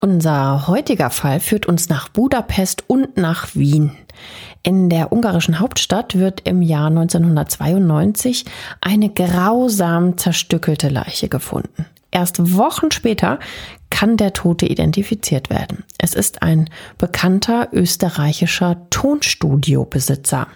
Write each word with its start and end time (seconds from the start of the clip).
Unser 0.00 0.68
heutiger 0.68 1.10
Fall 1.10 1.40
führt 1.40 1.66
uns 1.66 1.88
nach 1.88 2.08
Budapest 2.08 2.84
und 2.86 3.16
nach 3.16 3.56
Wien. 3.56 3.90
In 4.62 4.90
der 4.90 5.10
ungarischen 5.12 5.58
Hauptstadt 5.58 6.16
wird 6.16 6.42
im 6.46 6.62
Jahr 6.62 6.86
1992 6.86 8.44
eine 8.80 9.08
grausam 9.10 10.16
zerstückelte 10.16 10.88
Leiche 10.88 11.28
gefunden. 11.28 11.86
Erst 12.12 12.54
Wochen 12.56 12.92
später 12.92 13.40
kann 13.90 14.16
der 14.16 14.32
Tote 14.32 14.66
identifiziert 14.66 15.50
werden. 15.50 15.82
Es 15.98 16.14
ist 16.14 16.42
ein 16.42 16.70
bekannter 16.96 17.68
österreichischer 17.72 18.76
Tonstudiobesitzer. 18.90 20.46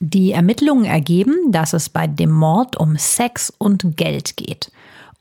Die 0.00 0.32
Ermittlungen 0.32 0.86
ergeben, 0.86 1.34
dass 1.50 1.74
es 1.74 1.90
bei 1.90 2.06
dem 2.06 2.30
Mord 2.30 2.76
um 2.76 2.96
Sex 2.96 3.52
und 3.58 3.98
Geld 3.98 4.38
geht. 4.38 4.70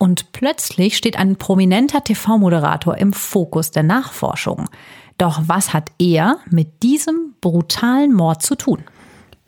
Und 0.05 0.33
plötzlich 0.33 0.97
steht 0.97 1.17
ein 1.17 1.35
prominenter 1.35 2.03
TV-Moderator 2.03 2.95
im 2.95 3.11
Fokus 3.11 3.71
der 3.71 3.81
Nachforschung. 3.81 4.69
Doch 5.17 5.41
was 5.47 5.73
hat 5.73 5.89
er 5.97 6.37
mit 6.47 6.83
diesem 6.83 7.33
brutalen 7.41 8.13
Mord 8.13 8.43
zu 8.43 8.53
tun? 8.53 8.83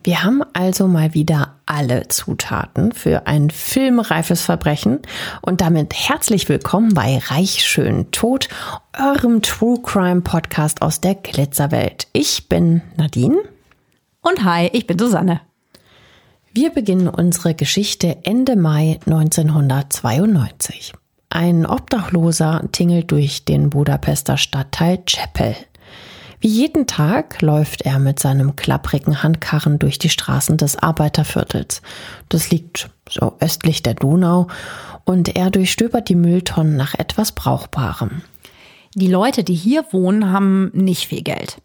Wir 0.04 0.24
haben 0.24 0.42
also 0.54 0.88
mal 0.88 1.14
wieder 1.14 1.58
alle 1.68 2.08
Zutaten 2.08 2.92
für 2.92 3.28
ein 3.28 3.52
filmreifes 3.52 4.42
Verbrechen 4.42 5.02
und 5.44 5.62
damit 5.62 5.94
herzlich 5.94 6.50
willkommen 6.50 6.96
bei 6.96 7.20
Reich 7.20 7.64
schön 7.64 8.10
tot, 8.10 8.50
eurem 8.98 9.44
True 9.44 9.78
Crime 9.84 10.22
Podcast 10.22 10.82
aus 10.82 11.02
der 11.02 11.14
Glitzerwelt. 11.14 12.08
Ich 12.14 12.50
bin 12.50 12.82
Nadine 12.96 13.38
und 14.24 14.44
hi, 14.44 14.72
ich 14.74 14.88
bin 14.88 14.98
Susanne. 14.98 15.42
Wir 16.60 16.72
beginnen 16.72 17.08
unsere 17.08 17.54
Geschichte 17.54 18.18
Ende 18.24 18.56
Mai 18.56 19.00
1992. 19.06 20.92
Ein 21.30 21.68
Obdachloser 21.68 22.64
tingelt 22.72 23.12
durch 23.12 23.46
den 23.46 23.70
Budapester 23.70 24.38
Stadtteil 24.38 25.04
Czepel. 25.06 25.56
Wie 26.40 26.48
jeden 26.48 26.88
Tag 26.88 27.44
läuft 27.44 27.84
er 27.84 28.00
mit 28.00 28.18
seinem 28.18 28.56
klapprigen 28.56 29.22
Handkarren 29.22 29.78
durch 29.78 30.00
die 30.00 30.10
Straßen 30.10 30.58
des 30.58 30.78
Arbeiterviertels. 30.80 31.84
Das 32.28 32.50
liegt 32.50 32.90
so 33.08 33.36
östlich 33.40 33.84
der 33.84 33.94
Donau 33.94 34.48
und 35.06 35.36
er 35.36 35.52
durchstöbert 35.52 36.10
die 36.10 36.16
Mülltonnen 36.16 36.76
nach 36.76 36.96
etwas 36.96 37.34
Brauchbarem. 37.34 38.24
Die 39.00 39.08
Leute, 39.08 39.44
die 39.44 39.54
hier 39.54 39.86
wohnen, 39.92 40.32
haben 40.32 40.72
nicht 40.74 41.06
viel 41.06 41.22
Geld. 41.22 41.62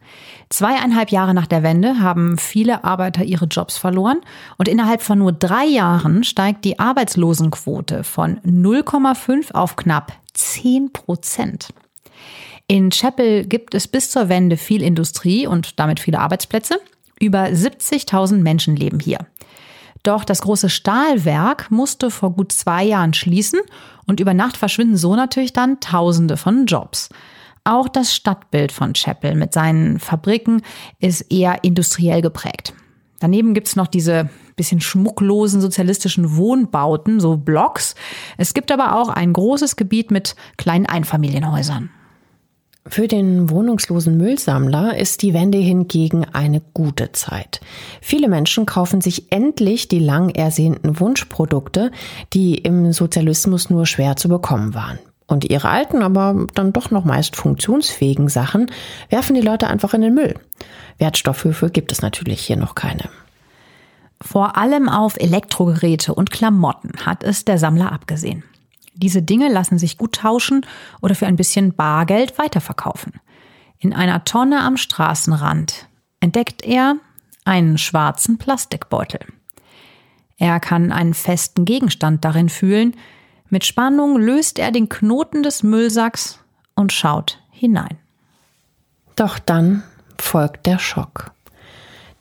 Zweieinhalb 0.50 1.10
Jahre 1.10 1.32
nach 1.32 1.46
der 1.46 1.62
Wende 1.62 1.98
haben 1.98 2.36
viele 2.36 2.84
Arbeiter 2.84 3.24
ihre 3.24 3.46
Jobs 3.46 3.78
verloren 3.78 4.20
und 4.58 4.68
innerhalb 4.68 5.00
von 5.00 5.16
nur 5.16 5.32
drei 5.32 5.64
Jahren 5.64 6.24
steigt 6.24 6.62
die 6.66 6.78
Arbeitslosenquote 6.78 8.04
von 8.04 8.38
0,5 8.40 9.54
auf 9.54 9.76
knapp 9.76 10.12
10 10.34 10.92
Prozent. 10.92 11.72
In 12.66 12.90
Chapel 12.90 13.46
gibt 13.46 13.74
es 13.74 13.88
bis 13.88 14.10
zur 14.10 14.28
Wende 14.28 14.58
viel 14.58 14.82
Industrie 14.82 15.46
und 15.46 15.80
damit 15.80 16.00
viele 16.00 16.18
Arbeitsplätze. 16.18 16.80
Über 17.18 17.44
70.000 17.44 18.42
Menschen 18.42 18.76
leben 18.76 19.00
hier. 19.00 19.20
Doch 20.02 20.24
das 20.24 20.42
große 20.42 20.68
Stahlwerk 20.68 21.70
musste 21.70 22.10
vor 22.10 22.32
gut 22.32 22.52
zwei 22.52 22.84
Jahren 22.84 23.14
schließen 23.14 23.60
und 24.06 24.18
über 24.18 24.34
Nacht 24.34 24.56
verschwinden 24.56 24.96
so 24.96 25.14
natürlich 25.14 25.52
dann 25.52 25.80
Tausende 25.80 26.36
von 26.36 26.66
Jobs. 26.66 27.08
Auch 27.64 27.88
das 27.88 28.14
Stadtbild 28.14 28.72
von 28.72 28.94
Chapel 28.94 29.36
mit 29.36 29.52
seinen 29.52 30.00
Fabriken 30.00 30.62
ist 30.98 31.32
eher 31.32 31.62
industriell 31.62 32.20
geprägt. 32.20 32.74
Daneben 33.20 33.54
gibt's 33.54 33.76
noch 33.76 33.86
diese 33.86 34.28
bisschen 34.56 34.80
schmucklosen 34.80 35.60
sozialistischen 35.60 36.36
Wohnbauten, 36.36 37.20
so 37.20 37.36
Blocks. 37.36 37.94
Es 38.36 38.52
gibt 38.52 38.72
aber 38.72 38.96
auch 38.96 39.08
ein 39.08 39.32
großes 39.32 39.76
Gebiet 39.76 40.10
mit 40.10 40.34
kleinen 40.56 40.86
Einfamilienhäusern. 40.86 41.90
Für 42.86 43.06
den 43.06 43.48
wohnungslosen 43.48 44.16
Müllsammler 44.16 44.98
ist 44.98 45.22
die 45.22 45.34
Wende 45.34 45.58
hingegen 45.58 46.26
eine 46.32 46.60
gute 46.74 47.12
Zeit. 47.12 47.60
Viele 48.00 48.28
Menschen 48.28 48.66
kaufen 48.66 49.00
sich 49.00 49.30
endlich 49.30 49.86
die 49.86 50.00
lang 50.00 50.30
ersehnten 50.30 50.98
Wunschprodukte, 50.98 51.92
die 52.32 52.56
im 52.56 52.92
Sozialismus 52.92 53.70
nur 53.70 53.86
schwer 53.86 54.16
zu 54.16 54.28
bekommen 54.28 54.74
waren. 54.74 54.98
Und 55.26 55.48
ihre 55.48 55.68
alten, 55.68 56.02
aber 56.02 56.46
dann 56.54 56.72
doch 56.72 56.90
noch 56.90 57.04
meist 57.04 57.36
funktionsfähigen 57.36 58.28
Sachen 58.28 58.70
werfen 59.08 59.34
die 59.34 59.40
Leute 59.40 59.68
einfach 59.68 59.94
in 59.94 60.02
den 60.02 60.14
Müll. 60.14 60.34
Wertstoffhöfe 60.98 61.70
gibt 61.70 61.92
es 61.92 62.02
natürlich 62.02 62.40
hier 62.40 62.56
noch 62.56 62.74
keine. 62.74 63.08
Vor 64.20 64.56
allem 64.56 64.88
auf 64.88 65.16
Elektrogeräte 65.16 66.14
und 66.14 66.32
Klamotten 66.32 67.06
hat 67.06 67.22
es 67.22 67.44
der 67.44 67.58
Sammler 67.58 67.92
abgesehen. 67.92 68.42
Diese 68.94 69.22
Dinge 69.22 69.48
lassen 69.48 69.78
sich 69.78 69.98
gut 69.98 70.16
tauschen 70.16 70.66
oder 71.00 71.14
für 71.14 71.26
ein 71.26 71.36
bisschen 71.36 71.74
Bargeld 71.74 72.38
weiterverkaufen. 72.38 73.14
In 73.78 73.92
einer 73.92 74.24
Tonne 74.24 74.60
am 74.60 74.76
Straßenrand 74.76 75.88
entdeckt 76.20 76.62
er 76.62 76.96
einen 77.44 77.78
schwarzen 77.78 78.38
Plastikbeutel. 78.38 79.20
Er 80.38 80.60
kann 80.60 80.92
einen 80.92 81.14
festen 81.14 81.64
Gegenstand 81.64 82.24
darin 82.24 82.48
fühlen. 82.48 82.96
Mit 83.48 83.64
Spannung 83.64 84.18
löst 84.18 84.58
er 84.58 84.70
den 84.70 84.88
Knoten 84.88 85.42
des 85.42 85.62
Müllsacks 85.62 86.38
und 86.74 86.92
schaut 86.92 87.38
hinein. 87.50 87.98
Doch 89.16 89.38
dann 89.38 89.82
folgt 90.18 90.66
der 90.66 90.78
Schock. 90.78 91.32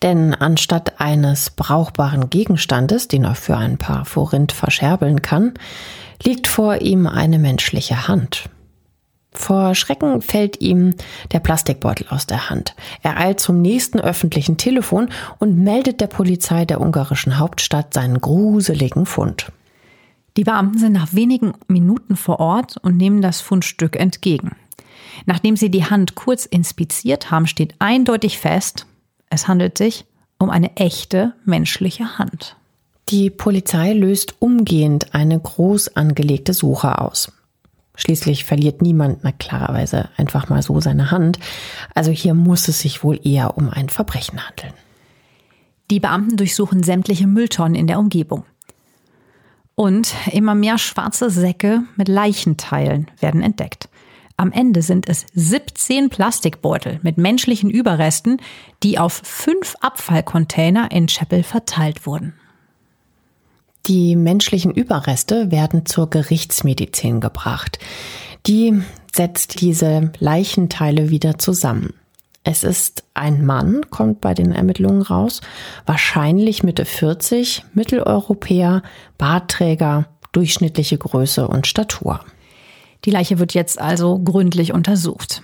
Denn 0.02 0.34
anstatt 0.34 1.00
eines 1.00 1.50
brauchbaren 1.50 2.28
Gegenstandes, 2.28 3.06
den 3.06 3.24
er 3.24 3.36
für 3.36 3.56
ein 3.56 3.78
paar 3.78 4.04
Forint 4.04 4.50
verscherbeln 4.52 5.22
kann, 5.22 5.54
liegt 6.24 6.46
vor 6.46 6.80
ihm 6.80 7.06
eine 7.06 7.38
menschliche 7.38 8.08
Hand. 8.08 8.48
Vor 9.34 9.74
Schrecken 9.74 10.20
fällt 10.20 10.60
ihm 10.60 10.94
der 11.32 11.40
Plastikbeutel 11.40 12.06
aus 12.08 12.26
der 12.26 12.50
Hand. 12.50 12.74
Er 13.02 13.18
eilt 13.18 13.40
zum 13.40 13.62
nächsten 13.62 13.98
öffentlichen 13.98 14.58
Telefon 14.58 15.08
und 15.38 15.56
meldet 15.56 16.00
der 16.00 16.06
Polizei 16.06 16.66
der 16.66 16.80
ungarischen 16.80 17.38
Hauptstadt 17.38 17.94
seinen 17.94 18.20
gruseligen 18.20 19.06
Fund. 19.06 19.50
Die 20.36 20.44
Beamten 20.44 20.78
sind 20.78 20.92
nach 20.92 21.14
wenigen 21.14 21.54
Minuten 21.66 22.16
vor 22.16 22.40
Ort 22.40 22.76
und 22.82 22.96
nehmen 22.96 23.22
das 23.22 23.40
Fundstück 23.40 23.96
entgegen. 23.96 24.56
Nachdem 25.26 25.56
sie 25.56 25.70
die 25.70 25.84
Hand 25.84 26.14
kurz 26.14 26.46
inspiziert 26.46 27.30
haben, 27.30 27.46
steht 27.46 27.74
eindeutig 27.78 28.38
fest, 28.38 28.86
es 29.30 29.48
handelt 29.48 29.78
sich 29.78 30.04
um 30.38 30.50
eine 30.50 30.76
echte 30.76 31.34
menschliche 31.44 32.18
Hand. 32.18 32.56
Die 33.08 33.30
Polizei 33.30 33.92
löst 33.92 34.36
umgehend 34.38 35.14
eine 35.14 35.38
groß 35.38 35.96
angelegte 35.96 36.54
Suche 36.54 36.98
aus. 36.98 37.32
Schließlich 37.94 38.44
verliert 38.44 38.80
niemand 38.80 39.22
na 39.22 39.32
klarerweise 39.32 40.08
einfach 40.16 40.48
mal 40.48 40.62
so 40.62 40.80
seine 40.80 41.10
Hand. 41.10 41.38
Also 41.94 42.10
hier 42.10 42.34
muss 42.34 42.68
es 42.68 42.80
sich 42.80 43.04
wohl 43.04 43.20
eher 43.22 43.56
um 43.58 43.68
ein 43.68 43.90
Verbrechen 43.90 44.46
handeln. 44.46 44.72
Die 45.90 46.00
Beamten 46.00 46.36
durchsuchen 46.36 46.82
sämtliche 46.82 47.26
Mülltonnen 47.26 47.74
in 47.74 47.86
der 47.86 47.98
Umgebung. 47.98 48.44
Und 49.74 50.14
immer 50.32 50.54
mehr 50.54 50.78
schwarze 50.78 51.28
Säcke 51.28 51.82
mit 51.96 52.08
Leichenteilen 52.08 53.10
werden 53.20 53.42
entdeckt. 53.42 53.88
Am 54.36 54.52
Ende 54.52 54.82
sind 54.82 55.08
es 55.08 55.26
17 55.34 56.08
Plastikbeutel 56.08 56.98
mit 57.02 57.18
menschlichen 57.18 57.70
Überresten, 57.70 58.38
die 58.82 58.98
auf 58.98 59.20
fünf 59.22 59.76
Abfallcontainer 59.80 60.90
in 60.90 61.06
Chapel 61.06 61.42
verteilt 61.42 62.06
wurden. 62.06 62.34
Die 63.86 64.14
menschlichen 64.14 64.72
Überreste 64.72 65.50
werden 65.50 65.86
zur 65.86 66.08
Gerichtsmedizin 66.08 67.20
gebracht. 67.20 67.78
Die 68.46 68.80
setzt 69.14 69.60
diese 69.60 70.12
Leichenteile 70.18 71.10
wieder 71.10 71.38
zusammen. 71.38 71.94
Es 72.44 72.64
ist 72.64 73.04
ein 73.14 73.44
Mann, 73.44 73.82
kommt 73.90 74.20
bei 74.20 74.34
den 74.34 74.52
Ermittlungen 74.52 75.02
raus, 75.02 75.40
wahrscheinlich 75.86 76.62
Mitte 76.62 76.84
40, 76.84 77.64
Mitteleuropäer, 77.72 78.82
Bartträger, 79.16 80.06
durchschnittliche 80.32 80.98
Größe 80.98 81.46
und 81.46 81.66
Statur. 81.66 82.20
Die 83.04 83.10
Leiche 83.10 83.38
wird 83.38 83.54
jetzt 83.54 83.80
also 83.80 84.18
gründlich 84.18 84.72
untersucht. 84.72 85.42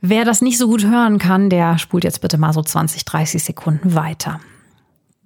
Wer 0.00 0.24
das 0.24 0.42
nicht 0.42 0.58
so 0.58 0.68
gut 0.68 0.84
hören 0.84 1.18
kann, 1.18 1.50
der 1.50 1.78
spult 1.78 2.04
jetzt 2.04 2.20
bitte 2.20 2.38
mal 2.38 2.52
so 2.52 2.62
20, 2.62 3.04
30 3.04 3.42
Sekunden 3.42 3.94
weiter. 3.94 4.40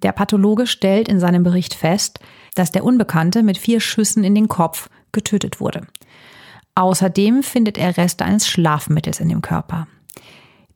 Der 0.03 0.11
Pathologe 0.11 0.67
stellt 0.67 1.07
in 1.07 1.19
seinem 1.19 1.43
Bericht 1.43 1.73
fest, 1.73 2.19
dass 2.55 2.71
der 2.71 2.83
Unbekannte 2.83 3.41
mit 3.41 3.57
vier 3.57 3.79
Schüssen 3.79 4.23
in 4.23 4.35
den 4.35 4.47
Kopf 4.47 4.89
getötet 5.11 5.59
wurde. 5.59 5.87
Außerdem 6.75 7.43
findet 7.43 7.77
er 7.77 7.97
Reste 7.97 8.25
eines 8.25 8.47
Schlafmittels 8.47 9.19
in 9.19 9.29
dem 9.29 9.41
Körper. 9.41 9.87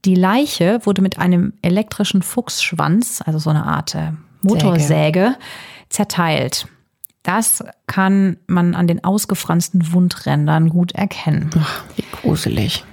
Die 0.06 0.16
Leiche 0.16 0.80
wurde 0.84 1.02
mit 1.02 1.20
einem 1.20 1.54
elektrischen 1.62 2.22
Fuchsschwanz, 2.22 3.22
also 3.26 3.40
so 3.40 3.50
eine 3.50 3.66
Art 3.66 3.96
äh, 3.96 4.12
Motorsäge, 4.42 5.36
zerteilt. 5.90 6.68
Das 7.24 7.64
kann 7.88 8.38
man 8.48 8.76
an 8.76 8.88
den 8.88 9.04
ausgefransten 9.04 9.92
Wundrändern 9.92 10.70
gut 10.70 10.94
erkennen. 10.94 11.50
Ach, 11.60 11.84
wie 11.96 12.04
gruselig. 12.12 12.86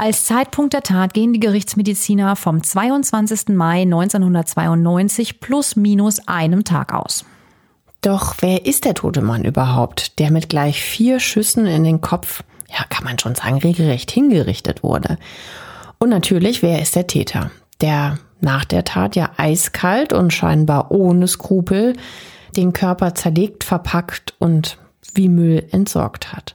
Als 0.00 0.26
Zeitpunkt 0.26 0.74
der 0.74 0.84
Tat 0.84 1.12
gehen 1.12 1.32
die 1.32 1.40
Gerichtsmediziner 1.40 2.36
vom 2.36 2.62
22. 2.62 3.48
Mai 3.48 3.82
1992 3.82 5.40
plus 5.40 5.74
minus 5.74 6.20
einem 6.28 6.62
Tag 6.62 6.94
aus. 6.94 7.24
Doch 8.00 8.36
wer 8.38 8.64
ist 8.64 8.84
der 8.84 8.94
tote 8.94 9.22
Mann 9.22 9.42
überhaupt, 9.42 10.20
der 10.20 10.30
mit 10.30 10.48
gleich 10.48 10.80
vier 10.80 11.18
Schüssen 11.18 11.66
in 11.66 11.82
den 11.82 12.00
Kopf, 12.00 12.44
ja, 12.68 12.84
kann 12.88 13.02
man 13.02 13.18
schon 13.18 13.34
sagen, 13.34 13.58
regelrecht 13.58 14.12
hingerichtet 14.12 14.84
wurde? 14.84 15.18
Und 15.98 16.10
natürlich, 16.10 16.62
wer 16.62 16.80
ist 16.80 16.94
der 16.94 17.08
Täter, 17.08 17.50
der 17.80 18.20
nach 18.40 18.64
der 18.64 18.84
Tat 18.84 19.16
ja 19.16 19.30
eiskalt 19.36 20.12
und 20.12 20.32
scheinbar 20.32 20.92
ohne 20.92 21.26
Skrupel 21.26 21.96
den 22.56 22.72
Körper 22.72 23.16
zerlegt, 23.16 23.64
verpackt 23.64 24.32
und 24.38 24.78
wie 25.14 25.28
Müll 25.28 25.66
entsorgt 25.72 26.32
hat. 26.32 26.54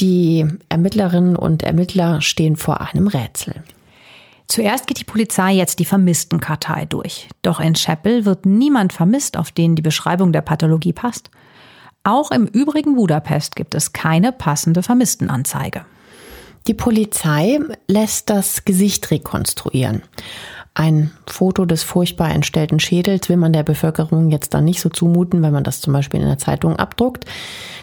Die 0.00 0.46
Ermittlerinnen 0.68 1.36
und 1.36 1.62
Ermittler 1.62 2.20
stehen 2.20 2.56
vor 2.56 2.80
einem 2.80 3.06
Rätsel. 3.06 3.62
Zuerst 4.46 4.86
geht 4.86 5.00
die 5.00 5.04
Polizei 5.04 5.52
jetzt 5.52 5.78
die 5.78 5.84
Vermisstenkartei 5.84 6.84
durch. 6.84 7.28
Doch 7.42 7.60
in 7.60 7.74
Chapel 7.74 8.24
wird 8.24 8.44
niemand 8.44 8.92
vermisst, 8.92 9.36
auf 9.36 9.50
den 9.50 9.74
die 9.74 9.82
Beschreibung 9.82 10.32
der 10.32 10.42
Pathologie 10.42 10.92
passt. 10.92 11.30
Auch 12.02 12.30
im 12.30 12.46
übrigen 12.46 12.96
Budapest 12.96 13.56
gibt 13.56 13.74
es 13.74 13.92
keine 13.92 14.32
passende 14.32 14.82
Vermisstenanzeige. 14.82 15.86
Die 16.66 16.74
Polizei 16.74 17.58
lässt 17.88 18.30
das 18.30 18.64
Gesicht 18.64 19.10
rekonstruieren. 19.10 20.02
Ein 20.76 21.12
Foto 21.28 21.66
des 21.66 21.84
furchtbar 21.84 22.30
entstellten 22.30 22.80
Schädels 22.80 23.28
will 23.28 23.36
man 23.36 23.52
der 23.52 23.62
Bevölkerung 23.62 24.30
jetzt 24.30 24.54
dann 24.54 24.64
nicht 24.64 24.80
so 24.80 24.88
zumuten, 24.88 25.40
wenn 25.40 25.52
man 25.52 25.62
das 25.62 25.80
zum 25.80 25.92
Beispiel 25.92 26.20
in 26.20 26.26
der 26.26 26.38
Zeitung 26.38 26.76
abdruckt. 26.76 27.26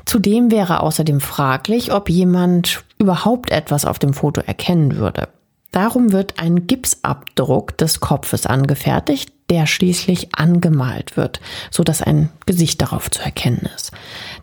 Zudem 0.05 0.51
wäre 0.51 0.81
außerdem 0.81 1.21
fraglich, 1.21 1.93
ob 1.93 2.09
jemand 2.09 2.83
überhaupt 2.97 3.49
etwas 3.49 3.85
auf 3.85 3.97
dem 3.97 4.13
Foto 4.13 4.41
erkennen 4.41 4.97
würde. 4.97 5.29
Darum 5.71 6.11
wird 6.11 6.37
ein 6.37 6.67
Gipsabdruck 6.67 7.77
des 7.77 8.01
Kopfes 8.01 8.45
angefertigt, 8.45 9.31
der 9.49 9.67
schließlich 9.67 10.35
angemalt 10.35 11.15
wird, 11.15 11.39
so 11.71 11.83
dass 11.83 12.01
ein 12.01 12.29
Gesicht 12.45 12.81
darauf 12.81 13.09
zu 13.09 13.21
erkennen 13.21 13.69
ist. 13.73 13.91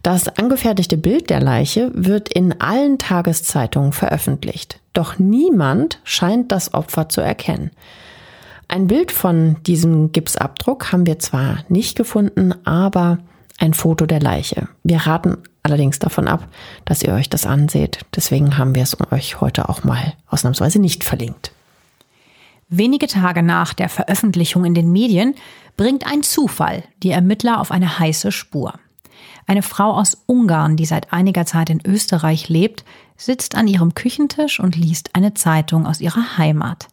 Das 0.02 0.28
angefertigte 0.28 0.96
Bild 0.96 1.28
der 1.28 1.40
Leiche 1.40 1.90
wird 1.92 2.30
in 2.30 2.58
allen 2.62 2.98
Tageszeitungen 2.98 3.92
veröffentlicht. 3.92 4.80
Doch 4.94 5.18
niemand 5.18 6.00
scheint 6.02 6.50
das 6.50 6.72
Opfer 6.72 7.10
zu 7.10 7.20
erkennen. 7.20 7.72
Ein 8.70 8.86
Bild 8.86 9.12
von 9.12 9.56
diesem 9.62 10.12
Gipsabdruck 10.12 10.92
haben 10.92 11.06
wir 11.06 11.18
zwar 11.18 11.64
nicht 11.70 11.96
gefunden, 11.96 12.54
aber 12.66 13.18
ein 13.58 13.72
Foto 13.72 14.04
der 14.04 14.20
Leiche. 14.20 14.68
Wir 14.84 14.98
raten 14.98 15.38
allerdings 15.62 15.98
davon 15.98 16.28
ab, 16.28 16.46
dass 16.84 17.02
ihr 17.02 17.14
euch 17.14 17.30
das 17.30 17.46
anseht. 17.46 18.04
Deswegen 18.14 18.58
haben 18.58 18.74
wir 18.74 18.82
es 18.82 18.96
euch 19.10 19.40
heute 19.40 19.70
auch 19.70 19.84
mal 19.84 20.12
ausnahmsweise 20.28 20.80
nicht 20.80 21.02
verlinkt. 21.02 21.52
Wenige 22.68 23.06
Tage 23.06 23.42
nach 23.42 23.72
der 23.72 23.88
Veröffentlichung 23.88 24.66
in 24.66 24.74
den 24.74 24.92
Medien 24.92 25.34
bringt 25.78 26.06
ein 26.06 26.22
Zufall 26.22 26.84
die 27.02 27.10
Ermittler 27.10 27.60
auf 27.60 27.70
eine 27.70 27.98
heiße 27.98 28.30
Spur. 28.32 28.74
Eine 29.46 29.62
Frau 29.62 29.92
aus 29.92 30.24
Ungarn, 30.26 30.76
die 30.76 30.84
seit 30.84 31.10
einiger 31.10 31.46
Zeit 31.46 31.70
in 31.70 31.80
Österreich 31.86 32.50
lebt, 32.50 32.84
sitzt 33.16 33.54
an 33.54 33.66
ihrem 33.66 33.94
Küchentisch 33.94 34.60
und 34.60 34.76
liest 34.76 35.14
eine 35.14 35.32
Zeitung 35.32 35.86
aus 35.86 36.02
ihrer 36.02 36.36
Heimat. 36.36 36.88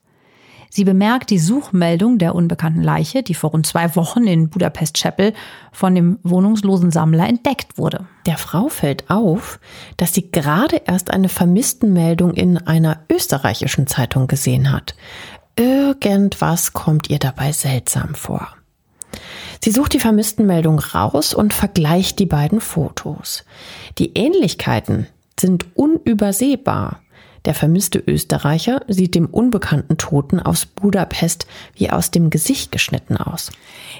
Sie 0.70 0.84
bemerkt 0.84 1.30
die 1.30 1.40
Suchmeldung 1.40 2.18
der 2.18 2.36
unbekannten 2.36 2.82
Leiche, 2.82 3.24
die 3.24 3.34
vor 3.34 3.52
rund 3.52 3.66
zwei 3.66 3.96
Wochen 3.96 4.26
in 4.26 4.50
Budapest 4.50 4.98
Chapel 4.98 5.34
von 5.72 5.96
dem 5.96 6.20
wohnungslosen 6.24 6.92
Sammler 6.92 7.28
entdeckt 7.28 7.78
wurde. 7.78 8.08
Der 8.26 8.38
Frau 8.38 8.68
fällt 8.68 9.10
auf, 9.10 9.60
dass 9.98 10.14
sie 10.14 10.32
gerade 10.32 10.82
erst 10.86 11.12
eine 11.12 11.30
Vermisstenmeldung 11.30 12.34
in 12.34 12.58
einer 12.58 13.02
österreichischen 13.12 13.88
Zeitung 13.88 14.28
gesehen 14.28 14.72
hat. 14.72 14.96
Irgendwas 15.58 16.74
kommt 16.74 17.10
ihr 17.10 17.20
dabei 17.20 17.52
seltsam 17.52 18.16
vor. 18.16 18.48
Sie 19.64 19.72
sucht 19.72 19.94
die 19.94 20.00
Vermisstenmeldung 20.00 20.80
raus 20.80 21.34
und 21.34 21.54
vergleicht 21.54 22.20
die 22.20 22.26
beiden 22.26 22.60
Fotos. 22.60 23.46
Die 23.98 24.14
Ähnlichkeiten 24.14 25.08
sind 25.40 25.66
unübersehbar. 25.76 27.00
Der 27.46 27.54
vermisste 27.54 28.00
Österreicher 28.00 28.82
sieht 28.88 29.14
dem 29.14 29.28
unbekannten 29.28 29.98
Toten 29.98 30.40
aus 30.40 30.66
Budapest 30.66 31.46
wie 31.76 31.92
aus 31.92 32.10
dem 32.10 32.32
Gesicht 32.32 32.72
geschnitten 32.72 33.18
aus. 33.18 33.52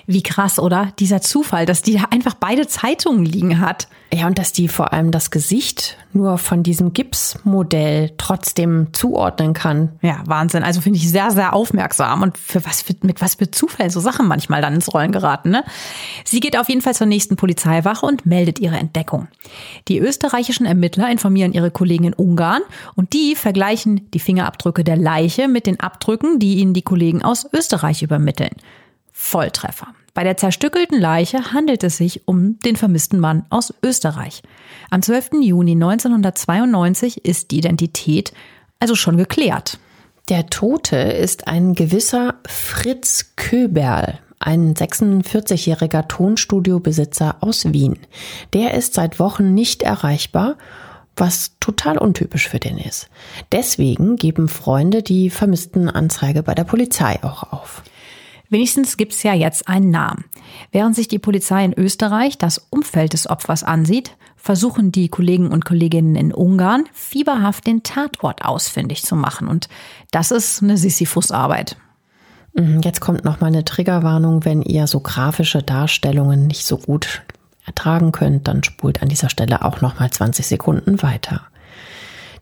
Wie 0.08 0.24
krass, 0.24 0.58
oder? 0.58 0.94
Dieser 1.00 1.22
Zufall, 1.22 1.66
dass 1.66 1.84
die 1.84 1.94
da 1.94 2.06
einfach 2.10 2.34
beide 2.34 2.68
Zeitungen 2.68 3.26
liegen 3.26 3.60
hat. 3.60 3.88
Ja, 4.16 4.28
und 4.28 4.40
dass 4.40 4.54
die 4.54 4.70
vor 4.70 4.94
allem 4.94 5.12
das 5.12 5.30
Gesicht 5.30 5.98
nur 6.14 6.38
von 6.38 6.64
diesem 6.64 6.94
Gipsmodell 6.94 8.14
trotzdem 8.18 8.88
zuordnen 8.94 9.54
kann. 9.54 9.92
Ja, 10.02 10.24
Wahnsinn. 10.26 10.64
Also 10.64 10.80
finde 10.80 11.00
ich 11.00 11.10
sehr, 11.10 11.32
sehr 11.32 11.54
aufmerksam 11.54 12.22
und 12.22 12.38
für 12.38 12.66
was 12.66 12.82
für, 12.82 12.94
mit 13.02 13.20
was 13.20 13.36
für 13.36 13.52
Zufall 13.52 13.90
so 13.90 14.00
Sachen 14.00 14.26
manchmal 14.26 14.62
dann 14.62 14.74
ins 14.74 14.94
Rollen 14.94 15.12
geraten. 15.12 15.50
Ne? 15.50 15.66
Sie 16.24 16.40
geht 16.40 16.58
auf 16.58 16.70
jeden 16.70 16.80
Fall 16.80 16.96
zur 16.96 17.08
nächsten 17.08 17.36
Polizeiwache 17.36 18.06
und 18.06 18.26
meldet 18.26 18.60
ihre 18.60 18.78
Entdeckung. 18.78 19.28
Die 19.90 20.00
österreichischen 20.00 20.66
Ermittler 20.66 21.12
informieren 21.12 21.52
ihre 21.52 21.70
Kollegen 21.70 22.06
in 22.06 22.14
Ungarn 22.14 22.62
und 22.96 23.12
die 23.12 23.36
vergleichen 23.36 24.10
die 24.12 24.20
Fingerabdrücke 24.20 24.86
der 24.86 24.96
Leiche 24.96 25.50
mit 25.50 25.68
den 25.68 25.82
Abdrücken, 25.82 26.40
die 26.40 26.60
ihnen 26.60 26.74
die 26.74 26.84
Kollegen 26.84 27.22
aus 27.22 27.46
Österreich 27.52 28.02
übermitteln. 28.02 28.56
Volltreffer. 29.12 29.88
Bei 30.16 30.24
der 30.24 30.38
zerstückelten 30.38 31.00
Leiche 31.00 31.52
handelt 31.52 31.84
es 31.84 31.98
sich 31.98 32.26
um 32.26 32.58
den 32.60 32.78
vermissten 32.78 33.20
Mann 33.20 33.46
aus 33.50 33.74
Österreich. 33.84 34.44
Am 34.90 35.02
12. 35.02 35.42
Juni 35.42 35.74
1992 35.74 37.26
ist 37.26 37.52
die 37.52 37.58
Identität 37.58 38.32
also 38.80 38.96
schon 38.96 39.18
geklärt. 39.18 39.78
Der 40.30 40.48
Tote 40.48 40.96
ist 40.96 41.50
ein 41.50 41.76
gewisser 41.76 42.36
Fritz 42.48 43.34
Köberl, 43.36 44.20
ein 44.40 44.74
46-jähriger 44.74 46.08
Tonstudiobesitzer 46.08 47.36
aus 47.42 47.74
Wien. 47.74 48.00
Der 48.54 48.74
ist 48.74 48.94
seit 48.94 49.20
Wochen 49.20 49.54
nicht 49.54 49.84
erreichbar, 49.84 50.56
was 51.18 51.58
total 51.60 51.98
untypisch 51.98 52.48
für 52.48 52.60
den 52.60 52.78
ist. 52.78 53.10
Deswegen 53.52 54.16
geben 54.16 54.48
Freunde 54.48 55.04
die 55.04 55.30
vermissten 55.30 55.90
Anzeige 55.90 56.42
bei 56.42 56.56
der 56.56 56.64
Polizei 56.64 57.22
auch 57.22 57.52
auf. 57.52 57.84
Wenigstens 58.56 58.96
gibt 58.96 59.12
es 59.12 59.22
ja 59.22 59.34
jetzt 59.34 59.68
einen 59.68 59.92
Namen. 59.92 60.24
Während 60.72 60.96
sich 60.96 61.10
die 61.10 61.20
Polizei 61.20 61.66
in 61.66 61.74
Österreich 61.74 62.38
das 62.38 62.68
Umfeld 62.70 63.12
des 63.12 63.30
Opfers 63.30 63.66
ansieht, 63.66 64.16
versuchen 64.38 64.94
die 64.94 65.10
Kollegen 65.10 65.52
und 65.52 65.66
Kolleginnen 65.66 66.16
in 66.16 66.34
Ungarn 66.34 66.86
fieberhaft 66.94 67.68
den 67.68 67.84
Tatort 67.84 68.46
ausfindig 68.46 69.04
zu 69.04 69.18
machen. 69.18 69.50
Und 69.50 69.68
das 70.12 70.32
ist 70.32 70.64
eine 70.64 70.78
Sisyphus-Arbeit. 70.78 71.76
Mhm, 72.54 72.80
jetzt 72.82 73.02
kommt 73.02 73.26
noch 73.26 73.42
mal 73.42 73.48
eine 73.48 73.66
Triggerwarnung, 73.66 74.46
wenn 74.46 74.62
ihr 74.62 74.88
so 74.88 75.02
grafische 75.02 75.62
Darstellungen 75.62 76.48
nicht 76.48 76.66
so 76.66 76.78
gut 76.78 77.24
ertragen 77.66 78.14
könnt, 78.14 78.48
dann 78.48 78.64
spult 78.64 79.02
an 79.02 79.10
dieser 79.10 79.30
Stelle 79.30 79.66
auch 79.66 79.82
noch 79.82 80.00
mal 80.00 80.10
20 80.10 80.48
Sekunden 80.48 81.04
weiter. 81.04 81.42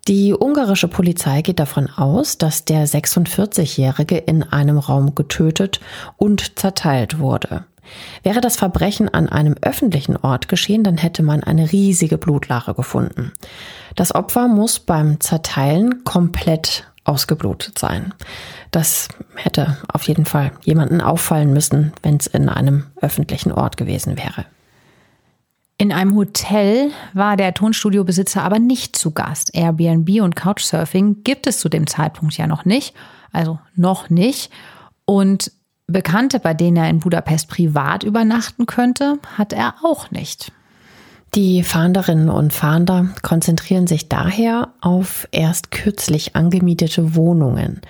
Die 0.07 0.33
ungarische 0.33 0.89
Polizei 0.89 1.41
geht 1.41 1.59
davon 1.59 1.89
aus, 1.89 2.37
dass 2.37 2.65
der 2.65 2.85
46-Jährige 2.85 4.17
in 4.17 4.43
einem 4.43 4.77
Raum 4.77 5.15
getötet 5.15 5.79
und 6.17 6.59
zerteilt 6.59 7.19
wurde. 7.19 7.63
Wäre 8.21 8.41
das 8.41 8.57
Verbrechen 8.57 9.07
an 9.07 9.29
einem 9.29 9.55
öffentlichen 9.61 10.17
Ort 10.17 10.49
geschehen, 10.49 10.83
dann 10.83 10.97
hätte 10.97 11.23
man 11.23 11.43
eine 11.43 11.71
riesige 11.71 12.17
Blutlache 12.17 12.73
gefunden. 12.73 13.31
Das 13.95 14.13
Opfer 14.13 14.47
muss 14.49 14.79
beim 14.79 15.21
Zerteilen 15.21 16.03
komplett 16.03 16.85
ausgeblutet 17.05 17.79
sein. 17.79 18.13
Das 18.71 19.07
hätte 19.35 19.77
auf 19.91 20.03
jeden 20.07 20.25
Fall 20.25 20.51
jemanden 20.63 21.01
auffallen 21.01 21.53
müssen, 21.53 21.93
wenn 22.01 22.17
es 22.17 22.27
in 22.27 22.49
einem 22.49 22.85
öffentlichen 23.01 23.51
Ort 23.51 23.77
gewesen 23.77 24.17
wäre. 24.17 24.45
In 25.77 25.91
einem 25.91 26.15
Hotel 26.15 26.91
war 27.13 27.35
der 27.35 27.53
Tonstudiobesitzer 27.53 28.43
aber 28.43 28.59
nicht 28.59 28.95
zu 28.95 29.11
Gast. 29.11 29.55
Airbnb 29.55 30.21
und 30.21 30.35
Couchsurfing 30.35 31.23
gibt 31.23 31.47
es 31.47 31.59
zu 31.59 31.67
dem 31.67 31.87
Zeitpunkt 31.87 32.37
ja 32.37 32.47
noch 32.47 32.65
nicht. 32.65 32.93
Also 33.31 33.59
noch 33.75 34.09
nicht. 34.09 34.51
Und 35.05 35.51
Bekannte, 35.87 36.39
bei 36.39 36.53
denen 36.53 36.77
er 36.77 36.89
in 36.89 36.99
Budapest 36.99 37.49
privat 37.49 38.03
übernachten 38.03 38.65
könnte, 38.65 39.19
hat 39.37 39.51
er 39.51 39.75
auch 39.83 40.11
nicht. 40.11 40.51
Die 41.35 41.63
Fahnderinnen 41.63 42.29
und 42.29 42.53
Fahnder 42.53 43.09
konzentrieren 43.23 43.87
sich 43.87 44.07
daher 44.07 44.73
auf 44.81 45.27
erst 45.31 45.71
kürzlich 45.71 46.35
angemietete 46.35 47.15
Wohnungen. 47.15 47.81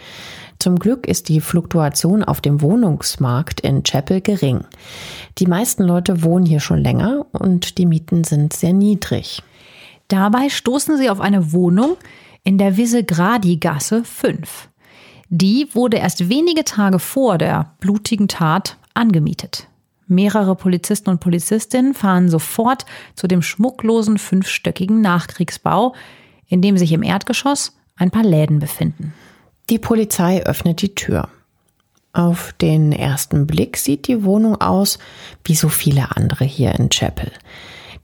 Zum 0.59 0.79
Glück 0.79 1.07
ist 1.07 1.29
die 1.29 1.41
Fluktuation 1.41 2.23
auf 2.23 2.41
dem 2.41 2.61
Wohnungsmarkt 2.61 3.59
in 3.61 3.83
Chapel 3.83 4.21
gering. 4.21 4.65
Die 5.37 5.47
meisten 5.47 5.83
Leute 5.83 6.23
wohnen 6.23 6.45
hier 6.45 6.59
schon 6.59 6.79
länger 6.79 7.25
und 7.31 7.77
die 7.77 7.85
Mieten 7.85 8.23
sind 8.23 8.53
sehr 8.53 8.73
niedrig. 8.73 9.41
Dabei 10.07 10.49
stoßen 10.49 10.97
sie 10.97 11.09
auf 11.09 11.19
eine 11.19 11.51
Wohnung 11.53 11.97
in 12.43 12.57
der 12.57 12.77
Visegradi-Gasse 12.77 14.03
5. 14.03 14.69
Die 15.29 15.67
wurde 15.73 15.97
erst 15.97 16.29
wenige 16.29 16.63
Tage 16.63 16.99
vor 16.99 17.37
der 17.37 17.73
blutigen 17.79 18.27
Tat 18.27 18.77
angemietet. 18.93 19.67
Mehrere 20.07 20.55
Polizisten 20.55 21.09
und 21.09 21.21
Polizistinnen 21.21 21.93
fahren 21.93 22.29
sofort 22.29 22.85
zu 23.15 23.27
dem 23.27 23.41
schmucklosen 23.41 24.17
fünfstöckigen 24.17 25.01
Nachkriegsbau, 25.01 25.95
in 26.47 26.61
dem 26.61 26.77
sich 26.77 26.91
im 26.91 27.03
Erdgeschoss 27.03 27.75
ein 27.95 28.11
paar 28.11 28.23
Läden 28.23 28.59
befinden. 28.59 29.13
Die 29.69 29.79
Polizei 29.79 30.43
öffnet 30.45 30.81
die 30.81 30.93
Tür. 30.93 31.29
Auf 32.11 32.53
den 32.59 32.91
ersten 32.91 33.47
Blick 33.47 33.77
sieht 33.77 34.07
die 34.07 34.23
Wohnung 34.23 34.59
aus 34.59 34.99
wie 35.45 35.55
so 35.55 35.69
viele 35.69 36.15
andere 36.15 36.43
hier 36.43 36.75
in 36.75 36.89
Chapel. 36.89 37.31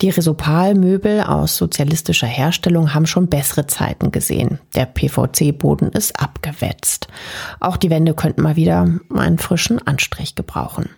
Die 0.01 0.09
Resopal-Möbel 0.09 1.21
aus 1.21 1.57
sozialistischer 1.57 2.27
Herstellung 2.27 2.93
haben 2.93 3.05
schon 3.05 3.27
bessere 3.27 3.67
Zeiten 3.67 4.11
gesehen. 4.11 4.59
Der 4.73 4.85
PVC-Boden 4.85 5.89
ist 5.89 6.17
abgewetzt. 6.17 7.09
Auch 7.59 7.75
die 7.75 7.89
Wände 7.89 8.13
könnten 8.13 8.41
mal 8.41 8.55
wieder 8.55 8.87
einen 9.13 9.37
frischen 9.37 9.85
Anstrich 9.85 10.35
gebrauchen. 10.35 10.89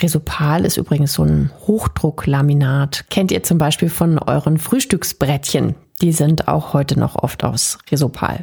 Resopal 0.00 0.64
ist 0.64 0.76
übrigens 0.76 1.12
so 1.12 1.22
ein 1.22 1.52
Hochdrucklaminat. 1.68 3.04
Kennt 3.08 3.30
ihr 3.30 3.44
zum 3.44 3.58
Beispiel 3.58 3.88
von 3.88 4.18
euren 4.18 4.58
Frühstücksbrettchen? 4.58 5.76
Die 6.00 6.12
sind 6.12 6.48
auch 6.48 6.72
heute 6.72 6.98
noch 6.98 7.14
oft 7.14 7.44
aus 7.44 7.78
Resopal. 7.92 8.40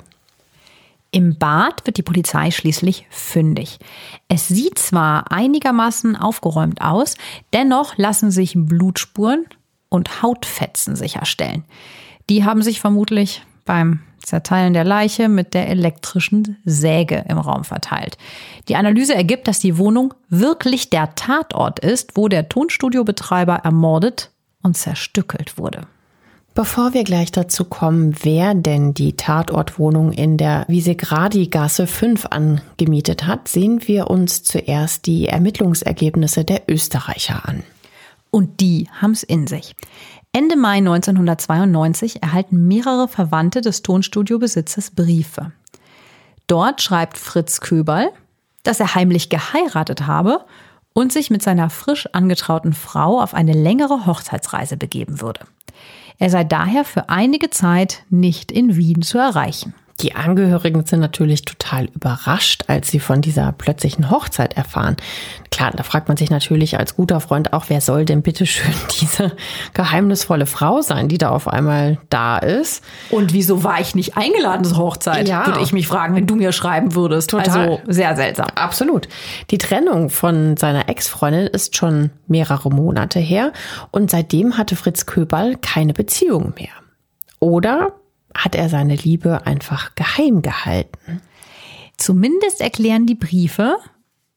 Im 1.11 1.37
Bad 1.37 1.85
wird 1.85 1.97
die 1.97 2.03
Polizei 2.03 2.51
schließlich 2.51 3.07
fündig. 3.09 3.79
Es 4.27 4.47
sieht 4.47 4.77
zwar 4.77 5.31
einigermaßen 5.31 6.15
aufgeräumt 6.15 6.81
aus, 6.81 7.15
dennoch 7.51 7.97
lassen 7.97 8.29
sich 8.29 8.53
Blutspuren 8.55 9.45
und 9.89 10.21
Hautfetzen 10.21 10.95
sicherstellen. 10.95 11.63
Die 12.29 12.45
haben 12.45 12.61
sich 12.61 12.79
vermutlich 12.79 13.43
beim 13.65 14.01
Zerteilen 14.23 14.73
der 14.73 14.83
Leiche 14.83 15.29
mit 15.29 15.55
der 15.55 15.69
elektrischen 15.69 16.57
Säge 16.63 17.25
im 17.27 17.39
Raum 17.39 17.63
verteilt. 17.63 18.17
Die 18.67 18.75
Analyse 18.75 19.15
ergibt, 19.15 19.47
dass 19.47 19.59
die 19.59 19.77
Wohnung 19.77 20.13
wirklich 20.29 20.91
der 20.91 21.15
Tatort 21.15 21.79
ist, 21.79 22.15
wo 22.15 22.27
der 22.27 22.49
Tonstudiobetreiber 22.49 23.55
ermordet 23.55 24.29
und 24.61 24.77
zerstückelt 24.77 25.57
wurde. 25.57 25.87
Bevor 26.59 26.93
wir 26.93 27.05
gleich 27.05 27.31
dazu 27.31 27.63
kommen, 27.63 28.13
wer 28.21 28.53
denn 28.53 28.93
die 28.93 29.15
Tatortwohnung 29.15 30.11
in 30.11 30.35
der 30.35 30.65
Visegradi-Gasse 30.67 31.87
5 31.87 32.25
angemietet 32.25 33.25
hat, 33.25 33.47
sehen 33.47 33.87
wir 33.87 34.09
uns 34.09 34.43
zuerst 34.43 35.05
die 35.05 35.27
Ermittlungsergebnisse 35.29 36.43
der 36.43 36.63
Österreicher 36.67 37.47
an. 37.47 37.63
Und 38.29 38.59
die 38.59 38.89
haben's 39.01 39.23
in 39.23 39.47
sich. 39.47 39.73
Ende 40.33 40.57
Mai 40.57 40.79
1992 40.79 42.23
erhalten 42.23 42.67
mehrere 42.67 43.07
Verwandte 43.07 43.61
des 43.61 43.81
Tonstudiobesitzers 43.81 44.91
Briefe. 44.91 45.53
Dort 46.47 46.81
schreibt 46.81 47.17
Fritz 47.17 47.61
Köberl, 47.61 48.09
dass 48.63 48.81
er 48.81 48.95
heimlich 48.95 49.29
geheiratet 49.29 50.07
habe 50.07 50.43
und 50.91 51.13
sich 51.13 51.29
mit 51.29 51.41
seiner 51.41 51.69
frisch 51.69 52.07
angetrauten 52.11 52.73
Frau 52.73 53.21
auf 53.21 53.33
eine 53.33 53.53
längere 53.53 54.05
Hochzeitsreise 54.05 54.75
begeben 54.75 55.21
würde. 55.21 55.45
Er 56.19 56.29
sei 56.29 56.43
daher 56.43 56.83
für 56.83 57.07
einige 57.07 57.49
Zeit 57.49 58.03
nicht 58.09 58.51
in 58.51 58.75
Wien 58.75 59.01
zu 59.01 59.17
erreichen. 59.17 59.73
Die 60.01 60.15
Angehörigen 60.15 60.85
sind 60.85 61.01
natürlich 61.01 61.43
total 61.43 61.85
überrascht, 61.85 62.63
als 62.67 62.89
sie 62.89 62.99
von 62.99 63.21
dieser 63.21 63.51
plötzlichen 63.51 64.09
Hochzeit 64.09 64.55
erfahren. 64.55 64.95
Klar, 65.51 65.71
da 65.75 65.83
fragt 65.83 66.07
man 66.07 66.15
sich 66.15 66.29
natürlich 66.29 66.79
als 66.79 66.95
guter 66.95 67.19
Freund 67.19 67.51
auch, 67.51 67.65
wer 67.67 67.81
soll 67.81 68.05
denn 68.05 68.21
bitte 68.21 68.45
schön 68.45 68.73
diese 69.01 69.33
geheimnisvolle 69.73 70.45
Frau 70.45 70.81
sein, 70.81 71.09
die 71.09 71.17
da 71.17 71.29
auf 71.29 71.47
einmal 71.47 71.97
da 72.09 72.37
ist? 72.37 72.83
Und 73.09 73.33
wieso 73.33 73.63
war 73.63 73.81
ich 73.81 73.93
nicht 73.93 74.15
eingeladen 74.15 74.63
zur 74.63 74.77
Hochzeit? 74.77 75.27
Ja. 75.27 75.45
Würde 75.45 75.61
ich 75.61 75.73
mich 75.73 75.87
fragen, 75.87 76.15
wenn 76.15 76.27
du 76.27 76.35
mir 76.35 76.53
schreiben 76.53 76.95
würdest. 76.95 77.31
Total. 77.31 77.69
Also 77.69 77.81
sehr 77.87 78.15
seltsam. 78.15 78.47
Absolut. 78.55 79.09
Die 79.51 79.57
Trennung 79.57 80.09
von 80.09 80.55
seiner 80.55 80.87
Ex-Freundin 80.87 81.47
ist 81.47 81.75
schon 81.75 82.11
mehrere 82.27 82.69
Monate 82.69 83.19
her 83.19 83.51
und 83.91 84.11
seitdem 84.11 84.57
hatte 84.57 84.75
Fritz 84.75 85.05
Köberl 85.05 85.57
keine 85.57 85.93
Beziehung 85.93 86.53
mehr. 86.55 86.69
Oder 87.39 87.93
hat 88.35 88.55
er 88.55 88.69
seine 88.69 88.95
Liebe 88.95 89.45
einfach 89.45 89.95
geheim 89.95 90.41
gehalten. 90.41 91.21
Zumindest 91.97 92.61
erklären 92.61 93.05
die 93.05 93.15
Briefe, 93.15 93.77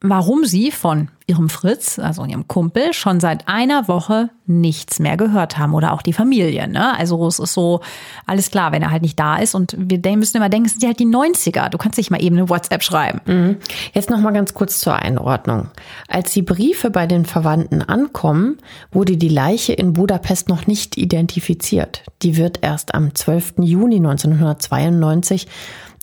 warum 0.05 0.43
sie 0.43 0.69
von 0.69 1.07
ihrem 1.27 1.47
Fritz, 1.47 1.97
also 1.97 2.25
ihrem 2.25 2.45
Kumpel, 2.49 2.93
schon 2.93 3.21
seit 3.21 3.47
einer 3.47 3.87
Woche 3.87 4.29
nichts 4.45 4.99
mehr 4.99 5.15
gehört 5.15 5.57
haben 5.57 5.73
oder 5.73 5.93
auch 5.93 6.01
die 6.01 6.11
Familie. 6.11 6.67
Ne? 6.67 6.95
Also 6.97 7.25
es 7.25 7.39
ist 7.39 7.53
so, 7.53 7.79
alles 8.25 8.51
klar, 8.51 8.73
wenn 8.73 8.81
er 8.81 8.91
halt 8.91 9.01
nicht 9.01 9.17
da 9.17 9.37
ist 9.37 9.55
und 9.55 9.73
wir 9.77 9.99
müssen 10.17 10.35
immer 10.35 10.49
denken, 10.49 10.65
es 10.65 10.73
sind 10.73 10.85
halt 10.85 10.99
die 10.99 11.07
90er. 11.07 11.69
Du 11.69 11.77
kannst 11.77 11.97
nicht 11.97 12.11
mal 12.11 12.21
eben 12.21 12.35
eine 12.35 12.49
WhatsApp 12.49 12.83
schreiben. 12.83 13.21
Mhm. 13.25 13.57
Jetzt 13.93 14.09
noch 14.09 14.19
mal 14.19 14.33
ganz 14.33 14.53
kurz 14.53 14.81
zur 14.81 14.97
Einordnung. 14.97 15.69
Als 16.09 16.33
die 16.33 16.41
Briefe 16.41 16.89
bei 16.89 17.07
den 17.07 17.25
Verwandten 17.25 17.81
ankommen, 17.81 18.57
wurde 18.91 19.15
die 19.15 19.29
Leiche 19.29 19.71
in 19.71 19.93
Budapest 19.93 20.49
noch 20.49 20.67
nicht 20.67 20.97
identifiziert. 20.97 22.03
Die 22.21 22.35
wird 22.35 22.59
erst 22.61 22.93
am 22.93 23.15
12. 23.15 23.53
Juni 23.59 23.95
1992 23.95 25.47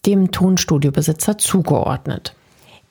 dem 0.07 0.31
Tonstudiobesitzer 0.31 1.37
zugeordnet. 1.37 2.35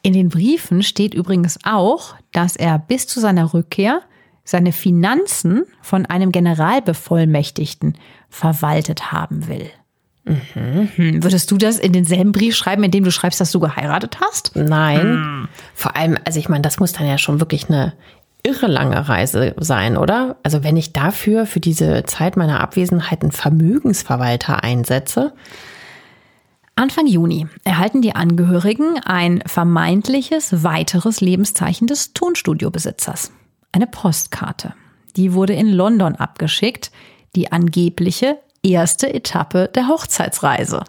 In 0.01 0.13
den 0.13 0.29
Briefen 0.29 0.84
steht 0.84 1.13
übrigens 1.13 1.60
auch, 1.63 2.15
dass 2.32 2.56
er 2.56 2.79
bis 2.79 3.08
zu 3.08 3.20
seiner 3.20 3.53
Rückkehr 3.53 4.01
seine 4.44 4.72
Finanzen 4.72 5.63
von 5.82 6.06
einem 6.06 6.32
Generalbevollmächtigten 6.32 7.98
verwaltet 8.29 9.12
haben 9.12 9.48
will. 9.48 9.70
Mhm. 10.25 10.89
Hm, 10.96 11.24
würdest 11.24 11.51
du 11.51 11.58
das 11.58 11.79
in 11.79 11.94
denselben 11.94 12.32
Brief 12.32 12.56
schreiben, 12.56 12.84
in 12.84 12.91
dem 12.91 13.03
du 13.03 13.12
schreibst, 13.12 13.39
dass 13.39 13.51
du 13.51 13.60
geheiratet 13.60 14.20
hast? 14.22 14.56
Nein. 14.56 15.01
Hm. 15.01 15.48
Vor 15.74 15.96
allem, 15.96 16.18
also 16.25 16.39
ich 16.39 16.50
meine, 16.50 16.62
das 16.62 16.79
muss 16.79 16.94
dann 16.94 17.08
ja 17.08 17.18
schon 17.18 17.39
wirklich 17.39 17.70
eine 17.70 17.94
irre 18.44 18.68
lange 18.68 19.10
Reise 19.10 19.53
sein, 19.58 19.98
oder? 19.98 20.38
Also 20.44 20.63
wenn 20.63 20.77
ich 20.77 20.94
dafür 20.94 21.46
für 21.46 21.60
diese 21.60 22.03
Zeit 22.03 22.38
meiner 22.38 22.60
Abwesenheit 22.62 23.22
einen 23.22 23.32
Vermögensverwalter 23.32 24.63
einsetze. 24.63 25.34
Anfang 26.79 27.07
Juni 27.07 27.45
erhalten 27.65 28.01
die 28.01 28.15
Angehörigen 28.15 29.01
ein 29.03 29.43
vermeintliches 29.45 30.63
weiteres 30.63 31.19
Lebenszeichen 31.19 31.88
des 31.88 32.13
Tonstudiobesitzers. 32.13 33.33
Eine 33.74 33.86
Postkarte. 33.86 34.75
Die 35.17 35.33
wurde 35.33 35.51
in 35.51 35.67
London 35.67 36.15
abgeschickt, 36.15 36.91
die 37.36 37.51
angebliche 37.51 38.38
erste 38.63 39.13
Etappe 39.13 39.69
der 39.75 39.89
Hochzeitsreise. 39.89 40.86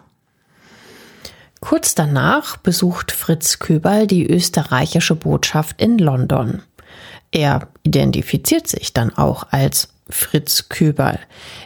Kurz 1.59 1.93
danach 1.93 2.55
besucht 2.55 3.11
Fritz 3.11 3.59
Köberl 3.59 4.07
die 4.07 4.25
österreichische 4.25 5.15
Botschaft 5.15 5.81
in 5.81 5.97
London. 5.97 6.61
Er 7.31 7.67
identifiziert 7.83 8.69
sich 8.69 8.93
dann 8.93 9.13
auch 9.17 9.47
als 9.51 9.89
Fritz 10.09 10.69
Köberl. 10.69 11.19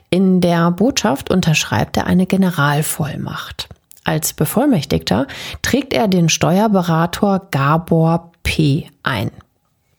In 0.10 0.42
der 0.42 0.72
Botschaft 0.72 1.30
unterschreibt 1.30 1.96
er 1.96 2.08
eine 2.08 2.26
Generalvollmacht. 2.26 3.70
Als 4.06 4.34
Bevollmächtigter 4.34 5.28
trägt 5.64 5.92
er 5.92 6.08
den 6.08 6.30
Steuerberater 6.30 7.48
Gabor 7.52 8.32
P. 8.44 8.88
ein. 9.04 9.32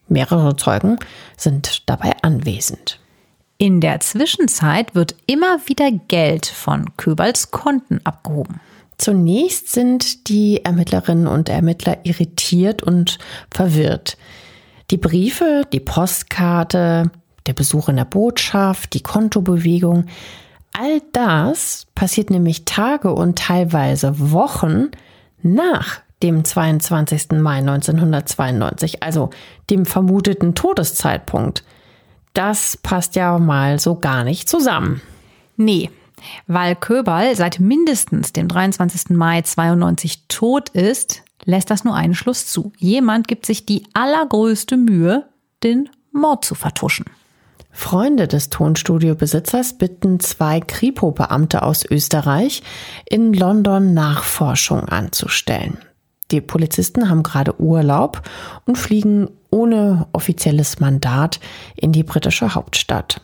Mehrere 0.08 0.56
Zeugen 0.56 0.98
sind 1.36 1.82
dabei 1.90 2.12
anwesend. 2.22 3.00
In 3.58 3.80
der 3.80 4.00
Zwischenzeit 4.00 4.94
wird 4.94 5.16
immer 5.26 5.58
wieder 5.66 5.90
Geld 5.90 6.46
von 6.46 6.96
Köbals 6.96 7.50
Konten 7.50 8.00
abgehoben. 8.04 8.60
Zunächst 8.96 9.72
sind 9.72 10.28
die 10.28 10.64
Ermittlerinnen 10.64 11.26
und 11.26 11.48
Ermittler 11.48 11.98
irritiert 12.04 12.82
und 12.82 13.18
verwirrt. 13.50 14.16
Die 14.92 14.98
Briefe, 14.98 15.64
die 15.72 15.80
Postkarte, 15.80 17.10
der 17.46 17.52
Besuch 17.54 17.88
in 17.88 17.96
der 17.96 18.04
Botschaft, 18.04 18.94
die 18.94 19.02
Kontobewegung, 19.02 20.06
all 20.78 21.02
das 21.12 21.86
passiert 21.94 22.30
nämlich 22.30 22.64
Tage 22.64 23.12
und 23.12 23.38
teilweise 23.38 24.32
Wochen 24.32 24.90
nach 25.42 26.00
dem 26.22 26.44
22. 26.44 27.32
Mai 27.32 27.58
1992, 27.58 29.02
also 29.02 29.30
dem 29.70 29.86
vermuteten 29.86 30.54
Todeszeitpunkt. 30.54 31.64
Das 32.32 32.76
passt 32.76 33.16
ja 33.16 33.38
mal 33.38 33.78
so 33.78 33.96
gar 33.96 34.24
nicht 34.24 34.48
zusammen. 34.48 35.00
Nee, 35.56 35.90
weil 36.46 36.76
Köberl 36.76 37.34
seit 37.36 37.60
mindestens 37.60 38.32
dem 38.32 38.48
23. 38.48 39.10
Mai 39.10 39.42
92 39.42 40.24
tot 40.28 40.70
ist, 40.70 41.22
lässt 41.44 41.70
das 41.70 41.84
nur 41.84 41.94
einen 41.94 42.14
Schluss 42.14 42.46
zu. 42.46 42.72
Jemand 42.78 43.28
gibt 43.28 43.46
sich 43.46 43.66
die 43.66 43.86
allergrößte 43.94 44.76
Mühe, 44.76 45.28
den 45.62 45.88
Mord 46.12 46.44
zu 46.44 46.54
vertuschen. 46.54 47.06
Freunde 47.76 48.26
des 48.26 48.48
Tonstudiobesitzers 48.48 49.74
bitten 49.74 50.18
zwei 50.18 50.60
Kripo-Beamte 50.60 51.62
aus 51.62 51.84
Österreich, 51.84 52.62
in 53.04 53.34
London 53.34 53.92
Nachforschung 53.92 54.88
anzustellen. 54.88 55.76
Die 56.30 56.40
Polizisten 56.40 57.10
haben 57.10 57.22
gerade 57.22 57.60
Urlaub 57.60 58.22
und 58.64 58.78
fliegen 58.78 59.28
ohne 59.50 60.06
offizielles 60.12 60.80
Mandat 60.80 61.38
in 61.76 61.92
die 61.92 62.02
britische 62.02 62.54
Hauptstadt. 62.54 63.20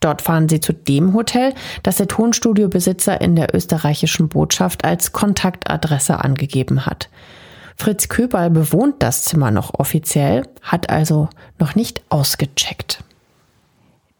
Dort 0.00 0.20
fahren 0.20 0.50
sie 0.50 0.60
zu 0.60 0.74
dem 0.74 1.14
Hotel, 1.14 1.54
das 1.82 1.96
der 1.96 2.06
Tonstudiobesitzer 2.06 3.22
in 3.22 3.34
der 3.34 3.54
österreichischen 3.54 4.28
Botschaft 4.28 4.84
als 4.84 5.12
Kontaktadresse 5.12 6.22
angegeben 6.22 6.84
hat. 6.84 7.08
Fritz 7.74 8.08
Köberl 8.08 8.50
bewohnt 8.50 8.96
das 8.98 9.24
Zimmer 9.24 9.50
noch 9.50 9.72
offiziell, 9.72 10.46
hat 10.60 10.90
also 10.90 11.30
noch 11.58 11.74
nicht 11.74 12.02
ausgecheckt. 12.10 13.02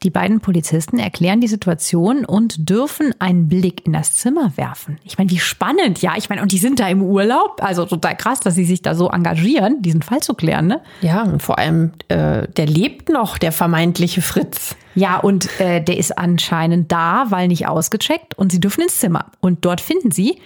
Die 0.04 0.10
beiden 0.10 0.40
Polizisten 0.40 0.98
erklären 0.98 1.40
die 1.40 1.48
Situation 1.48 2.26
und 2.26 2.68
dürfen 2.68 3.14
einen 3.20 3.48
Blick 3.48 3.86
in 3.86 3.94
das 3.94 4.14
Zimmer 4.14 4.52
werfen. 4.56 4.98
Ich 5.02 5.16
meine, 5.16 5.30
wie 5.30 5.38
spannend, 5.38 6.02
ja. 6.02 6.12
Ich 6.16 6.28
meine, 6.28 6.42
und 6.42 6.52
die 6.52 6.58
sind 6.58 6.78
da 6.78 6.88
im 6.88 7.02
Urlaub. 7.02 7.62
Also 7.62 7.86
total 7.86 8.14
krass, 8.14 8.40
dass 8.40 8.54
sie 8.54 8.66
sich 8.66 8.82
da 8.82 8.94
so 8.94 9.08
engagieren, 9.08 9.80
diesen 9.80 10.02
Fall 10.02 10.20
zu 10.20 10.34
klären, 10.34 10.66
ne? 10.66 10.82
Ja, 11.00 11.22
und 11.22 11.42
vor 11.42 11.58
allem, 11.58 11.92
äh, 12.08 12.46
der 12.48 12.66
lebt 12.66 13.08
noch, 13.08 13.38
der 13.38 13.50
vermeintliche 13.50 14.20
Fritz. 14.20 14.76
Ja, 14.94 15.16
und 15.16 15.48
äh, 15.58 15.82
der 15.82 15.96
ist 15.96 16.18
anscheinend 16.18 16.92
da, 16.92 17.26
weil 17.30 17.48
nicht 17.48 17.66
ausgecheckt. 17.66 18.36
Und 18.36 18.52
sie 18.52 18.60
dürfen 18.60 18.82
ins 18.82 18.98
Zimmer. 18.98 19.30
Und 19.40 19.64
dort 19.64 19.80
finden 19.80 20.10
sie 20.10 20.38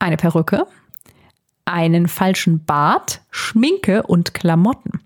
eine 0.00 0.16
Perücke, 0.16 0.66
einen 1.72 2.08
falschen 2.08 2.64
Bart, 2.64 3.20
Schminke 3.30 4.02
und 4.02 4.34
Klamotten. 4.34 5.00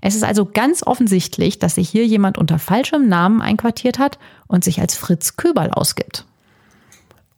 Es 0.00 0.14
ist 0.14 0.24
also 0.24 0.44
ganz 0.44 0.82
offensichtlich, 0.86 1.58
dass 1.58 1.76
sich 1.76 1.88
hier 1.88 2.06
jemand 2.06 2.38
unter 2.38 2.58
falschem 2.58 3.08
Namen 3.08 3.40
einquartiert 3.40 3.98
hat 3.98 4.18
und 4.46 4.64
sich 4.64 4.80
als 4.80 4.96
Fritz 4.96 5.36
Köberl 5.36 5.70
ausgibt. 5.70 6.26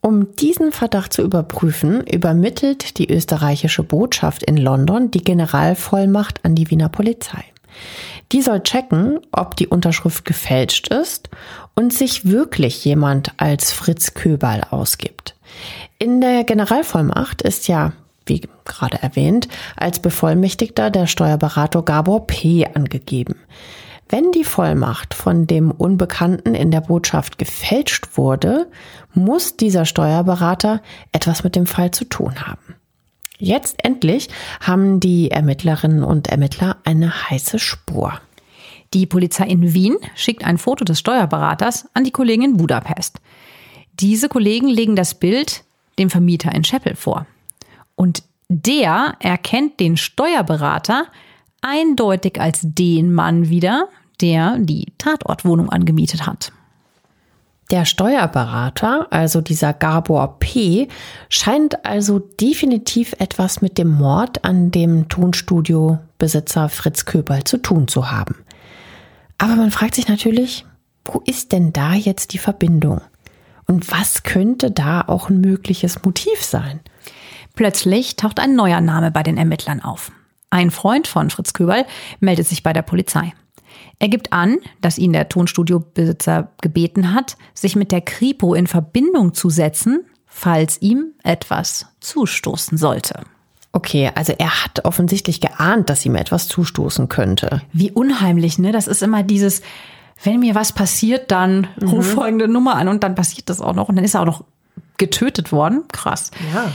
Um 0.00 0.36
diesen 0.36 0.70
Verdacht 0.70 1.12
zu 1.12 1.22
überprüfen, 1.22 2.06
übermittelt 2.06 2.98
die 2.98 3.10
österreichische 3.10 3.82
Botschaft 3.82 4.42
in 4.44 4.56
London 4.56 5.10
die 5.10 5.24
Generalvollmacht 5.24 6.44
an 6.44 6.54
die 6.54 6.70
Wiener 6.70 6.88
Polizei. 6.88 7.44
Die 8.32 8.42
soll 8.42 8.62
checken, 8.62 9.20
ob 9.32 9.56
die 9.56 9.68
Unterschrift 9.68 10.24
gefälscht 10.24 10.88
ist 10.88 11.28
und 11.74 11.92
sich 11.92 12.24
wirklich 12.24 12.84
jemand 12.84 13.32
als 13.36 13.72
Fritz 13.72 14.14
Köberl 14.14 14.62
ausgibt. 14.70 15.34
In 15.98 16.20
der 16.20 16.44
Generalvollmacht 16.44 17.42
ist 17.42 17.68
ja 17.68 17.92
wie 18.26 18.42
gerade 18.64 19.02
erwähnt, 19.02 19.48
als 19.76 20.00
Bevollmächtigter 20.00 20.90
der 20.90 21.06
Steuerberater 21.06 21.82
Gabor 21.82 22.26
P. 22.26 22.66
angegeben. 22.66 23.36
Wenn 24.08 24.30
die 24.30 24.44
Vollmacht 24.44 25.14
von 25.14 25.46
dem 25.46 25.72
Unbekannten 25.72 26.54
in 26.54 26.70
der 26.70 26.80
Botschaft 26.80 27.38
gefälscht 27.38 28.16
wurde, 28.16 28.68
muss 29.14 29.56
dieser 29.56 29.84
Steuerberater 29.84 30.80
etwas 31.10 31.42
mit 31.42 31.56
dem 31.56 31.66
Fall 31.66 31.90
zu 31.90 32.04
tun 32.04 32.46
haben. 32.46 32.76
Jetzt 33.38 33.84
endlich 33.84 34.28
haben 34.60 35.00
die 35.00 35.30
Ermittlerinnen 35.30 36.04
und 36.04 36.28
Ermittler 36.28 36.76
eine 36.84 37.30
heiße 37.30 37.58
Spur. 37.58 38.20
Die 38.94 39.06
Polizei 39.06 39.46
in 39.46 39.74
Wien 39.74 39.96
schickt 40.14 40.44
ein 40.44 40.58
Foto 40.58 40.84
des 40.84 41.00
Steuerberaters 41.00 41.86
an 41.92 42.04
die 42.04 42.12
Kollegen 42.12 42.42
in 42.42 42.56
Budapest. 42.56 43.18
Diese 43.98 44.28
Kollegen 44.28 44.68
legen 44.68 44.94
das 44.94 45.14
Bild 45.14 45.64
dem 45.98 46.10
Vermieter 46.10 46.54
in 46.54 46.64
Scheppel 46.64 46.94
vor. 46.94 47.26
Und 47.96 48.22
der 48.48 49.14
erkennt 49.18 49.80
den 49.80 49.96
Steuerberater 49.96 51.06
eindeutig 51.62 52.40
als 52.40 52.60
den 52.62 53.12
Mann 53.12 53.48
wieder, 53.48 53.88
der 54.20 54.58
die 54.58 54.92
Tatortwohnung 54.98 55.70
angemietet 55.70 56.26
hat. 56.26 56.52
Der 57.72 57.84
Steuerberater, 57.84 59.08
also 59.10 59.40
dieser 59.40 59.72
Gabor 59.72 60.38
P., 60.38 60.86
scheint 61.28 61.84
also 61.84 62.20
definitiv 62.20 63.14
etwas 63.18 63.60
mit 63.60 63.76
dem 63.76 63.88
Mord 63.88 64.44
an 64.44 64.70
dem 64.70 65.08
Tonstudiobesitzer 65.08 66.68
Fritz 66.68 67.06
Köberl 67.06 67.42
zu 67.42 67.58
tun 67.58 67.88
zu 67.88 68.08
haben. 68.12 68.36
Aber 69.38 69.56
man 69.56 69.72
fragt 69.72 69.96
sich 69.96 70.06
natürlich, 70.06 70.64
wo 71.04 71.20
ist 71.26 71.50
denn 71.50 71.72
da 71.72 71.94
jetzt 71.94 72.32
die 72.32 72.38
Verbindung? 72.38 73.00
Und 73.66 73.90
was 73.90 74.22
könnte 74.22 74.70
da 74.70 75.00
auch 75.00 75.28
ein 75.28 75.40
mögliches 75.40 76.04
Motiv 76.04 76.44
sein? 76.44 76.80
Plötzlich 77.56 78.16
taucht 78.16 78.38
ein 78.38 78.54
neuer 78.54 78.80
Name 78.80 79.10
bei 79.10 79.22
den 79.22 79.38
Ermittlern 79.38 79.82
auf. 79.82 80.12
Ein 80.50 80.70
Freund 80.70 81.08
von 81.08 81.30
Fritz 81.30 81.54
Köberl 81.54 81.84
meldet 82.20 82.46
sich 82.46 82.62
bei 82.62 82.72
der 82.72 82.82
Polizei. 82.82 83.32
Er 83.98 84.08
gibt 84.08 84.32
an, 84.32 84.58
dass 84.80 84.98
ihn 84.98 85.12
der 85.12 85.28
Tonstudiobesitzer 85.28 86.52
gebeten 86.60 87.14
hat, 87.14 87.36
sich 87.54 87.74
mit 87.74 87.92
der 87.92 88.02
Kripo 88.02 88.54
in 88.54 88.66
Verbindung 88.66 89.34
zu 89.34 89.48
setzen, 89.48 90.04
falls 90.26 90.80
ihm 90.82 91.14
etwas 91.24 91.86
zustoßen 92.00 92.76
sollte. 92.76 93.22
Okay, 93.72 94.10
also 94.14 94.34
er 94.38 94.64
hat 94.64 94.84
offensichtlich 94.84 95.40
geahnt, 95.40 95.90
dass 95.90 96.04
ihm 96.04 96.14
etwas 96.14 96.48
zustoßen 96.48 97.08
könnte. 97.08 97.62
Wie 97.72 97.90
unheimlich, 97.90 98.58
ne? 98.58 98.72
Das 98.72 98.86
ist 98.86 99.02
immer 99.02 99.22
dieses, 99.22 99.62
wenn 100.22 100.40
mir 100.40 100.54
was 100.54 100.72
passiert, 100.72 101.30
dann 101.30 101.68
mhm. 101.80 101.88
ruf 101.88 102.12
folgende 102.12 102.48
Nummer 102.48 102.76
an 102.76 102.88
und 102.88 103.02
dann 103.02 103.14
passiert 103.14 103.48
das 103.48 103.60
auch 103.60 103.74
noch 103.74 103.88
und 103.88 103.96
dann 103.96 104.04
ist 104.04 104.14
er 104.14 104.22
auch 104.22 104.26
noch 104.26 104.44
getötet 104.98 105.52
worden. 105.52 105.84
Krass. 105.92 106.30
Ja. 106.54 106.70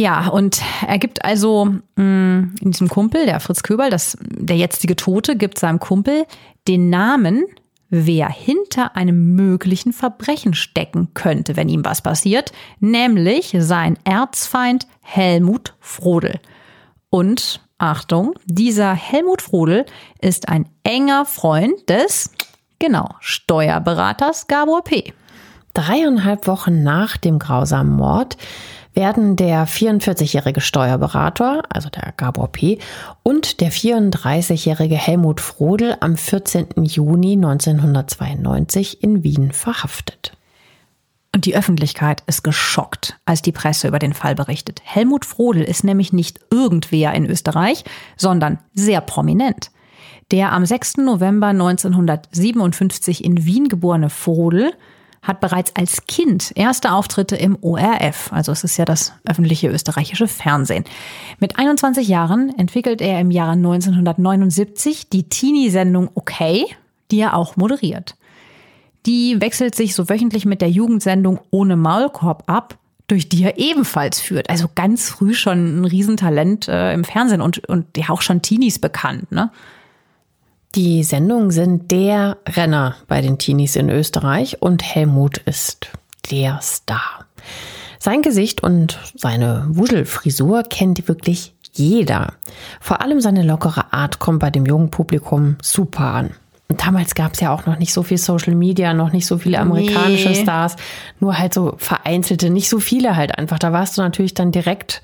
Ja, 0.00 0.28
und 0.28 0.62
er 0.88 0.98
gibt 0.98 1.26
also 1.26 1.66
mh, 1.96 2.02
mm, 2.02 2.54
in 2.62 2.70
diesem 2.70 2.88
Kumpel, 2.88 3.26
der 3.26 3.38
Fritz 3.38 3.62
Köberl, 3.62 3.90
das, 3.90 4.16
der 4.22 4.56
jetzige 4.56 4.96
Tote, 4.96 5.36
gibt 5.36 5.58
seinem 5.58 5.78
Kumpel 5.78 6.24
den 6.68 6.88
Namen, 6.88 7.44
wer 7.90 8.30
hinter 8.30 8.96
einem 8.96 9.34
möglichen 9.34 9.92
Verbrechen 9.92 10.54
stecken 10.54 11.12
könnte, 11.12 11.54
wenn 11.56 11.68
ihm 11.68 11.84
was 11.84 12.00
passiert, 12.00 12.50
nämlich 12.78 13.54
sein 13.58 13.98
Erzfeind 14.04 14.86
Helmut 15.02 15.74
Frodel. 15.80 16.40
Und 17.10 17.60
Achtung, 17.76 18.32
dieser 18.46 18.94
Helmut 18.94 19.42
Frodel 19.42 19.84
ist 20.18 20.48
ein 20.48 20.66
enger 20.82 21.26
Freund 21.26 21.74
des, 21.90 22.30
genau, 22.78 23.16
Steuerberaters 23.20 24.46
Gabor 24.46 24.82
P. 24.82 25.12
Dreieinhalb 25.74 26.46
Wochen 26.46 26.82
nach 26.82 27.18
dem 27.18 27.38
grausamen 27.38 27.96
Mord 27.96 28.38
werden 28.94 29.36
der 29.36 29.66
44-jährige 29.66 30.60
Steuerberater, 30.60 31.62
also 31.68 31.88
der 31.88 32.12
Gabor 32.16 32.48
P., 32.48 32.78
und 33.22 33.60
der 33.60 33.70
34-jährige 33.70 34.96
Helmut 34.96 35.40
Frodel 35.40 35.96
am 36.00 36.16
14. 36.16 36.84
Juni 36.84 37.32
1992 37.32 39.02
in 39.02 39.22
Wien 39.22 39.52
verhaftet. 39.52 40.32
Und 41.32 41.46
die 41.46 41.56
Öffentlichkeit 41.56 42.24
ist 42.26 42.42
geschockt, 42.42 43.16
als 43.24 43.40
die 43.40 43.52
Presse 43.52 43.86
über 43.86 44.00
den 44.00 44.14
Fall 44.14 44.34
berichtet. 44.34 44.80
Helmut 44.82 45.24
Frodel 45.24 45.62
ist 45.62 45.84
nämlich 45.84 46.12
nicht 46.12 46.40
irgendwer 46.50 47.14
in 47.14 47.26
Österreich, 47.26 47.84
sondern 48.16 48.58
sehr 48.74 49.00
prominent. 49.00 49.70
Der 50.32 50.52
am 50.52 50.66
6. 50.66 50.98
November 50.98 51.48
1957 51.48 53.24
in 53.24 53.44
Wien 53.44 53.68
geborene 53.68 54.10
Frodel 54.10 54.72
hat 55.22 55.40
bereits 55.40 55.76
als 55.76 56.06
Kind 56.06 56.52
erste 56.54 56.92
Auftritte 56.92 57.36
im 57.36 57.58
ORF, 57.60 58.32
also 58.32 58.52
es 58.52 58.64
ist 58.64 58.76
ja 58.78 58.84
das 58.84 59.12
öffentliche 59.26 59.68
österreichische 59.68 60.28
Fernsehen. 60.28 60.84
Mit 61.38 61.58
21 61.58 62.08
Jahren 62.08 62.52
entwickelt 62.58 63.00
er 63.02 63.20
im 63.20 63.30
Jahre 63.30 63.52
1979 63.52 65.10
die 65.10 65.28
Teenie-Sendung 65.28 66.10
Okay, 66.14 66.64
die 67.10 67.20
er 67.20 67.36
auch 67.36 67.56
moderiert. 67.56 68.16
Die 69.06 69.40
wechselt 69.40 69.74
sich 69.74 69.94
so 69.94 70.08
wöchentlich 70.08 70.44
mit 70.44 70.60
der 70.60 70.70
Jugendsendung 70.70 71.40
Ohne 71.50 71.76
Maulkorb 71.76 72.44
ab, 72.46 72.78
durch 73.06 73.28
die 73.28 73.42
er 73.42 73.58
ebenfalls 73.58 74.20
führt. 74.20 74.48
Also 74.48 74.68
ganz 74.74 75.08
früh 75.08 75.34
schon 75.34 75.80
ein 75.80 75.84
Riesentalent 75.84 76.68
äh, 76.68 76.92
im 76.92 77.04
Fernsehen 77.04 77.40
und, 77.40 77.66
und 77.68 77.96
ja 77.96 78.10
auch 78.10 78.22
schon 78.22 78.40
Teenies 78.40 78.78
bekannt, 78.78 79.32
ne? 79.32 79.50
Die 80.76 81.02
Sendungen 81.02 81.50
sind 81.50 81.90
der 81.90 82.38
Renner 82.48 82.94
bei 83.08 83.20
den 83.20 83.38
Teenies 83.38 83.74
in 83.74 83.90
Österreich 83.90 84.62
und 84.62 84.84
Helmut 84.84 85.38
ist 85.38 85.90
der 86.30 86.60
Star. 86.62 87.26
Sein 87.98 88.22
Gesicht 88.22 88.62
und 88.62 88.98
seine 89.16 89.66
Wuschelfrisur 89.68 90.62
kennt 90.62 91.08
wirklich 91.08 91.54
jeder. 91.72 92.34
Vor 92.80 93.00
allem 93.00 93.20
seine 93.20 93.42
lockere 93.42 93.92
Art 93.92 94.20
kommt 94.20 94.38
bei 94.38 94.50
dem 94.50 94.64
jungen 94.64 94.90
Publikum 94.90 95.56
super 95.60 96.04
an. 96.04 96.30
Und 96.68 96.86
damals 96.86 97.16
gab 97.16 97.32
es 97.34 97.40
ja 97.40 97.52
auch 97.52 97.66
noch 97.66 97.78
nicht 97.78 97.92
so 97.92 98.04
viel 98.04 98.18
Social 98.18 98.54
Media, 98.54 98.94
noch 98.94 99.12
nicht 99.12 99.26
so 99.26 99.38
viele 99.38 99.58
amerikanische 99.58 100.28
nee. 100.28 100.40
Stars, 100.40 100.76
nur 101.18 101.36
halt 101.36 101.52
so 101.52 101.74
vereinzelte, 101.78 102.48
nicht 102.48 102.68
so 102.68 102.78
viele 102.78 103.16
halt 103.16 103.36
einfach. 103.36 103.58
Da 103.58 103.72
warst 103.72 103.98
du 103.98 104.02
natürlich 104.02 104.34
dann 104.34 104.52
direkt 104.52 105.02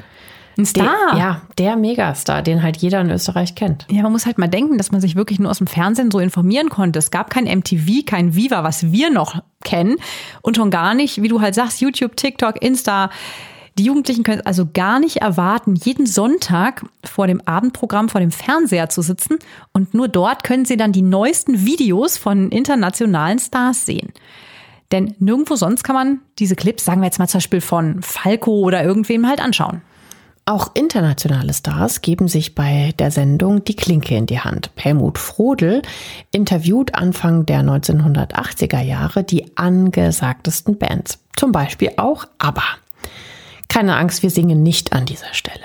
ein 0.59 0.65
Star. 0.65 0.97
Der, 1.13 1.19
ja, 1.19 1.43
der 1.59 1.77
Megastar, 1.77 2.43
den 2.43 2.63
halt 2.63 2.79
jeder 2.79 3.01
in 3.01 3.11
Österreich 3.11 3.55
kennt. 3.55 3.87
Ja, 3.91 4.03
man 4.03 4.13
muss 4.13 4.27
halt 4.27 4.39
mal 4.39 4.49
denken, 4.49 4.79
dass 4.79 4.91
man 4.91 5.01
sich 5.01 5.17
wirklich 5.17 5.39
nur 5.39 5.51
aus 5.51 5.59
dem 5.59 5.67
Fernsehen 5.67 6.11
so 6.11 6.19
informieren 6.19 6.71
konnte. 6.71 6.99
Es 6.99 7.11
gab 7.11 7.31
kein 7.31 7.45
MTV, 7.45 8.05
kein 8.07 8.35
Viva, 8.35 8.65
was 8.65 8.91
wir 8.91 9.11
noch 9.11 9.43
kennen. 9.65 9.97
Und 10.43 10.57
schon 10.57 10.71
gar 10.71 10.95
nicht, 10.95 11.23
wie 11.23 11.29
du 11.29 11.41
halt 11.41 11.55
sagst, 11.55 11.81
YouTube, 11.81 12.17
TikTok, 12.17 12.63
Insta. 12.63 13.11
Die 13.79 13.85
Jugendlichen 13.85 14.23
können 14.23 14.41
es 14.41 14.47
also 14.47 14.67
gar 14.73 15.01
nicht 15.01 15.19
erwarten, 15.19 15.75
jeden 15.75 16.07
Sonntag 16.07 16.83
vor 17.05 17.27
dem 17.27 17.43
Abendprogramm 17.43 18.09
vor 18.09 18.23
dem 18.23 18.31
Fernseher 18.31 18.89
zu 18.89 19.03
sitzen 19.03 19.39
und 19.73 19.93
nur 19.93 20.09
dort 20.09 20.45
können 20.45 20.65
sie 20.65 20.79
dann 20.79 20.93
die 20.93 21.03
neuesten 21.03 21.67
Videos 21.67 22.17
von 22.17 22.51
internationalen 22.51 23.39
Stars 23.39 23.85
sehen. 23.85 24.15
Denn 24.93 25.15
nirgendwo 25.19 25.57
sonst 25.57 25.83
kann 25.83 25.95
man 25.95 26.21
diese 26.39 26.57
Clips, 26.57 26.87
sagen 26.87 27.03
wir 27.03 27.07
jetzt 27.07 27.19
mal 27.19 27.29
zum 27.29 27.39
Beispiel 27.39 27.61
von 27.61 28.01
Falco 28.01 28.61
oder 28.61 28.83
irgendwem 28.83 29.27
halt 29.27 29.41
anschauen. 29.41 29.83
Auch 30.49 30.71
internationale 30.75 31.53
Stars 31.53 32.03
geben 32.03 32.29
sich 32.29 32.55
bei 32.55 32.95
der 33.01 33.11
Sendung 33.11 33.65
die 33.65 33.75
Klinke 33.75 34.15
in 34.17 34.27
die 34.27 34.39
Hand. 34.39 34.71
Helmut 34.77 35.19
Frodel 35.19 35.83
interviewt 36.31 36.95
Anfang 36.95 37.47
der 37.47 37.63
1980er 37.63 38.81
Jahre 38.81 39.25
die 39.25 39.57
angesagtesten 39.57 40.79
Bands. 40.79 41.19
Zum 41.35 41.51
Beispiel 41.51 41.91
auch 41.97 42.27
ABBA. 42.39 42.63
Keine 43.69 43.97
Angst, 43.97 44.23
wir 44.23 44.31
singen 44.31 44.63
nicht 44.63 44.93
an 44.93 45.05
dieser 45.05 45.35
Stelle. 45.35 45.65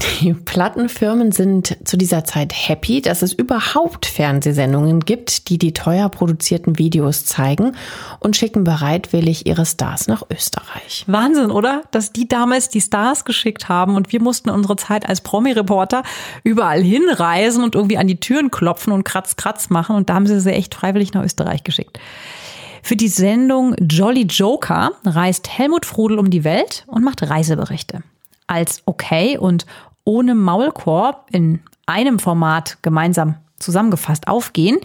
Die 0.00 0.32
Plattenfirmen 0.32 1.32
sind 1.32 1.76
zu 1.84 1.96
dieser 1.96 2.24
Zeit 2.24 2.52
happy, 2.54 3.02
dass 3.02 3.22
es 3.22 3.32
überhaupt 3.32 4.06
Fernsehsendungen 4.06 5.00
gibt, 5.00 5.48
die 5.48 5.58
die 5.58 5.72
teuer 5.72 6.08
produzierten 6.08 6.78
Videos 6.78 7.24
zeigen 7.24 7.72
und 8.20 8.36
schicken 8.36 8.62
bereitwillig 8.62 9.46
ihre 9.46 9.66
Stars 9.66 10.06
nach 10.06 10.22
Österreich. 10.30 11.04
Wahnsinn, 11.08 11.50
oder? 11.50 11.82
Dass 11.90 12.12
die 12.12 12.28
damals 12.28 12.68
die 12.68 12.80
Stars 12.80 13.24
geschickt 13.24 13.68
haben 13.68 13.96
und 13.96 14.12
wir 14.12 14.22
mussten 14.22 14.50
unsere 14.50 14.76
Zeit 14.76 15.08
als 15.08 15.20
Promi-Reporter 15.20 16.04
überall 16.44 16.80
hinreisen 16.80 17.64
und 17.64 17.74
irgendwie 17.74 17.98
an 17.98 18.06
die 18.06 18.20
Türen 18.20 18.52
klopfen 18.52 18.92
und 18.92 19.04
Kratz-Kratz 19.04 19.68
machen 19.68 19.96
und 19.96 20.10
da 20.10 20.14
haben 20.14 20.28
sie 20.28 20.40
sie 20.40 20.52
echt 20.52 20.76
freiwillig 20.76 21.12
nach 21.12 21.24
Österreich 21.24 21.64
geschickt. 21.64 21.98
Für 22.82 22.96
die 22.96 23.08
Sendung 23.08 23.74
Jolly 23.80 24.22
Joker 24.22 24.92
reist 25.04 25.58
Helmut 25.58 25.86
Frodel 25.86 26.18
um 26.18 26.30
die 26.30 26.44
Welt 26.44 26.84
und 26.86 27.02
macht 27.02 27.28
Reiseberichte. 27.28 28.02
Als 28.46 28.82
okay 28.86 29.36
und 29.36 29.66
ohne 30.08 30.34
Maulkorb 30.34 31.28
in 31.32 31.60
einem 31.84 32.18
Format 32.18 32.78
gemeinsam 32.80 33.36
zusammengefasst 33.58 34.26
aufgehen, 34.26 34.78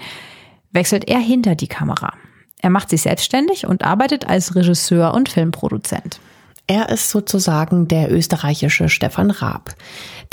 wechselt 0.73 1.07
er 1.07 1.19
hinter 1.19 1.55
die 1.55 1.67
Kamera. 1.67 2.13
Er 2.59 2.69
macht 2.69 2.89
sich 2.89 3.03
selbstständig 3.03 3.65
und 3.65 3.85
arbeitet 3.85 4.27
als 4.27 4.53
Regisseur 4.53 5.13
und 5.13 5.29
Filmproduzent. 5.29 6.19
Er 6.67 6.89
ist 6.89 7.09
sozusagen 7.09 7.87
der 7.87 8.11
österreichische 8.11 8.89
Stefan 8.89 9.31
Raab. 9.31 9.75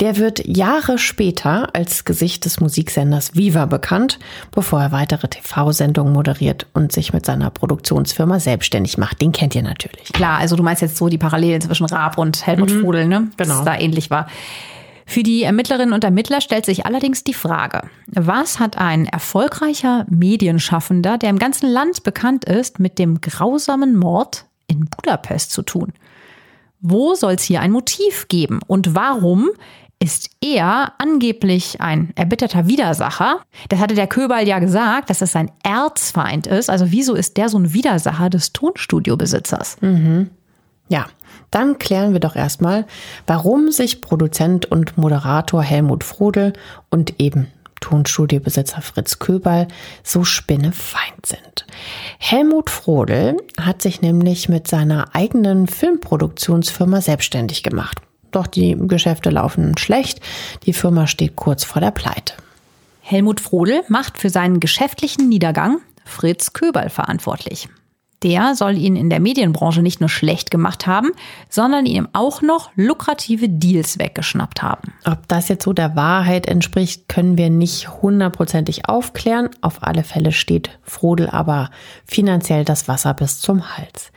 Der 0.01 0.17
wird 0.17 0.45
Jahre 0.45 0.97
später 0.97 1.69
als 1.73 2.03
Gesicht 2.03 2.43
des 2.43 2.59
Musiksenders 2.59 3.35
Viva 3.35 3.65
bekannt, 3.67 4.19
bevor 4.51 4.81
er 4.81 4.91
weitere 4.91 5.27
TV-Sendungen 5.27 6.11
moderiert 6.13 6.67
und 6.73 6.91
sich 6.91 7.13
mit 7.13 7.25
seiner 7.25 7.49
Produktionsfirma 7.49 8.39
selbstständig 8.39 8.97
macht. 8.97 9.21
Den 9.21 9.31
kennt 9.31 9.55
ihr 9.55 9.63
natürlich. 9.63 10.11
Klar, 10.13 10.39
also 10.39 10.55
du 10.55 10.63
meinst 10.63 10.81
jetzt 10.81 10.97
so 10.97 11.07
die 11.07 11.17
Parallelen 11.17 11.61
zwischen 11.61 11.85
Raab 11.85 12.17
und 12.17 12.45
Helmut 12.45 12.71
mhm, 12.71 12.81
Frodel, 12.81 13.07
ne? 13.07 13.27
Genau. 13.37 13.55
Dass 13.55 13.65
da 13.65 13.77
ähnlich 13.77 14.09
war. 14.09 14.27
Für 15.05 15.23
die 15.23 15.43
Ermittlerinnen 15.43 15.93
und 15.93 16.03
Ermittler 16.03 16.41
stellt 16.41 16.65
sich 16.65 16.85
allerdings 16.85 17.23
die 17.23 17.33
Frage, 17.33 17.81
was 18.07 18.59
hat 18.59 18.77
ein 18.77 19.05
erfolgreicher 19.05 20.05
Medienschaffender, 20.09 21.17
der 21.17 21.29
im 21.29 21.39
ganzen 21.39 21.69
Land 21.69 22.03
bekannt 22.03 22.45
ist, 22.45 22.79
mit 22.79 22.99
dem 22.99 23.21
grausamen 23.21 23.97
Mord 23.97 24.45
in 24.67 24.85
Budapest 24.85 25.51
zu 25.51 25.61
tun? 25.61 25.93
Wo 26.79 27.13
soll 27.13 27.33
es 27.33 27.43
hier 27.43 27.61
ein 27.61 27.71
Motiv 27.71 28.27
geben? 28.27 28.59
Und 28.65 28.95
warum 28.95 29.49
ist 29.99 30.31
er 30.41 30.93
angeblich 30.97 31.79
ein 31.79 32.11
erbitterter 32.15 32.65
Widersacher? 32.65 33.41
Das 33.69 33.79
hatte 33.79 33.93
der 33.93 34.07
Köbal 34.07 34.47
ja 34.47 34.57
gesagt, 34.57 35.11
dass 35.11 35.21
es 35.21 35.31
sein 35.31 35.51
Erzfeind 35.63 36.47
ist. 36.47 36.71
Also 36.71 36.91
wieso 36.91 37.13
ist 37.13 37.37
der 37.37 37.49
so 37.49 37.59
ein 37.59 37.73
Widersacher 37.73 38.31
des 38.31 38.51
Tonstudiobesitzers? 38.51 39.77
Mhm. 39.81 40.31
Ja, 40.91 41.05
dann 41.51 41.79
klären 41.79 42.11
wir 42.11 42.19
doch 42.19 42.35
erstmal, 42.35 42.85
warum 43.25 43.71
sich 43.71 44.01
Produzent 44.01 44.65
und 44.65 44.97
Moderator 44.97 45.63
Helmut 45.63 46.03
Frodel 46.03 46.51
und 46.89 47.17
eben 47.17 47.47
Tonstudiobesitzer 47.79 48.81
Fritz 48.81 49.17
Köberl 49.17 49.69
so 50.03 50.25
spinnefeind 50.25 51.25
sind. 51.25 51.65
Helmut 52.19 52.69
Frodel 52.69 53.37
hat 53.57 53.81
sich 53.81 54.01
nämlich 54.01 54.49
mit 54.49 54.67
seiner 54.67 55.15
eigenen 55.15 55.67
Filmproduktionsfirma 55.67 56.99
selbstständig 56.99 57.63
gemacht. 57.63 57.99
Doch 58.31 58.45
die 58.45 58.75
Geschäfte 58.77 59.29
laufen 59.29 59.77
schlecht, 59.77 60.19
die 60.65 60.73
Firma 60.73 61.07
steht 61.07 61.37
kurz 61.37 61.63
vor 61.63 61.79
der 61.79 61.91
Pleite. 61.91 62.33
Helmut 62.99 63.39
Frodel 63.39 63.81
macht 63.87 64.17
für 64.17 64.29
seinen 64.29 64.59
geschäftlichen 64.59 65.29
Niedergang 65.29 65.79
Fritz 66.03 66.51
Köberl 66.51 66.89
verantwortlich. 66.89 67.69
Der 68.23 68.55
soll 68.55 68.77
ihn 68.77 68.95
in 68.95 69.09
der 69.09 69.19
Medienbranche 69.19 69.81
nicht 69.81 69.99
nur 69.99 70.09
schlecht 70.09 70.51
gemacht 70.51 70.85
haben, 70.85 71.11
sondern 71.49 71.85
ihm 71.85 72.07
auch 72.13 72.41
noch 72.41 72.69
lukrative 72.75 73.49
Deals 73.49 73.97
weggeschnappt 73.97 74.61
haben. 74.61 74.93
Ob 75.05 75.27
das 75.27 75.49
jetzt 75.49 75.63
so 75.63 75.73
der 75.73 75.95
Wahrheit 75.95 76.47
entspricht, 76.47 77.09
können 77.09 77.37
wir 77.37 77.49
nicht 77.49 77.89
hundertprozentig 78.01 78.87
aufklären. 78.87 79.49
Auf 79.61 79.83
alle 79.83 80.03
Fälle 80.03 80.31
steht 80.31 80.69
Frodel 80.83 81.29
aber 81.29 81.71
finanziell 82.05 82.63
das 82.63 82.87
Wasser 82.87 83.13
bis 83.13 83.39
zum 83.39 83.75
Hals. 83.77 84.11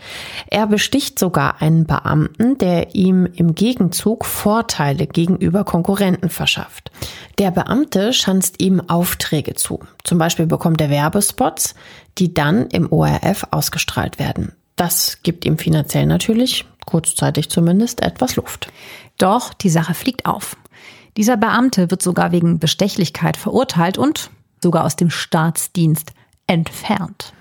Er 0.50 0.66
besticht 0.66 1.18
sogar 1.18 1.62
einen 1.62 1.86
Beamten, 1.86 2.58
der 2.58 2.94
ihm 2.94 3.26
im 3.26 3.54
Gegenzug 3.54 4.26
Vorteile 4.26 5.06
gegenüber 5.06 5.64
Konkurrenten 5.64 6.28
verschafft. 6.28 6.90
Der 7.38 7.50
Beamte 7.50 8.12
schanzt 8.12 8.62
ihm 8.62 8.80
Aufträge 8.80 9.54
zu. 9.54 9.80
Zum 10.04 10.18
Beispiel 10.18 10.46
bekommt 10.46 10.80
er 10.80 10.90
Werbespots, 10.90 11.74
die 12.18 12.32
dann 12.32 12.68
im 12.68 12.92
ORF 12.92 13.48
ausgestrahlt 13.50 14.18
werden. 14.18 14.52
Das 14.76 15.18
gibt 15.22 15.44
ihm 15.44 15.58
finanziell 15.58 16.06
natürlich, 16.06 16.64
kurzzeitig 16.86 17.50
zumindest, 17.50 18.02
etwas 18.02 18.36
Luft. 18.36 18.68
Doch 19.18 19.54
die 19.54 19.70
Sache 19.70 19.94
fliegt 19.94 20.26
auf. 20.26 20.56
Dieser 21.16 21.36
Beamte 21.36 21.90
wird 21.90 22.02
sogar 22.02 22.32
wegen 22.32 22.58
Bestechlichkeit 22.58 23.36
verurteilt 23.36 23.98
und 23.98 24.30
sogar 24.62 24.84
aus 24.84 24.96
dem 24.96 25.10
Staatsdienst 25.10 26.12
entfernt. 26.46 27.32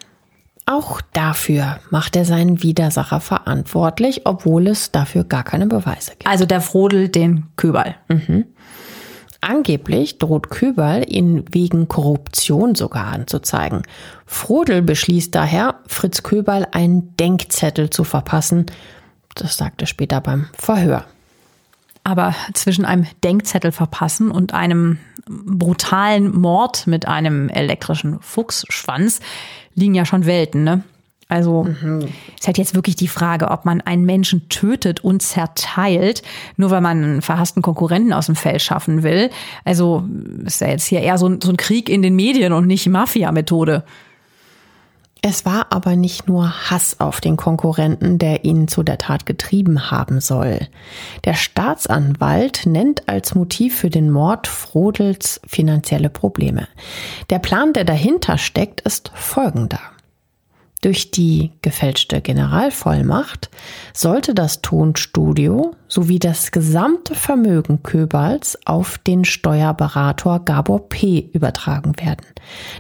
Auch 0.66 1.02
dafür 1.02 1.80
macht 1.90 2.16
er 2.16 2.24
seinen 2.24 2.64
Widersacher 2.64 3.20
verantwortlich, 3.20 4.22
obwohl 4.26 4.68
es 4.68 4.92
dafür 4.92 5.24
gar 5.24 5.44
keine 5.44 5.68
Beweise 5.68 6.12
gibt. 6.12 6.28
Also 6.28 6.46
der 6.46 6.62
Frodel 6.62 7.10
den 7.10 7.48
Köbal. 7.58 7.96
Mhm. 8.08 8.46
Angeblich 9.44 10.20
droht 10.20 10.50
Köberl 10.50 11.04
ihn 11.06 11.44
wegen 11.52 11.90
Korruption 11.90 12.76
sogar 12.76 13.08
anzuzeigen. 13.08 13.84
Frodel 14.26 14.82
beschließt 14.82 15.36
daher, 15.36 15.82
Fritz 15.86 16.24
Köberl 16.24 16.66
einen 16.72 17.18
Denkzettel 17.18 17.90
zu 17.90 18.06
verpassen. 18.06 18.68
Das 19.36 19.58
sagt 19.58 19.82
er 19.82 19.88
später 19.88 20.22
beim 20.22 20.48
Verhör. 20.54 21.04
Aber 22.06 22.34
zwischen 22.54 22.86
einem 22.86 23.06
Denkzettel 23.22 23.74
verpassen 23.74 24.32
und 24.32 24.54
einem 24.54 25.00
brutalen 25.28 26.34
Mord 26.34 26.88
mit 26.88 27.10
einem 27.10 27.50
elektrischen 27.50 28.22
Fuchsschwanz 28.22 29.20
liegen 29.76 29.94
ja 29.94 30.06
schon 30.06 30.26
Welten, 30.26 30.64
ne? 30.64 30.84
Also 31.34 31.64
mhm. 31.64 32.10
ist 32.38 32.46
halt 32.46 32.60
jetzt 32.60 32.76
wirklich 32.76 32.96
die 32.96 33.08
Frage, 33.08 33.50
ob 33.50 33.66
man 33.66 33.82
einen 33.82 34.06
Menschen 34.06 34.50
tötet 34.50 35.04
und 35.04 35.24
zerteilt, 35.24 36.22
nur 36.58 36.70
weil 36.70 36.82
man 36.82 37.04
einen 37.04 37.22
verhassten 37.24 37.64
Konkurrenten 37.64 38.14
aus 38.14 38.28
dem 38.28 38.36
Feld 38.36 38.62
schaffen 38.62 39.02
will. 39.02 39.32
Also 39.66 40.04
ist 40.46 40.62
ja 40.62 40.68
jetzt 40.68 40.86
hier 40.86 41.02
eher 41.02 41.18
so 41.18 41.28
ein, 41.28 41.42
so 41.42 41.50
ein 41.50 41.58
Krieg 41.58 41.90
in 41.90 42.04
den 42.04 42.16
Medien 42.16 42.54
und 42.54 42.68
nicht 42.68 42.88
Mafia-Methode. 42.88 43.84
Es 45.24 45.44
war 45.44 45.72
aber 45.72 45.96
nicht 45.96 46.28
nur 46.28 46.70
Hass 46.70 47.00
auf 47.00 47.20
den 47.20 47.36
Konkurrenten, 47.36 48.20
der 48.20 48.46
ihn 48.46 48.68
zu 48.68 48.84
der 48.84 49.00
Tat 49.00 49.26
getrieben 49.26 49.90
haben 49.90 50.22
soll. 50.22 50.68
Der 51.24 51.34
Staatsanwalt 51.34 52.68
nennt 52.68 53.10
als 53.10 53.34
Motiv 53.34 53.76
für 53.76 53.90
den 53.90 54.12
Mord 54.12 54.46
Frodels 54.46 55.42
finanzielle 55.48 56.12
Probleme. 56.12 56.68
Der 57.32 57.40
Plan, 57.40 57.74
der 57.74 57.86
dahinter 57.86 58.38
steckt, 58.38 58.82
ist 58.82 59.12
folgender. 59.16 59.80
Durch 60.84 61.12
die 61.12 61.54
gefälschte 61.62 62.20
Generalvollmacht 62.20 63.50
sollte 63.94 64.34
das 64.34 64.62
Tonstudio 64.62 65.76
sowie 65.88 66.20
das 66.20 66.52
gesamte 66.52 67.16
Vermögen 67.16 67.84
Köbals 67.84 68.60
auf 68.66 68.98
den 68.98 69.24
Steuerberater 69.24 70.42
Gabor 70.44 70.90
P. 70.90 71.30
übertragen 71.32 71.94
werden. 71.98 72.26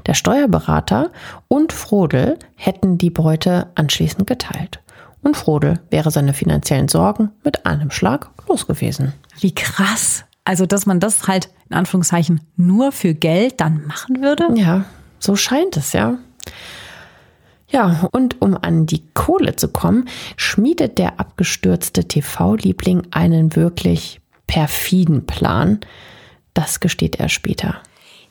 Der 0.05 0.15
Steuerberater 0.15 1.11
und 1.47 1.71
Frodel 1.71 2.37
hätten 2.55 2.97
die 2.97 3.09
Beute 3.09 3.67
anschließend 3.75 4.27
geteilt. 4.27 4.81
Und 5.21 5.37
Frodel 5.37 5.79
wäre 5.89 6.11
seine 6.11 6.33
finanziellen 6.33 6.89
Sorgen 6.89 7.29
mit 7.45 7.65
einem 7.65 7.89
Schlag 7.89 8.31
los 8.49 8.67
gewesen. 8.67 9.13
Wie 9.39 9.55
krass. 9.55 10.25
Also, 10.43 10.65
dass 10.65 10.85
man 10.85 10.99
das 10.99 11.25
halt 11.29 11.47
in 11.69 11.77
Anführungszeichen 11.77 12.41
nur 12.57 12.91
für 12.91 13.13
Geld 13.13 13.61
dann 13.61 13.87
machen 13.87 14.21
würde? 14.21 14.49
Ja, 14.55 14.83
so 15.19 15.37
scheint 15.37 15.77
es 15.77 15.93
ja. 15.93 16.17
Ja, 17.73 18.07
und 18.11 18.39
um 18.39 18.55
an 18.55 18.85
die 18.85 19.03
Kohle 19.15 19.55
zu 19.55 19.67
kommen, 19.67 20.07
schmiedet 20.37 20.99
der 20.99 21.19
abgestürzte 21.19 22.07
TV-Liebling 22.07 23.07
einen 23.09 23.55
wirklich 23.55 24.21
perfiden 24.45 25.25
Plan. 25.25 25.79
Das 26.53 26.79
gesteht 26.79 27.19
er 27.19 27.29
später. 27.29 27.77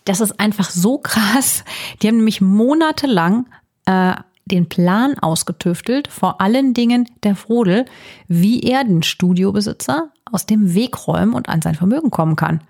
Das 0.04 0.20
ist 0.20 0.38
einfach 0.38 0.70
so 0.70 0.98
krass. 0.98 1.64
Die 2.00 2.06
haben 2.06 2.18
nämlich 2.18 2.40
monatelang 2.40 3.46
äh, 3.86 4.14
den 4.44 4.68
Plan 4.68 5.18
ausgetüftelt, 5.18 6.06
vor 6.06 6.40
allen 6.40 6.72
Dingen 6.72 7.08
der 7.24 7.34
Frodel, 7.34 7.84
wie 8.28 8.60
er 8.60 8.84
den 8.84 9.02
Studiobesitzer 9.02 10.10
aus 10.30 10.46
dem 10.46 10.74
Weg 10.74 11.08
räumen 11.08 11.34
und 11.34 11.48
an 11.48 11.62
sein 11.62 11.74
Vermögen 11.74 12.10
kommen 12.10 12.36
kann. 12.36 12.60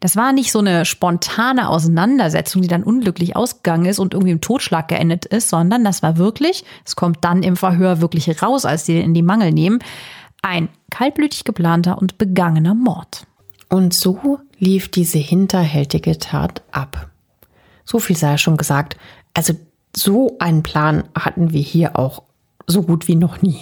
Das 0.00 0.16
war 0.16 0.32
nicht 0.32 0.50
so 0.50 0.60
eine 0.60 0.86
spontane 0.86 1.68
Auseinandersetzung, 1.68 2.62
die 2.62 2.68
dann 2.68 2.82
unglücklich 2.82 3.36
ausgegangen 3.36 3.84
ist 3.84 3.98
und 3.98 4.14
irgendwie 4.14 4.32
im 4.32 4.40
Totschlag 4.40 4.88
geendet 4.88 5.26
ist, 5.26 5.50
sondern 5.50 5.84
das 5.84 6.02
war 6.02 6.16
wirklich, 6.16 6.64
es 6.86 6.96
kommt 6.96 7.18
dann 7.20 7.42
im 7.42 7.56
Verhör 7.56 8.00
wirklich 8.00 8.42
raus, 8.42 8.64
als 8.64 8.86
sie 8.86 8.94
den 8.94 9.04
in 9.04 9.14
die 9.14 9.22
Mangel 9.22 9.52
nehmen, 9.52 9.80
ein 10.42 10.70
kaltblütig 10.90 11.44
geplanter 11.44 11.98
und 11.98 12.16
begangener 12.16 12.74
Mord. 12.74 13.26
Und 13.68 13.92
so 13.94 14.40
lief 14.58 14.90
diese 14.90 15.18
hinterhältige 15.18 16.18
Tat 16.18 16.62
ab. 16.72 17.10
So 17.84 17.98
viel 17.98 18.16
sei 18.16 18.36
schon 18.38 18.56
gesagt. 18.56 18.96
Also 19.34 19.54
so 19.94 20.36
einen 20.38 20.62
Plan 20.62 21.04
hatten 21.14 21.52
wir 21.52 21.60
hier 21.60 21.98
auch 21.98 22.22
so 22.66 22.82
gut 22.82 23.06
wie 23.06 23.16
noch 23.16 23.42
nie. 23.42 23.60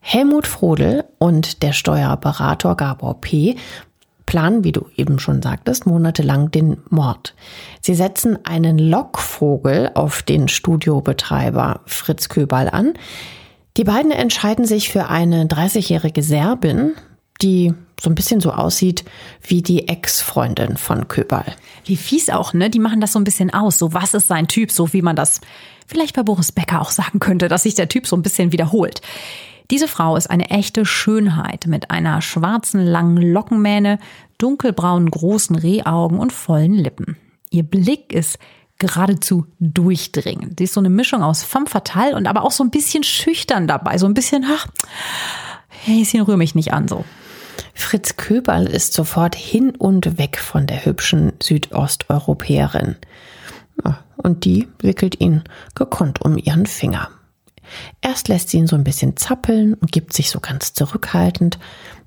Helmut 0.00 0.46
Frodel 0.46 1.04
und 1.18 1.62
der 1.62 1.72
Steuerberater 1.72 2.74
Gabor 2.74 3.20
P. 3.20 3.56
planen, 4.30 4.62
wie 4.62 4.70
du 4.70 4.86
eben 4.96 5.18
schon 5.18 5.42
sagtest, 5.42 5.86
monatelang 5.86 6.52
den 6.52 6.76
Mord. 6.88 7.34
Sie 7.80 7.96
setzen 7.96 8.38
einen 8.44 8.78
Lockvogel 8.78 9.90
auf 9.94 10.22
den 10.22 10.46
Studiobetreiber 10.46 11.80
Fritz 11.84 12.28
Köbal 12.28 12.70
an. 12.70 12.94
Die 13.76 13.82
beiden 13.82 14.12
entscheiden 14.12 14.66
sich 14.66 14.88
für 14.88 15.08
eine 15.08 15.46
30-jährige 15.46 16.22
Serbin, 16.22 16.92
die 17.42 17.74
so 18.00 18.08
ein 18.08 18.14
bisschen 18.14 18.40
so 18.40 18.52
aussieht 18.52 19.04
wie 19.42 19.62
die 19.62 19.88
Ex-Freundin 19.88 20.76
von 20.76 21.08
Köbal. 21.08 21.56
Wie 21.84 21.96
fies 21.96 22.30
auch, 22.30 22.52
ne? 22.52 22.70
Die 22.70 22.78
machen 22.78 23.00
das 23.00 23.12
so 23.12 23.18
ein 23.18 23.24
bisschen 23.24 23.52
aus. 23.52 23.78
So, 23.78 23.94
was 23.94 24.14
ist 24.14 24.28
sein 24.28 24.46
Typ? 24.46 24.70
So 24.70 24.92
wie 24.92 25.02
man 25.02 25.16
das 25.16 25.40
vielleicht 25.88 26.14
bei 26.14 26.22
Boris 26.22 26.52
Becker 26.52 26.80
auch 26.80 26.92
sagen 26.92 27.18
könnte, 27.18 27.48
dass 27.48 27.64
sich 27.64 27.74
der 27.74 27.88
Typ 27.88 28.06
so 28.06 28.14
ein 28.14 28.22
bisschen 28.22 28.52
wiederholt. 28.52 29.00
Diese 29.70 29.86
Frau 29.86 30.16
ist 30.16 30.28
eine 30.28 30.50
echte 30.50 30.84
Schönheit 30.84 31.66
mit 31.66 31.90
einer 31.90 32.20
schwarzen 32.22 32.84
langen 32.84 33.18
Lockenmähne, 33.18 33.98
dunkelbraunen 34.38 35.10
großen 35.10 35.54
Rehaugen 35.54 36.18
und 36.18 36.32
vollen 36.32 36.74
Lippen. 36.74 37.16
Ihr 37.50 37.62
Blick 37.62 38.12
ist 38.12 38.38
geradezu 38.78 39.46
durchdringend. 39.60 40.58
Sie 40.58 40.64
ist 40.64 40.74
so 40.74 40.80
eine 40.80 40.90
Mischung 40.90 41.22
aus 41.22 41.44
femme 41.44 41.66
fatale 41.66 42.16
und 42.16 42.26
aber 42.26 42.44
auch 42.44 42.50
so 42.50 42.64
ein 42.64 42.70
bisschen 42.70 43.04
schüchtern 43.04 43.68
dabei, 43.68 43.98
so 43.98 44.06
ein 44.06 44.14
bisschen, 44.14 44.44
ach, 44.48 44.66
Häschen 45.68 46.22
rühr 46.22 46.36
mich 46.36 46.54
nicht 46.54 46.72
an 46.72 46.88
so. 46.88 47.04
Fritz 47.74 48.16
Köberl 48.16 48.66
ist 48.66 48.92
sofort 48.92 49.36
hin 49.36 49.70
und 49.70 50.18
weg 50.18 50.38
von 50.38 50.66
der 50.66 50.84
hübschen 50.84 51.32
Südosteuropäerin. 51.42 52.96
Und 54.16 54.44
die 54.44 54.68
wickelt 54.80 55.20
ihn 55.20 55.44
gekonnt 55.74 56.20
um 56.22 56.36
ihren 56.36 56.66
Finger. 56.66 57.08
Erst 58.00 58.28
lässt 58.28 58.50
sie 58.50 58.58
ihn 58.58 58.66
so 58.66 58.76
ein 58.76 58.84
bisschen 58.84 59.16
zappeln 59.16 59.74
und 59.74 59.92
gibt 59.92 60.12
sich 60.12 60.30
so 60.30 60.40
ganz 60.40 60.72
zurückhaltend, 60.72 61.58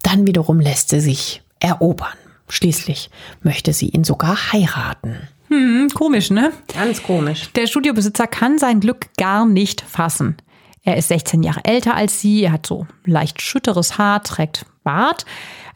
dann 0.02 0.28
wiederum 0.28 0.60
lässt 0.60 0.90
sie 0.90 1.00
sich 1.00 1.42
erobern. 1.60 2.18
Schließlich 2.50 3.10
möchte 3.42 3.74
sie 3.74 3.90
ihn 3.90 4.04
sogar 4.04 4.52
heiraten. 4.52 5.28
Hm, 5.50 5.90
komisch, 5.94 6.30
ne? 6.30 6.52
Ganz 6.74 7.04
komisch. 7.04 7.50
Der 7.56 7.68
Studiobesitzer 7.68 8.28
kann 8.28 8.58
sein 8.58 8.80
Glück 8.80 9.08
gar 9.18 9.46
nicht 9.46 9.82
fassen. 9.82 10.38
Er 10.84 10.98
ist 10.98 11.08
16 11.08 11.44
Jahre 11.44 11.62
älter 11.64 11.96
als 11.96 12.20
sie, 12.20 12.44
er 12.44 12.52
hat 12.52 12.66
so 12.66 12.86
leicht 13.06 13.42
schütteres 13.42 13.98
Haar, 13.98 14.22
trägt 14.22 14.66
Bart. 14.84 15.26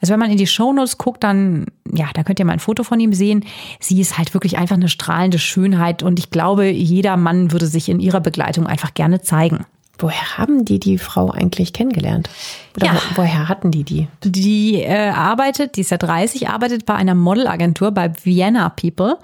Also 0.00 0.12
wenn 0.12 0.20
man 0.20 0.30
in 0.30 0.36
die 0.36 0.46
Shownotes 0.46 0.98
guckt, 0.98 1.24
dann, 1.24 1.66
ja, 1.92 2.06
da 2.14 2.22
könnt 2.22 2.38
ihr 2.38 2.44
mal 2.44 2.52
ein 2.52 2.58
Foto 2.58 2.84
von 2.84 3.00
ihm 3.00 3.14
sehen. 3.14 3.44
Sie 3.80 4.00
ist 4.00 4.18
halt 4.18 4.34
wirklich 4.34 4.58
einfach 4.58 4.76
eine 4.76 4.88
strahlende 4.88 5.38
Schönheit 5.38 6.02
und 6.02 6.18
ich 6.18 6.30
glaube, 6.30 6.66
jeder 6.66 7.16
Mann 7.16 7.52
würde 7.52 7.66
sich 7.66 7.88
in 7.88 8.00
ihrer 8.00 8.20
Begleitung 8.20 8.66
einfach 8.66 8.94
gerne 8.94 9.22
zeigen. 9.22 9.64
Woher 9.98 10.38
haben 10.38 10.64
die 10.64 10.78
die 10.78 10.98
Frau 10.98 11.30
eigentlich 11.30 11.72
kennengelernt? 11.72 12.30
Oder 12.76 12.86
ja. 12.86 13.02
woher 13.16 13.48
hatten 13.48 13.70
die 13.70 13.84
die? 13.84 14.08
Die 14.22 14.82
äh, 14.82 15.10
arbeitet, 15.10 15.76
die 15.76 15.80
ist 15.80 15.90
ja 15.90 15.96
30, 15.96 16.48
arbeitet 16.48 16.86
bei 16.86 16.94
einer 16.94 17.14
Modelagentur 17.14 17.90
bei 17.90 18.12
Vienna 18.24 18.68
People. 18.68 19.18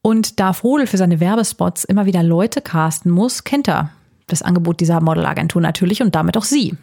Und 0.00 0.40
da 0.40 0.52
Frodel 0.52 0.86
für 0.86 0.96
seine 0.96 1.20
Werbespots 1.20 1.84
immer 1.84 2.06
wieder 2.06 2.22
Leute 2.22 2.60
casten 2.60 3.10
muss, 3.10 3.44
kennt 3.44 3.68
er 3.68 3.90
das 4.26 4.42
Angebot 4.42 4.80
dieser 4.80 5.00
Modelagentur 5.00 5.60
natürlich 5.60 6.02
und 6.02 6.14
damit 6.14 6.36
auch 6.36 6.44
sie. 6.44 6.76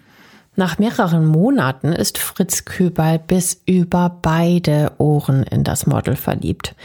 Nach 0.56 0.78
mehreren 0.78 1.26
Monaten 1.26 1.94
ist 1.94 2.20
Fritz 2.20 2.64
Köberl 2.64 3.20
bis 3.20 3.62
über 3.66 4.20
beide 4.22 4.92
Ohren 5.00 5.44
in 5.44 5.64
das 5.64 5.88
Model 5.88 6.16
verliebt. 6.16 6.76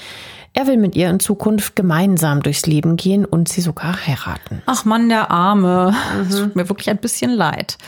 Er 0.58 0.66
will 0.66 0.76
mit 0.76 0.96
ihr 0.96 1.08
in 1.08 1.20
Zukunft 1.20 1.76
gemeinsam 1.76 2.42
durchs 2.42 2.66
Leben 2.66 2.96
gehen 2.96 3.24
und 3.24 3.48
sie 3.48 3.60
sogar 3.60 3.94
heiraten. 4.04 4.60
Ach 4.66 4.84
Mann, 4.84 5.08
der 5.08 5.30
Arme. 5.30 5.94
Mhm. 6.16 6.30
tut 6.30 6.56
mir 6.56 6.68
wirklich 6.68 6.90
ein 6.90 6.98
bisschen 6.98 7.30
leid. 7.30 7.78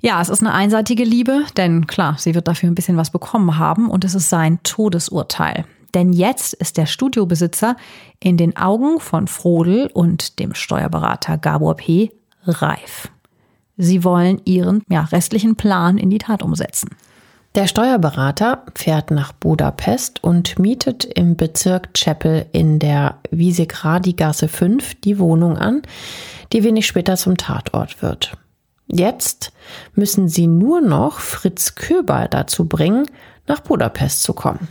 Ja, 0.00 0.20
es 0.20 0.28
ist 0.28 0.42
eine 0.42 0.52
einseitige 0.52 1.02
Liebe, 1.02 1.42
denn 1.56 1.88
klar, 1.88 2.14
sie 2.20 2.36
wird 2.36 2.46
dafür 2.46 2.68
ein 2.68 2.76
bisschen 2.76 2.96
was 2.96 3.10
bekommen 3.10 3.58
haben 3.58 3.90
und 3.90 4.04
es 4.04 4.14
ist 4.14 4.30
sein 4.30 4.60
Todesurteil. 4.62 5.64
Denn 5.92 6.12
jetzt 6.12 6.54
ist 6.54 6.76
der 6.76 6.86
Studiobesitzer 6.86 7.74
in 8.20 8.36
den 8.36 8.56
Augen 8.56 9.00
von 9.00 9.26
Frodel 9.26 9.90
und 9.92 10.38
dem 10.38 10.54
Steuerberater 10.54 11.36
Gabor 11.36 11.74
P. 11.74 12.12
reif. 12.44 13.10
Sie 13.76 14.04
wollen 14.04 14.40
ihren 14.44 14.84
ja, 14.88 15.00
restlichen 15.00 15.56
Plan 15.56 15.98
in 15.98 16.10
die 16.10 16.18
Tat 16.18 16.44
umsetzen. 16.44 16.90
Der 17.54 17.66
Steuerberater 17.66 18.64
fährt 18.74 19.10
nach 19.10 19.32
Budapest 19.32 20.24
und 20.24 20.58
mietet 20.58 21.04
im 21.04 21.36
Bezirk 21.36 21.92
Chapel 21.92 22.46
in 22.52 22.78
der 22.78 23.18
Wiesegradigasse 23.30 24.48
5 24.48 24.94
die 25.02 25.18
Wohnung 25.18 25.58
an, 25.58 25.82
die 26.54 26.64
wenig 26.64 26.86
später 26.86 27.16
zum 27.18 27.36
Tatort 27.36 28.00
wird. 28.00 28.32
Jetzt 28.86 29.52
müssen 29.94 30.28
sie 30.28 30.46
nur 30.46 30.80
noch 30.80 31.20
Fritz 31.20 31.74
Köber 31.74 32.26
dazu 32.26 32.64
bringen, 32.64 33.06
nach 33.46 33.60
Budapest 33.60 34.22
zu 34.22 34.32
kommen. 34.32 34.68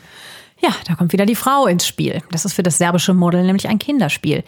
Ja, 0.60 0.72
da 0.88 0.96
kommt 0.96 1.14
wieder 1.14 1.28
die 1.28 1.36
Frau 1.36 1.68
ins 1.68 1.86
Spiel. 1.86 2.24
Das 2.32 2.46
ist 2.46 2.54
für 2.54 2.64
das 2.64 2.80
serbische 2.80 3.14
Model 3.14 3.44
nämlich 3.44 3.68
ein 3.68 3.78
Kinderspiel. 3.78 4.44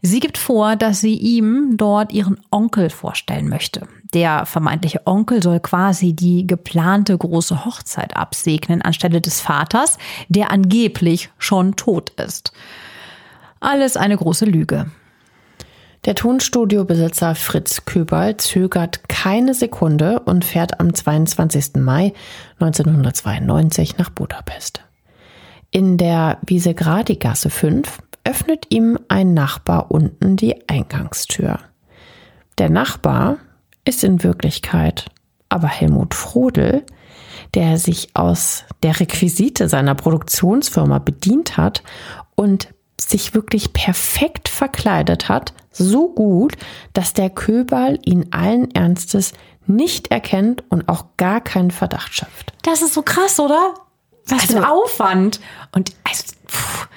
Sie 0.00 0.20
gibt 0.20 0.38
vor, 0.38 0.76
dass 0.76 1.02
sie 1.02 1.14
ihm 1.14 1.76
dort 1.76 2.12
ihren 2.12 2.40
Onkel 2.50 2.88
vorstellen 2.88 3.48
möchte. 3.48 3.86
Der 4.12 4.44
vermeintliche 4.46 5.06
Onkel 5.06 5.42
soll 5.42 5.60
quasi 5.60 6.12
die 6.12 6.46
geplante 6.46 7.16
große 7.16 7.64
Hochzeit 7.64 8.16
absegnen 8.16 8.82
anstelle 8.82 9.20
des 9.20 9.40
Vaters, 9.40 9.98
der 10.28 10.50
angeblich 10.50 11.30
schon 11.38 11.76
tot 11.76 12.10
ist. 12.10 12.52
Alles 13.60 13.96
eine 13.96 14.16
große 14.16 14.46
Lüge. 14.46 14.90
Der 16.06 16.14
Tonstudiobesitzer 16.14 17.34
Fritz 17.34 17.84
Köberl 17.84 18.38
zögert 18.38 19.08
keine 19.10 19.52
Sekunde 19.52 20.20
und 20.20 20.46
fährt 20.46 20.80
am 20.80 20.94
22. 20.94 21.74
Mai 21.76 22.14
1992 22.58 23.98
nach 23.98 24.08
Budapest. 24.08 24.80
In 25.70 25.98
der 25.98 26.38
Wiesegradigasse 26.46 27.50
5 27.50 27.98
öffnet 28.24 28.66
ihm 28.70 28.98
ein 29.08 29.34
Nachbar 29.34 29.90
unten 29.90 30.36
die 30.36 30.68
Eingangstür. 30.68 31.58
Der 32.56 32.70
Nachbar 32.70 33.36
ist 33.84 34.04
in 34.04 34.22
Wirklichkeit 34.22 35.06
aber 35.50 35.68
Helmut 35.68 36.14
Frodel, 36.14 36.86
der 37.54 37.76
sich 37.76 38.10
aus 38.14 38.64
der 38.82 38.98
Requisite 39.00 39.68
seiner 39.68 39.94
Produktionsfirma 39.94 40.98
bedient 41.00 41.58
hat 41.58 41.82
und 42.36 42.68
sich 42.98 43.34
wirklich 43.34 43.72
perfekt 43.72 44.48
verkleidet 44.48 45.28
hat, 45.28 45.52
so 45.72 46.08
gut, 46.08 46.56
dass 46.92 47.12
der 47.12 47.30
Köberl 47.30 47.98
ihn 48.04 48.28
allen 48.30 48.70
Ernstes 48.70 49.32
nicht 49.66 50.10
erkennt 50.10 50.64
und 50.70 50.88
auch 50.88 51.04
gar 51.16 51.40
keinen 51.40 51.70
Verdacht 51.70 52.14
schafft. 52.14 52.52
Das 52.62 52.82
ist 52.82 52.94
so 52.94 53.02
krass, 53.02 53.40
oder? 53.40 53.74
Was 54.26 54.42
also, 54.42 54.52
für 54.52 54.58
ein 54.58 54.64
also 54.64 54.82
Aufwand. 54.82 55.40
Und 55.72 55.92
also, 56.04 56.24
pff, 56.46 56.88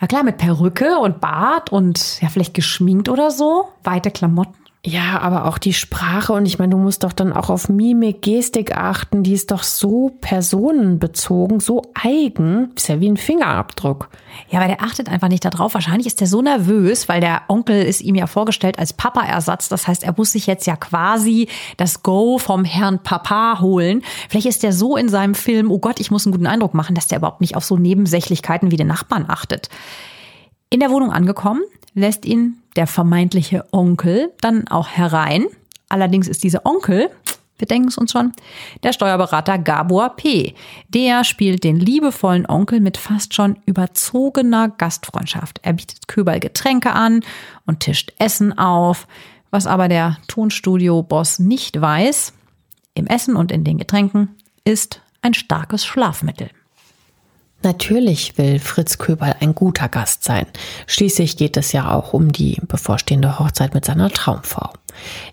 na 0.00 0.06
klar, 0.06 0.24
mit 0.24 0.38
Perücke 0.38 0.98
und 0.98 1.20
Bart 1.20 1.70
und 1.70 2.20
ja, 2.20 2.28
vielleicht 2.28 2.54
geschminkt 2.54 3.08
oder 3.08 3.30
so. 3.30 3.68
Weite 3.84 4.10
Klamotten. 4.10 4.61
Ja, 4.84 5.20
aber 5.20 5.44
auch 5.44 5.58
die 5.58 5.74
Sprache 5.74 6.32
und 6.32 6.44
ich 6.44 6.58
meine, 6.58 6.70
du 6.70 6.76
musst 6.76 7.04
doch 7.04 7.12
dann 7.12 7.32
auch 7.32 7.50
auf 7.50 7.68
Mimik, 7.68 8.20
Gestik 8.20 8.76
achten, 8.76 9.22
die 9.22 9.32
ist 9.32 9.52
doch 9.52 9.62
so 9.62 10.10
personenbezogen, 10.20 11.60
so 11.60 11.82
eigen, 11.94 12.72
ist 12.74 12.88
ja 12.88 12.98
wie 12.98 13.08
ein 13.08 13.16
Fingerabdruck. 13.16 14.08
Ja, 14.50 14.58
aber 14.58 14.66
der 14.66 14.82
achtet 14.82 15.08
einfach 15.08 15.28
nicht 15.28 15.44
darauf. 15.44 15.74
Wahrscheinlich 15.74 16.08
ist 16.08 16.20
er 16.20 16.26
so 16.26 16.42
nervös, 16.42 17.08
weil 17.08 17.20
der 17.20 17.42
Onkel 17.46 17.80
ist 17.80 18.00
ihm 18.00 18.16
ja 18.16 18.26
vorgestellt 18.26 18.80
als 18.80 18.92
Papa-Ersatz. 18.92 19.68
Das 19.68 19.86
heißt, 19.86 20.02
er 20.02 20.14
muss 20.16 20.32
sich 20.32 20.48
jetzt 20.48 20.66
ja 20.66 20.74
quasi 20.74 21.46
das 21.76 22.02
Go 22.02 22.38
vom 22.38 22.64
Herrn 22.64 23.04
Papa 23.04 23.60
holen. 23.60 24.02
Vielleicht 24.28 24.46
ist 24.46 24.64
er 24.64 24.72
so 24.72 24.96
in 24.96 25.08
seinem 25.08 25.36
Film, 25.36 25.70
oh 25.70 25.78
Gott, 25.78 26.00
ich 26.00 26.10
muss 26.10 26.26
einen 26.26 26.32
guten 26.32 26.48
Eindruck 26.48 26.74
machen, 26.74 26.96
dass 26.96 27.06
der 27.06 27.18
überhaupt 27.18 27.40
nicht 27.40 27.54
auf 27.54 27.64
so 27.64 27.76
Nebensächlichkeiten 27.76 28.72
wie 28.72 28.76
den 28.76 28.88
Nachbarn 28.88 29.26
achtet. 29.28 29.68
In 30.70 30.80
der 30.80 30.90
Wohnung 30.90 31.12
angekommen, 31.12 31.62
lässt 31.94 32.24
ihn 32.24 32.58
der 32.76 32.86
vermeintliche 32.86 33.64
Onkel 33.72 34.32
dann 34.40 34.68
auch 34.68 34.88
herein. 34.88 35.46
Allerdings 35.88 36.28
ist 36.28 36.42
dieser 36.42 36.64
Onkel 36.64 37.10
Wir 37.58 37.68
denken 37.68 37.88
es 37.88 37.96
uns 37.96 38.10
schon. 38.10 38.32
Der 38.82 38.92
Steuerberater 38.92 39.56
Gabor 39.56 40.16
P. 40.16 40.54
Der 40.88 41.22
spielt 41.22 41.62
den 41.62 41.78
liebevollen 41.78 42.44
Onkel 42.48 42.80
mit 42.80 42.96
fast 42.96 43.34
schon 43.34 43.56
überzogener 43.66 44.68
Gastfreundschaft. 44.68 45.60
Er 45.62 45.74
bietet 45.74 46.08
Köbal 46.08 46.40
Getränke 46.40 46.92
an 46.92 47.20
und 47.64 47.78
tischt 47.78 48.12
Essen 48.18 48.58
auf. 48.58 49.06
Was 49.52 49.68
aber 49.68 49.86
der 49.86 50.16
Tonstudio-Boss 50.26 51.38
nicht 51.38 51.80
weiß, 51.80 52.32
im 52.94 53.06
Essen 53.06 53.36
und 53.36 53.52
in 53.52 53.62
den 53.62 53.78
Getränken 53.78 54.34
ist 54.64 55.00
ein 55.20 55.34
starkes 55.34 55.84
Schlafmittel. 55.84 56.50
Natürlich 57.62 58.36
will 58.38 58.58
Fritz 58.58 58.98
Köberl 58.98 59.36
ein 59.40 59.54
guter 59.54 59.88
Gast 59.88 60.24
sein. 60.24 60.46
Schließlich 60.86 61.36
geht 61.36 61.56
es 61.56 61.72
ja 61.72 61.92
auch 61.92 62.12
um 62.12 62.32
die 62.32 62.60
bevorstehende 62.66 63.38
Hochzeit 63.38 63.74
mit 63.74 63.84
seiner 63.84 64.10
Traumfrau. 64.10 64.72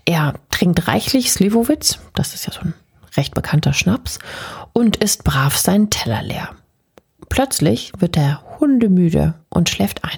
Er 0.05 0.35
trinkt 0.51 0.87
reichlich 0.87 1.31
Slivovitz, 1.31 1.99
das 2.13 2.35
ist 2.35 2.45
ja 2.45 2.53
so 2.53 2.61
ein 2.61 2.73
recht 3.17 3.33
bekannter 3.33 3.73
Schnaps, 3.73 4.19
und 4.73 4.97
isst 4.97 5.23
brav 5.23 5.57
seinen 5.57 5.89
Teller 5.89 6.21
leer. 6.21 6.49
Plötzlich 7.29 7.91
wird 7.97 8.17
er 8.17 8.43
hundemüde 8.59 9.33
und 9.49 9.69
schläft 9.69 10.03
ein. 10.03 10.17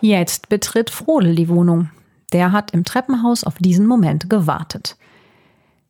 Jetzt 0.00 0.48
betritt 0.48 0.90
Frodel 0.90 1.34
die 1.34 1.48
Wohnung. 1.48 1.90
Der 2.32 2.52
hat 2.52 2.72
im 2.72 2.84
Treppenhaus 2.84 3.44
auf 3.44 3.54
diesen 3.58 3.86
Moment 3.86 4.28
gewartet. 4.28 4.96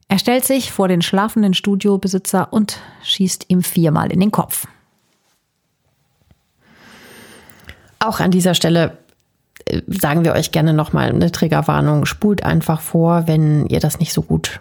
Er 0.08 0.18
stellt 0.18 0.44
sich 0.44 0.70
vor 0.70 0.88
den 0.88 1.02
schlafenden 1.02 1.54
Studiobesitzer 1.54 2.52
und 2.52 2.78
schießt 3.02 3.46
ihm 3.48 3.62
viermal 3.62 4.12
in 4.12 4.20
den 4.20 4.30
Kopf. 4.30 4.66
Auch 8.05 8.21
an 8.21 8.31
dieser 8.31 8.55
Stelle 8.55 8.99
äh, 9.64 9.81
sagen 9.87 10.25
wir 10.25 10.33
euch 10.33 10.53
gerne 10.53 10.75
nochmal 10.75 11.09
eine 11.09 11.33
Triggerwarnung. 11.33 12.05
Spult 12.05 12.45
einfach 12.45 12.81
vor, 12.81 13.27
wenn 13.27 13.67
ihr 13.67 13.81
das 13.81 13.99
nicht 13.99 14.12
so 14.12 14.23
gut 14.23 14.61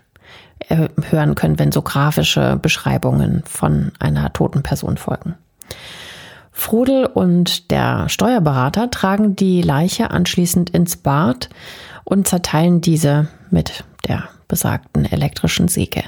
äh, 0.69 0.87
hören 1.09 1.35
könnt, 1.35 1.59
wenn 1.59 1.71
so 1.71 1.81
grafische 1.81 2.57
Beschreibungen 2.61 3.43
von 3.45 3.91
einer 3.99 4.31
toten 4.31 4.63
Person 4.63 4.97
folgen. 4.97 5.35
Frodel 6.51 7.05
und 7.05 7.71
der 7.71 8.07
Steuerberater 8.09 8.91
tragen 8.91 9.35
die 9.35 9.61
Leiche 9.61 10.11
anschließend 10.11 10.69
ins 10.69 10.95
Bad 10.95 11.49
und 12.03 12.27
zerteilen 12.27 12.79
diese 12.79 13.27
mit 13.49 13.83
der 14.07 14.29
besagten 14.47 15.05
elektrischen 15.05 15.67
Säge. 15.67 16.03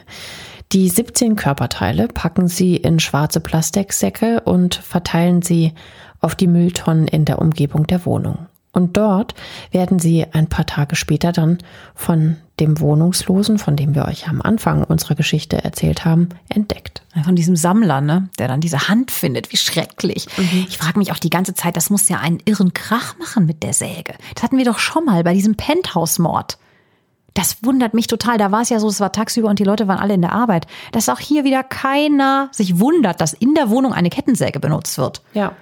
Die 0.71 0.89
17 0.89 1.35
Körperteile 1.35 2.07
packen 2.07 2.47
sie 2.47 2.75
in 2.75 2.99
schwarze 2.99 3.39
Plastiksäcke 3.39 4.41
und 4.41 4.75
verteilen 4.75 5.41
sie 5.41 5.73
auf 6.19 6.35
die 6.35 6.47
Mülltonnen 6.47 7.07
in 7.07 7.25
der 7.25 7.39
Umgebung 7.39 7.87
der 7.87 8.05
Wohnung. 8.05 8.47
Und 8.75 8.97
dort 8.97 9.35
werden 9.71 9.99
sie 9.99 10.25
ein 10.33 10.47
paar 10.47 10.65
Tage 10.65 10.97
später 10.97 11.31
dann 11.31 11.59
von 11.95 12.35
dem 12.59 12.81
Wohnungslosen, 12.81 13.57
von 13.57 13.77
dem 13.77 13.95
wir 13.95 14.05
euch 14.05 14.27
am 14.27 14.41
Anfang 14.41 14.83
unserer 14.83 15.15
Geschichte 15.15 15.63
erzählt 15.63 16.03
haben, 16.03 16.29
entdeckt. 16.49 17.01
Von 17.23 17.37
diesem 17.37 17.55
Sammler, 17.55 18.01
ne? 18.01 18.29
der 18.37 18.49
dann 18.49 18.59
diese 18.59 18.89
Hand 18.89 19.11
findet. 19.11 19.53
Wie 19.53 19.57
schrecklich. 19.57 20.27
Mhm. 20.37 20.65
Ich 20.67 20.77
frage 20.77 20.99
mich 20.99 21.13
auch 21.13 21.19
die 21.19 21.29
ganze 21.29 21.53
Zeit, 21.53 21.77
das 21.77 21.89
muss 21.89 22.09
ja 22.09 22.19
einen 22.19 22.39
irren 22.43 22.73
Krach 22.73 23.17
machen 23.17 23.45
mit 23.45 23.63
der 23.63 23.71
Säge. 23.71 24.13
Das 24.33 24.43
hatten 24.43 24.57
wir 24.57 24.65
doch 24.65 24.79
schon 24.79 25.05
mal 25.05 25.23
bei 25.23 25.33
diesem 25.33 25.55
Penthouse-Mord. 25.55 26.57
Das 27.33 27.63
wundert 27.63 27.93
mich 27.93 28.07
total. 28.07 28.37
Da 28.37 28.51
war 28.51 28.61
es 28.61 28.69
ja 28.69 28.79
so, 28.79 28.89
es 28.89 28.99
war 28.99 29.13
tagsüber 29.13 29.49
und 29.49 29.59
die 29.59 29.65
Leute 29.65 29.87
waren 29.87 29.99
alle 29.99 30.13
in 30.13 30.21
der 30.21 30.33
Arbeit. 30.33 30.67
Dass 30.91 31.07
auch 31.07 31.19
hier 31.19 31.45
wieder 31.45 31.63
keiner 31.63 32.49
sich 32.51 32.79
wundert, 32.79 33.21
dass 33.21 33.33
in 33.33 33.53
der 33.55 33.69
Wohnung 33.69 33.93
eine 33.93 34.09
Kettensäge 34.09 34.59
benutzt 34.59 34.97
wird. 34.97 35.21
Ja. 35.33 35.53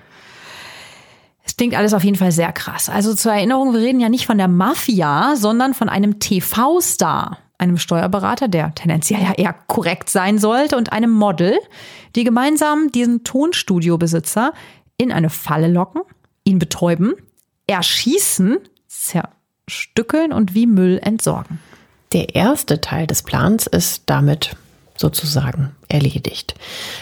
Es 1.45 1.57
klingt 1.57 1.75
alles 1.75 1.93
auf 1.93 2.03
jeden 2.03 2.15
Fall 2.15 2.31
sehr 2.31 2.53
krass. 2.53 2.89
Also 2.89 3.13
zur 3.13 3.33
Erinnerung, 3.33 3.73
wir 3.73 3.81
reden 3.81 3.99
ja 3.99 4.09
nicht 4.09 4.25
von 4.25 4.37
der 4.37 4.47
Mafia, 4.47 5.35
sondern 5.35 5.73
von 5.73 5.89
einem 5.89 6.19
TV-Star, 6.19 7.37
einem 7.57 7.77
Steuerberater, 7.77 8.47
der 8.47 8.73
tendenziell 8.75 9.21
ja 9.21 9.33
eher 9.33 9.53
korrekt 9.67 10.09
sein 10.09 10.39
sollte, 10.39 10.77
und 10.77 10.93
einem 10.93 11.11
Model, 11.11 11.59
die 12.15 12.23
gemeinsam 12.23 12.91
diesen 12.91 13.23
Tonstudiobesitzer 13.23 14.53
in 14.97 15.11
eine 15.11 15.29
Falle 15.29 15.67
locken, 15.67 16.01
ihn 16.45 16.59
betäuben, 16.59 17.13
erschießen, 17.67 18.59
zerstückeln 18.87 20.31
und 20.31 20.53
wie 20.53 20.67
Müll 20.67 20.99
entsorgen. 21.03 21.59
Der 22.13 22.35
erste 22.35 22.79
Teil 22.79 23.07
des 23.07 23.23
Plans 23.23 23.67
ist 23.67 24.03
damit 24.05 24.55
sozusagen 24.95 25.75
erledigt. 25.89 26.55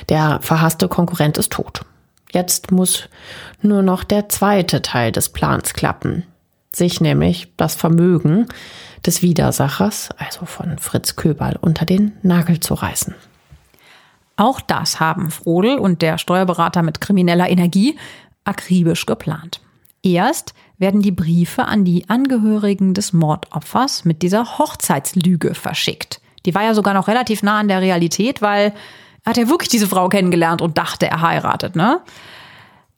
Der 0.09 0.39
verhasste 0.41 0.87
Konkurrent 0.87 1.37
ist 1.37 1.51
tot. 1.51 1.81
Jetzt 2.31 2.71
muss 2.71 3.09
nur 3.61 3.81
noch 3.81 4.03
der 4.03 4.29
zweite 4.29 4.81
Teil 4.81 5.11
des 5.11 5.29
Plans 5.29 5.73
klappen, 5.73 6.23
sich 6.73 7.01
nämlich 7.01 7.51
das 7.57 7.75
Vermögen 7.75 8.47
des 9.05 9.21
Widersachers, 9.21 10.09
also 10.17 10.45
von 10.45 10.77
Fritz 10.77 11.15
Köberl, 11.15 11.57
unter 11.59 11.85
den 11.85 12.13
Nagel 12.21 12.59
zu 12.59 12.73
reißen. 12.73 13.15
Auch 14.37 14.61
das 14.61 14.99
haben 14.99 15.29
Frodel 15.29 15.77
und 15.77 16.01
der 16.01 16.17
Steuerberater 16.17 16.83
mit 16.83 17.01
krimineller 17.01 17.49
Energie 17.49 17.97
akribisch 18.43 19.05
geplant. 19.05 19.59
Erst 20.03 20.53
werden 20.77 21.01
die 21.01 21.11
Briefe 21.11 21.65
an 21.65 21.85
die 21.85 22.09
Angehörigen 22.09 22.95
des 22.95 23.13
Mordopfers 23.13 24.03
mit 24.03 24.23
dieser 24.23 24.57
Hochzeitslüge 24.57 25.53
verschickt. 25.53 26.21
Die 26.45 26.55
war 26.55 26.63
ja 26.63 26.73
sogar 26.73 26.95
noch 26.95 27.07
relativ 27.07 27.43
nah 27.43 27.59
an 27.59 27.67
der 27.67 27.81
Realität, 27.81 28.41
weil 28.41 28.73
hat 29.25 29.37
er 29.37 29.49
wirklich 29.49 29.69
diese 29.69 29.87
Frau 29.87 30.09
kennengelernt 30.09 30.61
und 30.61 30.77
dachte, 30.77 31.07
er 31.07 31.21
heiratet, 31.21 31.75
ne? 31.75 32.01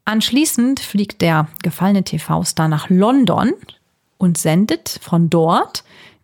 Anschließend 0.05 0.79
fliegt 0.81 1.21
der 1.21 1.47
gefallene 1.61 2.03
TV-Star 2.03 2.67
nach 2.67 2.89
London 2.89 3.53
und 4.17 4.37
sendet 4.37 4.99
von 5.01 5.29
dort 5.29 5.83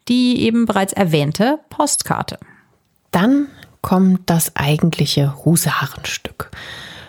die 0.09 0.41
eben 0.41 0.65
bereits 0.65 0.91
erwähnte 0.91 1.59
Postkarte. 1.69 2.39
Dann 3.11 3.47
kommt 3.81 4.29
das 4.29 4.55
eigentliche 4.55 5.45
Husarenstück. 5.45 6.51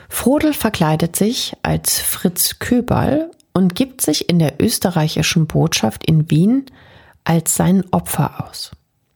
Frodel 0.08 0.52
verkleidet 0.52 1.16
sich 1.16 1.56
als 1.62 1.98
Fritz 1.98 2.58
Köberl 2.58 3.30
und 3.52 3.74
gibt 3.74 4.02
sich 4.02 4.28
in 4.28 4.38
der 4.38 4.60
österreichischen 4.60 5.46
Botschaft 5.46 6.04
in 6.04 6.30
Wien 6.30 6.66
als 7.24 7.54
sein 7.54 7.84
Opfer 7.90 8.44
aus. 8.46 8.72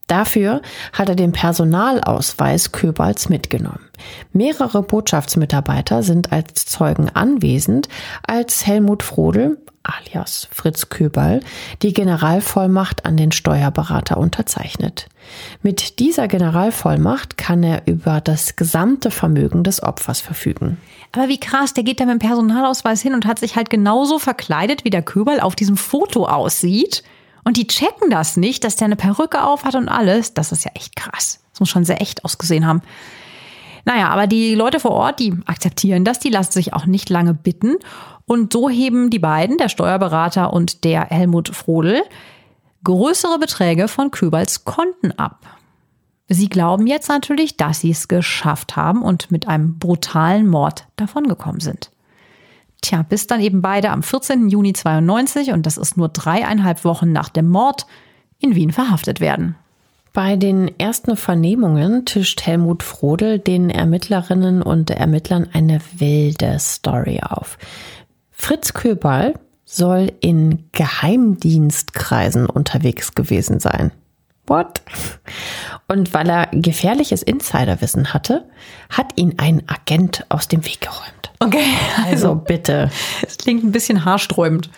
Dafür 0.07 0.61
hat 0.93 1.09
er 1.09 1.15
den 1.15 1.33
Personalausweis 1.33 2.73
Köberls 2.73 3.29
mitgenommen. 3.29 3.89
Mehrere 4.33 4.83
Botschaftsmitarbeiter 4.83 6.03
sind 6.03 6.33
als 6.33 6.67
Zeugen 6.67 7.09
anwesend, 7.11 7.89
als 8.27 8.67
Helmut 8.67 9.03
Frodel 9.03 9.59
alias 9.85 10.49
Fritz 10.51 10.89
Köberl 10.89 11.41
die 11.83 11.93
Generalvollmacht 11.93 13.05
an 13.05 13.17
den 13.17 13.33
Steuerberater 13.33 14.17
unterzeichnet. 14.17 15.09
Mit 15.63 15.99
dieser 15.99 16.27
Generalvollmacht 16.27 17.37
kann 17.37 17.63
er 17.63 17.87
über 17.87 18.21
das 18.21 18.57
gesamte 18.57 19.11
Vermögen 19.11 19.63
des 19.63 19.83
Opfers 19.83 20.21
verfügen. 20.21 20.79
Aber 21.13 21.29
wie 21.29 21.39
krass, 21.39 21.75
der 21.75 21.85
geht 21.85 22.01
da 22.01 22.07
mit 22.07 22.15
dem 22.15 22.19
Personalausweis 22.19 23.03
hin 23.03 23.15
und 23.15 23.27
hat 23.27 23.39
sich 23.39 23.57
halt 23.57 23.71
genauso 23.71 24.19
verkleidet, 24.19 24.85
wie 24.85 24.91
der 24.91 25.03
Köberl 25.03 25.41
auf 25.41 25.55
diesem 25.55 25.77
Foto 25.77 26.27
aussieht. 26.27 27.05
Und 27.45 27.57
die 27.59 27.67
checken 27.67 28.11
das 28.11 28.37
nicht, 28.37 28.65
dass 28.65 28.77
der 28.77 28.87
eine 28.87 28.97
Perücke 28.97 29.45
auf 29.45 29.65
hat 29.65 29.75
und 29.75 29.89
alles. 29.89 30.35
Das 30.35 30.51
ist 30.51 30.65
ja 30.65 30.71
echt 30.75 30.97
krass. 30.97 31.41
Das 31.53 31.61
muss 31.61 31.69
schon 31.69 31.85
sehr 31.85 32.01
echt 32.01 32.25
ausgesehen 32.25 32.67
haben. 32.67 32.83
Naja, 33.85 34.09
aber 34.09 34.27
die 34.27 34.55
Leute 34.55 34.81
vor 34.81 34.93
Ort, 34.93 35.21
die 35.21 35.35
akzeptieren 35.47 36.05
das, 36.05 36.19
die 36.19 36.31
lassen 36.31 36.53
sich 36.53 36.73
auch 36.73 36.87
nicht 36.87 37.11
lange 37.11 37.35
bitten. 37.35 37.77
Und 38.25 38.53
so 38.53 38.71
heben 38.71 39.11
die 39.11 39.19
beiden, 39.19 39.59
der 39.59 39.69
Steuerberater 39.69 40.53
und 40.53 40.85
der 40.85 41.03
Helmut 41.03 41.55
Frodel, 41.55 42.03
größere 42.83 43.39
Beträge 43.39 43.89
von 43.89 44.11
Köbals 44.11 44.65
Konten 44.65 45.13
ab. 45.13 45.41
Sie 46.29 46.49
glauben 46.49 46.87
jetzt 46.87 47.09
natürlich, 47.09 47.59
dass 47.59 47.81
sie 47.81 47.91
es 47.91 48.09
geschafft 48.09 48.77
haben 48.77 49.03
und 49.03 49.31
mit 49.31 49.47
einem 49.47 49.79
brutalen 49.79 50.49
Mord 50.49 50.87
davongekommen 50.97 51.61
sind. 51.61 51.91
Tja, 52.85 53.03
bis 53.03 53.27
dann 53.27 53.41
eben 53.41 53.63
beide 53.63 53.89
am 53.89 54.03
14. 54.03 54.51
Juni 54.51 54.75
92, 54.75 55.53
und 55.53 55.65
das 55.65 55.79
ist 55.79 55.97
nur 55.97 56.11
dreieinhalb 56.11 56.85
Wochen 56.85 57.13
nach 57.13 57.31
dem 57.31 57.49
Mord, 57.49 57.87
in 58.39 58.55
Wien 58.55 58.73
verhaftet 58.73 59.21
werden. 59.21 59.55
Bei 60.13 60.37
den 60.37 60.79
ersten 60.79 61.17
Vernehmungen 61.17 62.05
tischt 62.05 62.43
Helmut 62.43 62.83
Frodel 62.83 63.39
den 63.39 63.71
Ermittlerinnen 63.71 64.61
und 64.61 64.91
Ermittlern 64.91 65.49
eine 65.55 65.81
wilde 65.97 66.59
Story 66.59 67.21
auf. 67.27 67.57
Fritz 68.31 68.75
Köberl 68.75 69.33
soll 69.65 70.13
in 70.21 70.69
Geheimdienstkreisen 70.73 72.45
unterwegs 72.45 73.15
gewesen 73.15 73.61
sein. 73.61 73.93
What? 74.47 74.83
Und 75.89 76.13
weil 76.13 76.29
er 76.29 76.49
gefährliches 76.53 77.23
Insiderwissen 77.23 78.13
hatte, 78.13 78.49
hat 78.91 79.13
ihn 79.17 79.35
ein 79.39 79.63
Agent 79.69 80.25
aus 80.29 80.49
dem 80.49 80.65
Weg 80.65 80.81
geräumt. 80.81 81.33
Okay, 81.41 81.65
also, 81.99 82.31
also 82.31 82.35
bitte. 82.37 82.91
Es 83.27 83.39
klingt 83.39 83.65
ein 83.65 83.73
bisschen 83.73 84.05
haarsträubend. 84.05 84.71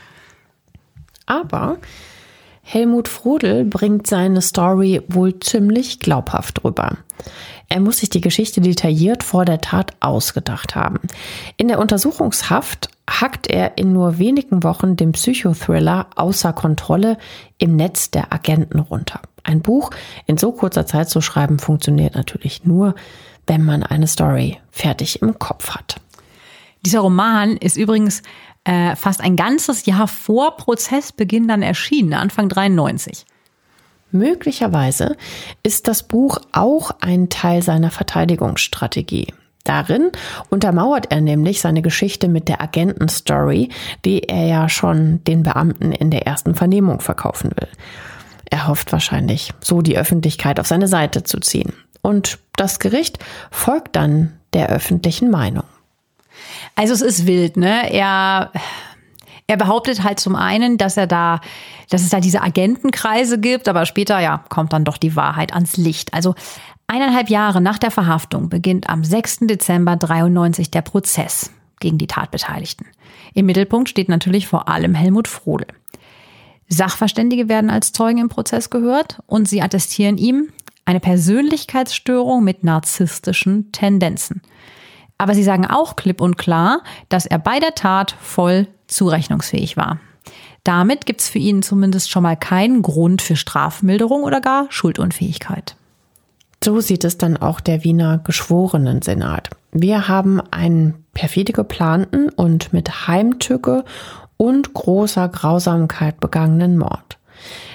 Aber 1.26 1.79
Helmut 2.62 3.08
Frodel 3.08 3.64
bringt 3.64 4.06
seine 4.06 4.42
Story 4.42 5.02
wohl 5.08 5.38
ziemlich 5.38 6.00
glaubhaft 6.00 6.64
rüber. 6.64 6.98
Er 7.69 7.81
muss 7.81 7.98
sich 7.98 8.10
die 8.10 8.21
Geschichte 8.21 8.60
detailliert 8.60 9.23
vor 9.23 9.44
der 9.44 9.60
Tat 9.60 9.92
ausgedacht 10.00 10.75
haben. 10.75 11.00
In 11.56 11.69
der 11.69 11.79
Untersuchungshaft 11.81 12.90
hackt 13.08 13.48
er 13.48 13.79
in 13.79 13.92
nur 13.92 14.19
wenigen 14.19 14.62
Wochen 14.62 14.96
den 14.96 15.12
Psychothriller 15.12 16.08
Außer 16.17 16.52
Kontrolle 16.52 17.19
im 17.58 17.77
Netz 17.77 18.10
der 18.10 18.33
Agenten 18.33 18.81
runter. 18.81 19.21
Ein 19.47 19.61
Buch 19.61 19.90
in 20.27 20.37
so 20.37 20.53
kurzer 20.53 20.87
Zeit 20.87 21.09
zu 21.09 21.21
schreiben 21.21 21.59
funktioniert 21.59 22.15
natürlich 22.15 22.65
nur, 22.65 22.94
wenn 23.47 23.63
man 23.63 23.83
eine 23.83 24.09
Story 24.09 24.59
fertig 24.71 25.23
im 25.23 25.38
Kopf 25.38 25.71
hat. 25.71 26.01
Dieser 26.85 27.01
Roman 27.01 27.57
ist 27.57 27.77
übrigens 27.77 28.23
äh, 28.65 28.97
fast 28.97 29.21
ein 29.21 29.37
ganzes 29.37 29.87
Jahr 29.87 30.09
vor 30.09 30.57
Prozessbeginn 30.57 31.47
dann 31.47 31.63
erschienen, 31.63 32.15
Anfang 32.15 32.49
93. 32.49 33.25
Möglicherweise 34.11 35.17
ist 35.63 35.88
das 35.88 36.03
Buch 36.03 36.38
auch 36.53 36.90
ein 37.01 37.29
Teil 37.29 37.63
seiner 37.63 37.90
Verteidigungsstrategie. 37.90 39.29
Darin 39.65 40.13
untermauert 40.49 41.11
er 41.11 41.21
nämlich 41.21 41.61
seine 41.61 41.83
Geschichte 41.83 42.29
mit 42.29 42.49
der 42.49 42.61
Agentenstory, 42.61 43.69
die 44.05 44.23
er 44.23 44.47
ja 44.47 44.69
schon 44.69 45.25
den 45.25 45.42
Beamten 45.42 45.90
in 45.90 46.11
der 46.11 46.27
ersten 46.27 46.55
Vernehmung 46.55 47.01
verkaufen 47.01 47.51
will. 47.51 47.69
Er 48.51 48.69
hofft 48.69 48.92
wahrscheinlich, 48.92 49.53
so 49.61 49.83
die 49.83 49.99
Öffentlichkeit 49.99 50.61
auf 50.61 50.67
seine 50.67 50.88
Seite 50.88 51.25
zu 51.25 51.40
ziehen. 51.40 51.73
Und 52.03 52.38
das 52.57 52.79
Gericht 52.79 53.19
folgt 53.51 53.97
dann 53.97 54.38
der 54.53 54.69
öffentlichen 54.69 55.31
Meinung. 55.31 55.65
Also 56.75 56.94
es 56.94 57.03
ist 57.03 57.27
wild, 57.27 57.57
ne? 57.57 57.92
Er, 57.92 58.53
er 59.47 59.57
behauptet 59.57 60.05
halt 60.05 60.21
zum 60.21 60.37
einen, 60.37 60.79
dass 60.79 60.97
er 60.97 61.07
da, 61.07 61.40
dass 61.90 62.03
es 62.03 62.11
da 62.11 62.21
diese 62.21 62.42
Agentenkreise 62.42 63.38
gibt, 63.38 63.69
aber 63.69 63.87
später, 63.87 64.21
ja, 64.21 64.44
kommt 64.49 64.73
dann 64.73 64.85
doch 64.85 64.97
die 64.97 65.17
Wahrheit 65.17 65.53
ans 65.53 65.77
Licht. 65.77 66.15
Also 66.15 66.35
eineinhalb 66.87 67.31
Jahre 67.31 67.61
nach 67.61 67.79
der 67.79 67.90
Verhaftung 67.90 68.49
beginnt 68.49 68.88
am 68.88 69.03
6. 69.03 69.40
Dezember 69.42 69.97
93 69.97 70.71
der 70.71 70.83
Prozess 70.83 71.51
gegen 71.81 71.99
die 71.99 72.07
Tatbeteiligten. 72.07 72.87
Im 73.35 73.47
Mittelpunkt 73.47 73.88
steht 73.88 74.09
natürlich 74.09 74.47
vor 74.47 74.69
allem 74.69 74.94
Helmut 74.94 75.29
Frodel. 75.29 75.67
Sachverständige 76.69 77.48
werden 77.48 77.71
als 77.71 77.92
Zeugen 77.92 78.19
im 78.19 78.29
Prozess 78.29 78.71
gehört 78.71 79.21
und 79.27 79.48
sie 79.48 79.62
attestieren 79.62 80.19
ihm 80.19 80.48
eine 80.85 81.00
Persönlichkeitsstörung 81.00 82.42
mit 82.44 82.64
narzisstischen 82.64 83.73
Tendenzen. 83.73 84.42
Aber 85.19 85.35
sie 85.35 85.44
sagen 85.44 85.67
auch 85.67 85.96
klipp 85.96 86.21
und 86.21 86.37
klar, 86.37 86.83
dass 87.08 87.27
er 87.27 87.38
bei 87.38 87.58
der 87.58 87.75
Tat 87.75 88.14
voll 88.21 88.69
zurechnungsfähig 88.87 89.77
war. 89.77 89.98
Damit 90.64 91.06
gibt 91.06 91.21
es 91.21 91.29
für 91.29 91.38
ihn 91.38 91.62
zumindest 91.62 92.10
schon 92.10 92.25
mal 92.25 92.37
keinen 92.37 92.83
Grund 92.83 93.23
für 93.23 93.37
Strafmilderung 93.37 94.25
oder 94.25 94.40
gar 94.40 94.67
Schuldunfähigkeit. 94.71 95.77
So 96.62 96.81
sieht 96.81 97.04
es 97.04 97.19
dann 97.19 97.37
auch 97.37 97.60
der 97.60 97.85
Wiener 97.85 98.19
Geschworenensenat. 98.19 99.50
Wir 99.73 100.08
haben 100.08 100.40
einen 100.50 101.04
perfide 101.14 101.52
geplanten 101.52 102.29
und 102.31 102.73
mit 102.73 103.06
Heimtücke 103.06 103.85
und 104.37 104.75
großer 104.75 105.29
Grausamkeit 105.29 106.21
begangenen 106.21 106.79
Mord. 106.79 107.19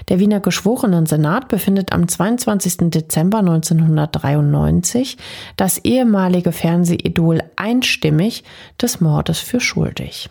Der 0.09 0.19
Wiener 0.19 0.39
Geschworenensenat 0.39 1.47
befindet 1.47 1.93
am 1.93 2.07
22. 2.07 2.89
Dezember 2.89 3.39
1993 3.39 5.17
das 5.55 5.77
ehemalige 5.79 6.51
Fernsehidol 6.51 7.43
einstimmig 7.55 8.43
des 8.81 9.01
Mordes 9.01 9.39
für 9.39 9.59
schuldig. 9.59 10.29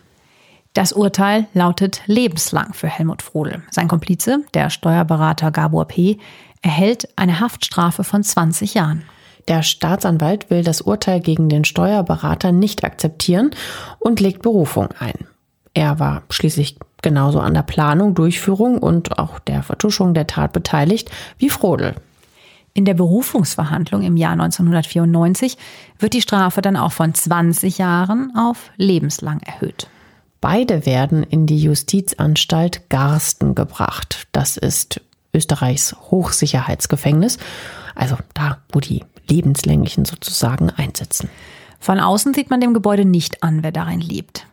Das 0.73 0.93
Urteil 0.93 1.47
lautet 1.53 2.03
lebenslang 2.07 2.75
für 2.75 2.87
Helmut 2.87 3.23
Frodel. 3.23 3.63
Sein 3.71 3.89
Komplize, 3.89 4.45
der 4.55 4.71
Steuerberater 4.71 5.51
Gabor 5.51 5.87
P., 5.87 6.19
erhält 6.63 7.09
eine 7.17 7.41
Haftstrafe 7.41 8.05
von 8.05 8.23
20 8.23 8.75
Jahren. 8.75 9.03
Der 9.49 9.63
Staatsanwalt 9.63 10.51
will 10.51 10.63
das 10.63 10.83
Urteil 10.83 11.21
gegen 11.21 11.49
den 11.49 11.65
Steuerberater 11.65 12.53
nicht 12.53 12.85
akzeptieren 12.85 13.51
und 13.99 14.21
legt 14.21 14.43
Berufung 14.43 14.89
ein. 14.99 15.30
Er 15.75 15.99
war 15.99 16.23
schließlich 16.31 16.77
genauso 17.03 17.41
an 17.41 17.55
der 17.55 17.63
Planung, 17.63 18.15
Durchführung 18.15 18.79
und 18.79 19.19
auch 19.19 19.39
der 19.39 19.63
Vertuschung 19.63 20.15
der 20.15 20.27
Tat 20.27 20.53
beteiligt 20.53 21.11
wie 21.39 21.51
Frodel. 21.51 21.95
In 22.73 22.85
der 22.85 22.95
Berufungsverhandlung 22.95 24.03
im 24.03 24.17
Jahr 24.17 24.33
1994 24.33 25.59
wird 25.99 26.15
die 26.15 26.23
Strafe 26.23 26.63
dann 26.63 26.77
auch 26.77 26.93
von 26.93 27.15
20 27.15 27.79
Jahren 27.79 28.33
auf 28.37 28.71
lebenslang 28.77 29.41
erhöht. 29.41 29.89
Beide 30.41 30.87
werden 30.87 31.23
in 31.23 31.47
die 31.47 31.59
Justizanstalt 31.59 32.89
Garsten 32.89 33.55
gebracht. 33.55 34.29
Das 34.33 34.57
ist 34.57 35.01
Österreichs 35.35 35.95
Hochsicherheitsgefängnis, 36.11 37.39
also 37.95 38.17
da, 38.35 38.59
wo 38.73 38.81
die 38.81 39.05
lebenslänglichen 39.29 40.05
sozusagen 40.05 40.71
einsitzen. 40.71 41.29
Von 41.79 42.01
außen 42.01 42.35
sieht 42.35 42.51
man 42.51 42.61
dem 42.61 42.75
Gebäude 42.75 43.05
nicht 43.05 43.43
an, 43.43 43.63
wer 43.63 43.73
darin 43.73 44.01
lebt. 44.01 44.47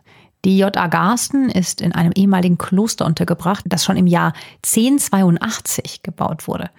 Die 0.48 0.58
JA 0.58 0.88
Garsten 0.88 1.50
ist 1.50 1.82
in 1.82 1.91
einem 1.91 2.14
ehemaligen 2.14 2.58
Kloster 2.58 3.06
untergebracht, 3.06 3.66
das 3.68 3.84
schon 3.84 3.98
im 3.98 4.08
Jahr 4.08 4.32
1082 4.66 6.04
gebaut 6.04 6.48
wurde. 6.48 6.70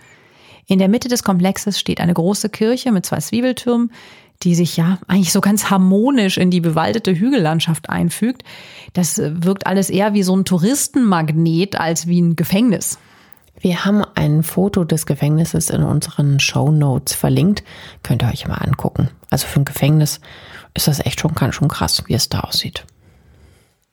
In 0.67 0.79
der 0.79 0.89
Mitte 0.89 1.09
des 1.09 1.23
Komplexes 1.23 1.79
steht 1.79 2.01
eine 2.01 2.15
große 2.15 2.49
Kirche 2.49 2.93
mit 2.93 3.05
zwei 3.05 3.19
Zwiebeltürmen, 3.19 3.93
die 4.43 4.55
sich 4.55 4.79
ja 4.79 4.97
eigentlich 5.07 5.35
so 5.35 5.43
ganz 5.43 5.69
harmonisch 5.69 6.39
in 6.39 6.51
die 6.51 6.63
bewaldete 6.63 7.15
Hügellandschaft 7.15 7.91
einfügt. 7.91 8.43
Das 8.95 9.19
wirkt 9.19 9.67
alles 9.67 9.91
eher 9.91 10.15
wie 10.15 10.23
so 10.23 10.35
ein 10.35 10.47
Touristenmagnet 10.47 11.79
als 11.79 12.07
wie 12.07 12.23
ein 12.23 12.37
Gefängnis. 12.37 12.99
Wir 13.61 13.85
haben 13.85 14.03
ein 14.15 14.45
Foto 14.45 14.85
des 14.85 15.05
Gefängnisses 15.05 15.69
in 15.69 15.83
unseren 15.83 16.41
Show 16.41 16.71
Notes 16.71 17.13
verlinkt. 17.13 17.65
Könnt 18.03 18.23
ihr 18.23 18.31
euch 18.31 18.49
mal 18.49 18.55
angucken. 18.55 19.11
Also 19.29 19.47
für 19.47 19.61
ein 19.61 19.67
Gefängnis 19.67 20.23
ist 20.73 20.89
das 20.89 21.05
echt 21.05 21.21
schon 21.21 21.35
ganz 21.35 21.55
schon 21.55 21.69
krass, 21.69 22.03
wie 22.07 22.15
es 22.15 22.31
da 22.31 22.41
aussieht. 22.41 22.87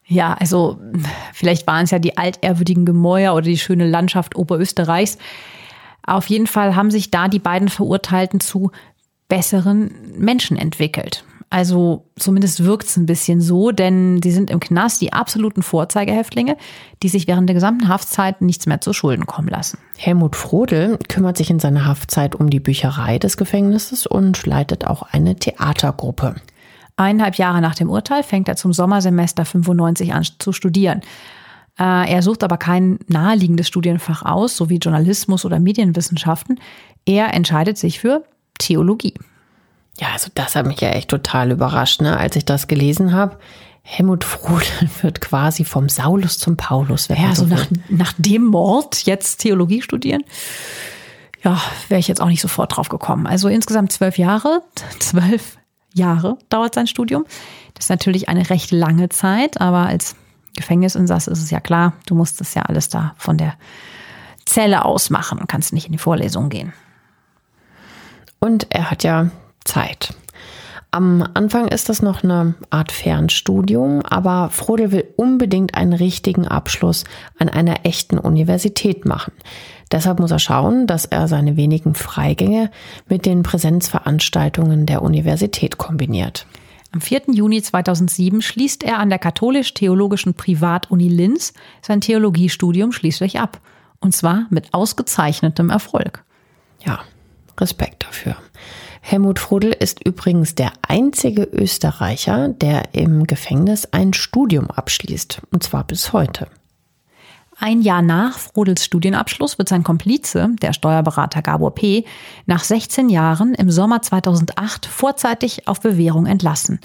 Ja, 0.07 0.33
also 0.33 0.79
vielleicht 1.33 1.65
waren 1.67 1.85
es 1.85 1.91
ja 1.91 1.99
die 1.99 2.17
altehrwürdigen 2.17 2.85
Gemäuer 2.85 3.33
oder 3.33 3.43
die 3.45 3.57
schöne 3.57 3.87
Landschaft 3.87 4.35
Oberösterreichs. 4.35 5.17
Auf 6.05 6.27
jeden 6.27 6.47
Fall 6.47 6.75
haben 6.75 6.91
sich 6.91 7.09
da 7.09 7.27
die 7.27 7.39
beiden 7.39 7.69
Verurteilten 7.69 8.39
zu 8.39 8.71
besseren 9.27 9.91
Menschen 10.15 10.57
entwickelt. 10.57 11.23
Also 11.49 12.05
zumindest 12.17 12.63
wirkt 12.63 12.87
es 12.87 12.97
ein 12.97 13.05
bisschen 13.05 13.39
so, 13.39 13.71
denn 13.71 14.19
sie 14.21 14.31
sind 14.31 14.49
im 14.49 14.59
Knast 14.59 15.01
die 15.01 15.13
absoluten 15.13 15.63
Vorzeigehäftlinge, 15.63 16.57
die 17.01 17.09
sich 17.09 17.27
während 17.27 17.47
der 17.47 17.53
gesamten 17.53 17.87
Haftzeit 17.87 18.41
nichts 18.41 18.65
mehr 18.65 18.81
zu 18.81 18.93
Schulden 18.93 19.25
kommen 19.25 19.47
lassen. 19.47 19.77
Helmut 19.95 20.35
Frodel 20.35 20.99
kümmert 21.07 21.37
sich 21.37 21.49
in 21.49 21.59
seiner 21.59 21.85
Haftzeit 21.85 22.35
um 22.35 22.49
die 22.49 22.59
Bücherei 22.59 23.19
des 23.19 23.37
Gefängnisses 23.37 24.05
und 24.05 24.45
leitet 24.45 24.85
auch 24.85 25.03
eine 25.03 25.35
Theatergruppe. 25.35 26.35
Eineinhalb 26.97 27.35
Jahre 27.35 27.61
nach 27.61 27.75
dem 27.75 27.89
Urteil 27.89 28.23
fängt 28.23 28.47
er 28.47 28.55
zum 28.55 28.71
Sommersemester 28.71 29.43
95 29.45 30.13
an 30.13 30.23
zu 30.39 30.53
studieren. 30.53 31.01
Äh, 31.77 32.11
er 32.13 32.21
sucht 32.21 32.43
aber 32.43 32.57
kein 32.57 32.99
naheliegendes 33.07 33.67
Studienfach 33.67 34.23
aus, 34.23 34.55
so 34.55 34.69
wie 34.69 34.77
Journalismus 34.77 35.43
oder 35.43 35.59
Medienwissenschaften. 35.59 36.59
Er 37.05 37.33
entscheidet 37.33 37.77
sich 37.77 37.99
für 37.99 38.23
Theologie. 38.57 39.13
Ja, 39.99 40.07
also 40.13 40.29
das 40.33 40.55
hat 40.55 40.65
mich 40.65 40.81
ja 40.81 40.89
echt 40.89 41.09
total 41.09 41.51
überrascht, 41.51 42.01
ne? 42.01 42.17
als 42.17 42.35
ich 42.35 42.45
das 42.45 42.67
gelesen 42.67 43.13
habe. 43.13 43.37
Helmut 43.81 44.23
Frodel 44.23 44.67
wird 45.01 45.21
quasi 45.21 45.65
vom 45.65 45.89
Saulus 45.89 46.39
zum 46.39 46.57
Paulus. 46.57 47.09
Ja, 47.09 47.29
also 47.29 47.45
nach, 47.45 47.67
nach 47.89 48.13
dem 48.17 48.45
Mord 48.45 49.05
jetzt 49.05 49.37
Theologie 49.37 49.81
studieren? 49.81 50.23
Ja, 51.43 51.61
wäre 51.89 51.99
ich 51.99 52.07
jetzt 52.07 52.21
auch 52.21 52.27
nicht 52.27 52.41
sofort 52.41 52.75
drauf 52.75 52.89
gekommen. 52.89 53.27
Also 53.27 53.47
insgesamt 53.47 53.91
zwölf 53.91 54.17
Jahre, 54.17 54.63
zwölf 54.99 55.57
Jahre 55.95 56.37
dauert 56.49 56.75
sein 56.75 56.87
Studium. 56.87 57.25
Das 57.73 57.85
ist 57.85 57.89
natürlich 57.89 58.29
eine 58.29 58.49
recht 58.49 58.71
lange 58.71 59.09
Zeit, 59.09 59.59
aber 59.59 59.87
als 59.87 60.15
Gefängnisinsass 60.55 61.27
ist 61.27 61.41
es 61.41 61.49
ja 61.51 61.59
klar, 61.59 61.93
du 62.05 62.15
musst 62.15 62.39
es 62.41 62.53
ja 62.53 62.61
alles 62.63 62.89
da 62.89 63.13
von 63.17 63.37
der 63.37 63.55
Zelle 64.45 64.85
aus 64.85 65.09
machen 65.09 65.39
und 65.39 65.47
kannst 65.47 65.73
nicht 65.73 65.87
in 65.87 65.91
die 65.91 65.97
Vorlesung 65.97 66.49
gehen. 66.49 66.73
Und 68.39 68.67
er 68.69 68.91
hat 68.91 69.03
ja 69.03 69.29
Zeit. 69.63 70.13
Am 70.91 71.27
Anfang 71.33 71.67
ist 71.67 71.89
das 71.89 72.01
noch 72.01 72.23
eine 72.23 72.55
Art 72.69 72.91
Fernstudium, 72.91 74.01
aber 74.03 74.49
Frodel 74.49 74.93
will 74.93 75.05
unbedingt 75.17 75.75
einen 75.75 75.91
richtigen 75.91 76.47
Abschluss 76.47 77.03
an 77.37 77.49
einer 77.49 77.85
echten 77.85 78.17
Universität 78.17 79.03
machen. 79.03 79.33
Deshalb 79.91 80.19
muss 80.19 80.31
er 80.31 80.39
schauen, 80.39 80.87
dass 80.87 81.05
er 81.05 81.27
seine 81.27 81.57
wenigen 81.57 81.95
Freigänge 81.95 82.71
mit 83.07 83.25
den 83.25 83.43
Präsenzveranstaltungen 83.43 84.85
der 84.85 85.01
Universität 85.01 85.77
kombiniert. 85.77 86.47
Am 86.91 87.01
4. 87.01 87.23
Juni 87.33 87.61
2007 87.61 88.41
schließt 88.41 88.83
er 88.83 88.99
an 88.99 89.09
der 89.09 89.19
Katholisch-Theologischen 89.19 90.33
Privatuni 90.33 91.09
Linz 91.09 91.53
sein 91.81 92.01
Theologiestudium 92.01 92.91
schließlich 92.93 93.39
ab. 93.39 93.59
Und 93.99 94.15
zwar 94.15 94.47
mit 94.49 94.73
ausgezeichnetem 94.73 95.69
Erfolg. 95.69 96.23
Ja, 96.85 97.01
Respekt 97.59 98.05
dafür. 98.05 98.37
Helmut 99.01 99.39
Frodel 99.39 99.71
ist 99.71 100.03
übrigens 100.05 100.55
der 100.55 100.71
einzige 100.81 101.43
Österreicher, 101.43 102.49
der 102.49 102.95
im 102.95 103.27
Gefängnis 103.27 103.87
ein 103.91 104.13
Studium 104.13 104.71
abschließt, 104.71 105.41
und 105.51 105.63
zwar 105.63 105.83
bis 105.83 106.13
heute. 106.13 106.47
Ein 107.57 107.81
Jahr 107.81 108.01
nach 108.01 108.37
Frodels 108.37 108.83
Studienabschluss 108.83 109.57
wird 109.57 109.69
sein 109.69 109.83
Komplize, 109.83 110.49
der 110.61 110.73
Steuerberater 110.73 111.41
Gabor 111.41 111.73
P., 111.73 112.03
nach 112.45 112.63
16 112.63 113.09
Jahren 113.09 113.53
im 113.53 113.71
Sommer 113.71 114.01
2008 114.01 114.85
vorzeitig 114.85 115.67
auf 115.67 115.79
Bewährung 115.79 116.25
entlassen. 116.25 116.79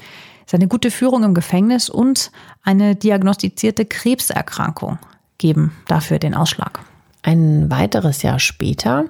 Seine 0.47 0.69
gute 0.69 0.91
Führung 0.91 1.25
im 1.25 1.35
Gefängnis 1.35 1.91
und 1.91 2.31
eine 2.63 2.95
diagnostizierte 2.95 3.85
Krebserkrankung 3.85 4.99
geben 5.39 5.73
dafür 5.89 6.19
den 6.19 6.35
Ausschlag. 6.35 6.81
Ein 7.23 7.71
weiteres 7.71 8.23
Jahr 8.23 8.39
später 8.39 9.07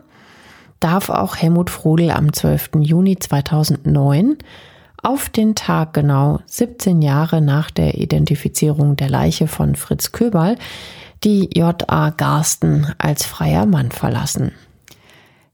darf 0.80 1.10
auch 1.10 1.36
Helmut 1.36 1.70
Frodel 1.70 2.10
am 2.10 2.32
12. 2.32 2.70
Juni 2.80 3.18
2009 3.18 4.38
auf 5.02 5.28
den 5.28 5.54
Tag 5.54 5.94
genau 5.94 6.40
17 6.46 7.02
Jahre 7.02 7.40
nach 7.40 7.70
der 7.70 7.98
Identifizierung 7.98 8.96
der 8.96 9.08
Leiche 9.08 9.46
von 9.46 9.76
Fritz 9.76 10.12
Köberl 10.12 10.56
die 11.24 11.50
J.A. 11.54 12.10
Garsten 12.10 12.94
als 12.98 13.24
freier 13.24 13.66
Mann 13.66 13.90
verlassen. 13.90 14.52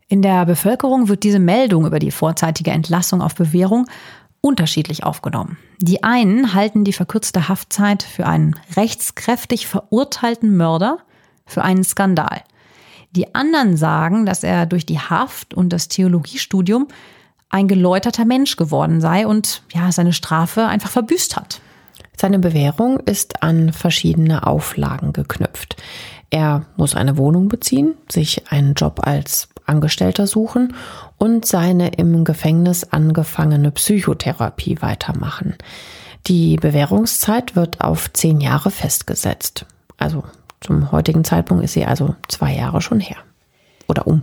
In 0.09 0.23
der 0.23 0.47
Bevölkerung 0.47 1.09
wird 1.09 1.25
diese 1.25 1.41
Meldung 1.41 1.87
über 1.87 1.99
die 1.99 2.12
vorzeitige 2.12 2.71
Entlassung 2.71 3.21
auf 3.21 3.35
Bewährung 3.35 3.87
unterschiedlich 4.41 5.03
aufgenommen. 5.03 5.59
Die 5.79 6.05
einen 6.05 6.55
halten 6.55 6.85
die 6.85 6.93
verkürzte 6.93 7.49
Haftzeit 7.49 8.05
für 8.05 8.27
einen 8.27 8.55
rechtskräftig 8.77 9.67
verurteilten 9.67 10.57
Mörder 10.57 10.99
für 11.45 11.62
einen 11.62 11.83
Skandal. 11.83 12.43
Die 13.11 13.35
anderen 13.35 13.77
sagen, 13.77 14.27
dass 14.27 14.45
er 14.45 14.67
durch 14.67 14.87
die 14.87 15.01
Haft 15.01 15.55
und 15.55 15.73
das 15.73 15.89
Theologiestudium 15.89 16.87
ein 17.49 17.67
geläuterter 17.67 18.25
Mensch 18.25 18.57
geworden 18.57 19.01
sei 19.01 19.27
und 19.27 19.62
ja, 19.73 19.91
seine 19.91 20.12
Strafe 20.12 20.67
einfach 20.67 20.91
verbüßt 20.91 21.37
hat. 21.37 21.61
Seine 22.17 22.39
Bewährung 22.39 22.99
ist 23.01 23.43
an 23.43 23.73
verschiedene 23.73 24.47
Auflagen 24.47 25.12
geknüpft. 25.12 25.77
Er 26.31 26.67
muss 26.77 26.95
eine 26.95 27.19
Wohnung 27.19 27.49
beziehen, 27.49 27.95
sich 28.11 28.51
einen 28.51 28.75
Job 28.75 29.01
als 29.07 29.49
Angestellter 29.67 30.27
suchen 30.27 30.75
und 31.19 31.45
seine 31.45 31.89
im 31.89 32.25
Gefängnis 32.25 32.85
angefangene 32.85 33.71
Psychotherapie 33.71 34.81
weitermachen. 34.81 35.57
Die 36.27 36.57
Bewährungszeit 36.57 37.55
wird 37.55 37.81
auf 37.81 38.12
zehn 38.12 38.41
Jahre 38.41 38.71
festgesetzt. 38.71 39.67
Also 39.97 40.25
zum 40.61 40.91
heutigen 40.93 41.23
Zeitpunkt 41.23 41.64
ist 41.64 41.75
sie 41.75 41.85
also 41.85 42.17
zwei 42.29 42.55
Jahre 42.55 42.81
schon 42.81 43.01
her. 43.01 43.19
Oder 43.89 44.07
um. 44.07 44.23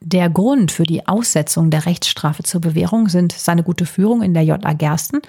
Der 0.00 0.30
Grund 0.30 0.70
für 0.70 0.84
die 0.84 1.08
Aussetzung 1.08 1.70
der 1.70 1.86
Rechtsstrafe 1.86 2.44
zur 2.44 2.60
Bewährung 2.60 3.08
sind 3.08 3.32
seine 3.32 3.64
gute 3.64 3.84
Führung 3.84 4.22
in 4.22 4.34
der 4.34 4.44
JA 4.44 4.72
Gersten 4.74 5.20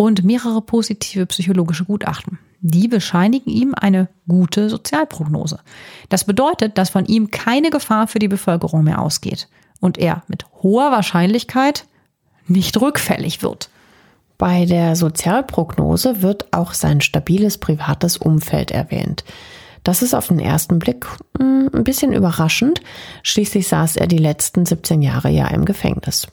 und 0.00 0.24
mehrere 0.24 0.62
positive 0.62 1.26
psychologische 1.26 1.84
Gutachten. 1.84 2.38
Die 2.62 2.88
bescheinigen 2.88 3.50
ihm 3.50 3.74
eine 3.74 4.08
gute 4.26 4.70
Sozialprognose. 4.70 5.60
Das 6.08 6.24
bedeutet, 6.24 6.78
dass 6.78 6.88
von 6.88 7.04
ihm 7.04 7.30
keine 7.30 7.68
Gefahr 7.68 8.06
für 8.08 8.18
die 8.18 8.26
Bevölkerung 8.26 8.82
mehr 8.82 9.02
ausgeht 9.02 9.46
und 9.78 9.98
er 9.98 10.22
mit 10.26 10.46
hoher 10.62 10.90
Wahrscheinlichkeit 10.90 11.84
nicht 12.46 12.80
rückfällig 12.80 13.42
wird. 13.42 13.68
Bei 14.38 14.64
der 14.64 14.96
Sozialprognose 14.96 16.22
wird 16.22 16.50
auch 16.50 16.72
sein 16.72 17.02
stabiles 17.02 17.58
privates 17.58 18.16
Umfeld 18.16 18.70
erwähnt. 18.70 19.22
Das 19.84 20.00
ist 20.00 20.14
auf 20.14 20.28
den 20.28 20.40
ersten 20.40 20.78
Blick 20.78 21.04
hm, 21.38 21.68
ein 21.74 21.84
bisschen 21.84 22.14
überraschend. 22.14 22.80
Schließlich 23.22 23.68
saß 23.68 23.96
er 23.96 24.06
die 24.06 24.16
letzten 24.16 24.64
17 24.64 25.02
Jahre 25.02 25.28
ja 25.28 25.48
im 25.48 25.66
Gefängnis 25.66 26.26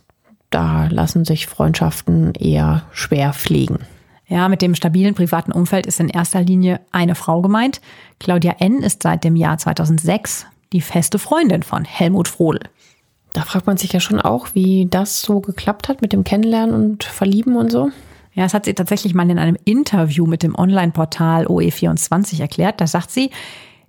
da 0.50 0.88
lassen 0.88 1.26
sich 1.26 1.48
Freundschaften 1.48 2.34
eher 2.34 2.84
schwer 2.92 3.34
pflegen. 3.34 3.80
Ja, 4.28 4.50
mit 4.50 4.62
dem 4.62 4.76
stabilen 4.76 5.16
privaten 5.16 5.52
Umfeld 5.52 5.86
ist 5.86 6.00
in 6.00 6.10
erster 6.10 6.42
Linie 6.42 6.82
eine 6.92 7.16
Frau 7.16 7.42
gemeint. 7.42 7.80
Claudia 8.20 8.56
N. 8.60 8.84
ist 8.84 9.04
seit 9.04 9.24
dem 9.24 9.36
Jahr 9.36 9.58
2006 9.58 10.46
die 10.74 10.82
feste 10.82 11.18
Freundin 11.18 11.64
von 11.64 11.86
Helmut 11.86 12.28
Frodel. 12.28 12.62
Da 13.32 13.44
fragt 13.44 13.68
man 13.68 13.78
sich 13.78 13.94
ja 13.94 14.00
schon 14.00 14.20
auch, 14.20 14.48
wie 14.54 14.88
das 14.90 15.22
so 15.22 15.40
geklappt 15.40 15.88
hat 15.88 16.02
mit 16.02 16.12
dem 16.12 16.24
Kennenlernen 16.24 16.76
und 16.76 17.04
Verlieben 17.04 17.56
und 17.56 17.72
so. 17.72 17.92
Ja, 18.34 18.44
das 18.44 18.54
hat 18.54 18.66
sie 18.66 18.74
tatsächlich 18.74 19.14
mal 19.14 19.30
in 19.30 19.40
einem 19.40 19.58
Interview 19.64 20.26
mit 20.26 20.44
dem 20.44 20.56
Online-Portal 20.56 21.48
OE24 21.48 22.42
erklärt. 22.42 22.82
Da 22.82 22.88
sagt 22.88 23.12
sie, 23.12 23.32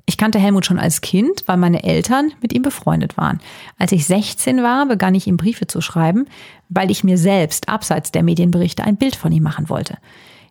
ich 0.09 0.17
kannte 0.17 0.39
Helmut 0.39 0.65
schon 0.65 0.79
als 0.79 1.03
Kind, 1.03 1.45
weil 1.45 1.59
meine 1.59 1.85
Eltern 1.85 2.33
mit 2.41 2.55
ihm 2.55 2.63
befreundet 2.63 3.19
waren. 3.19 3.41
Als 3.77 3.93
ich 3.93 4.07
16 4.07 4.63
war, 4.63 4.87
begann 4.87 5.15
ich 5.15 5.27
ihm 5.27 5.37
Briefe 5.37 5.67
zu 5.67 5.83
schreiben, 5.83 6.25
weil 6.71 6.91
ich 6.91 7.05
mir 7.05 7.19
selbst 7.19 7.69
abseits 7.69 8.11
der 8.11 8.23
Medienberichte 8.23 8.83
ein 8.83 8.97
Bild 8.97 9.17
von 9.17 9.33
ihm 9.33 9.43
machen 9.43 9.69
wollte. 9.69 9.99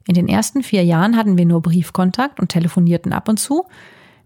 In 0.08 0.14
den 0.14 0.28
ersten 0.28 0.62
vier 0.62 0.84
Jahren 0.84 1.18
hatten 1.18 1.40
wir 1.40 1.46
nur 1.48 1.64
Briefkontakt 1.64 2.40
und 2.40 2.50
telefonierten 2.50 3.14
ab 3.14 3.28
und 3.28 3.40
zu. 3.40 3.66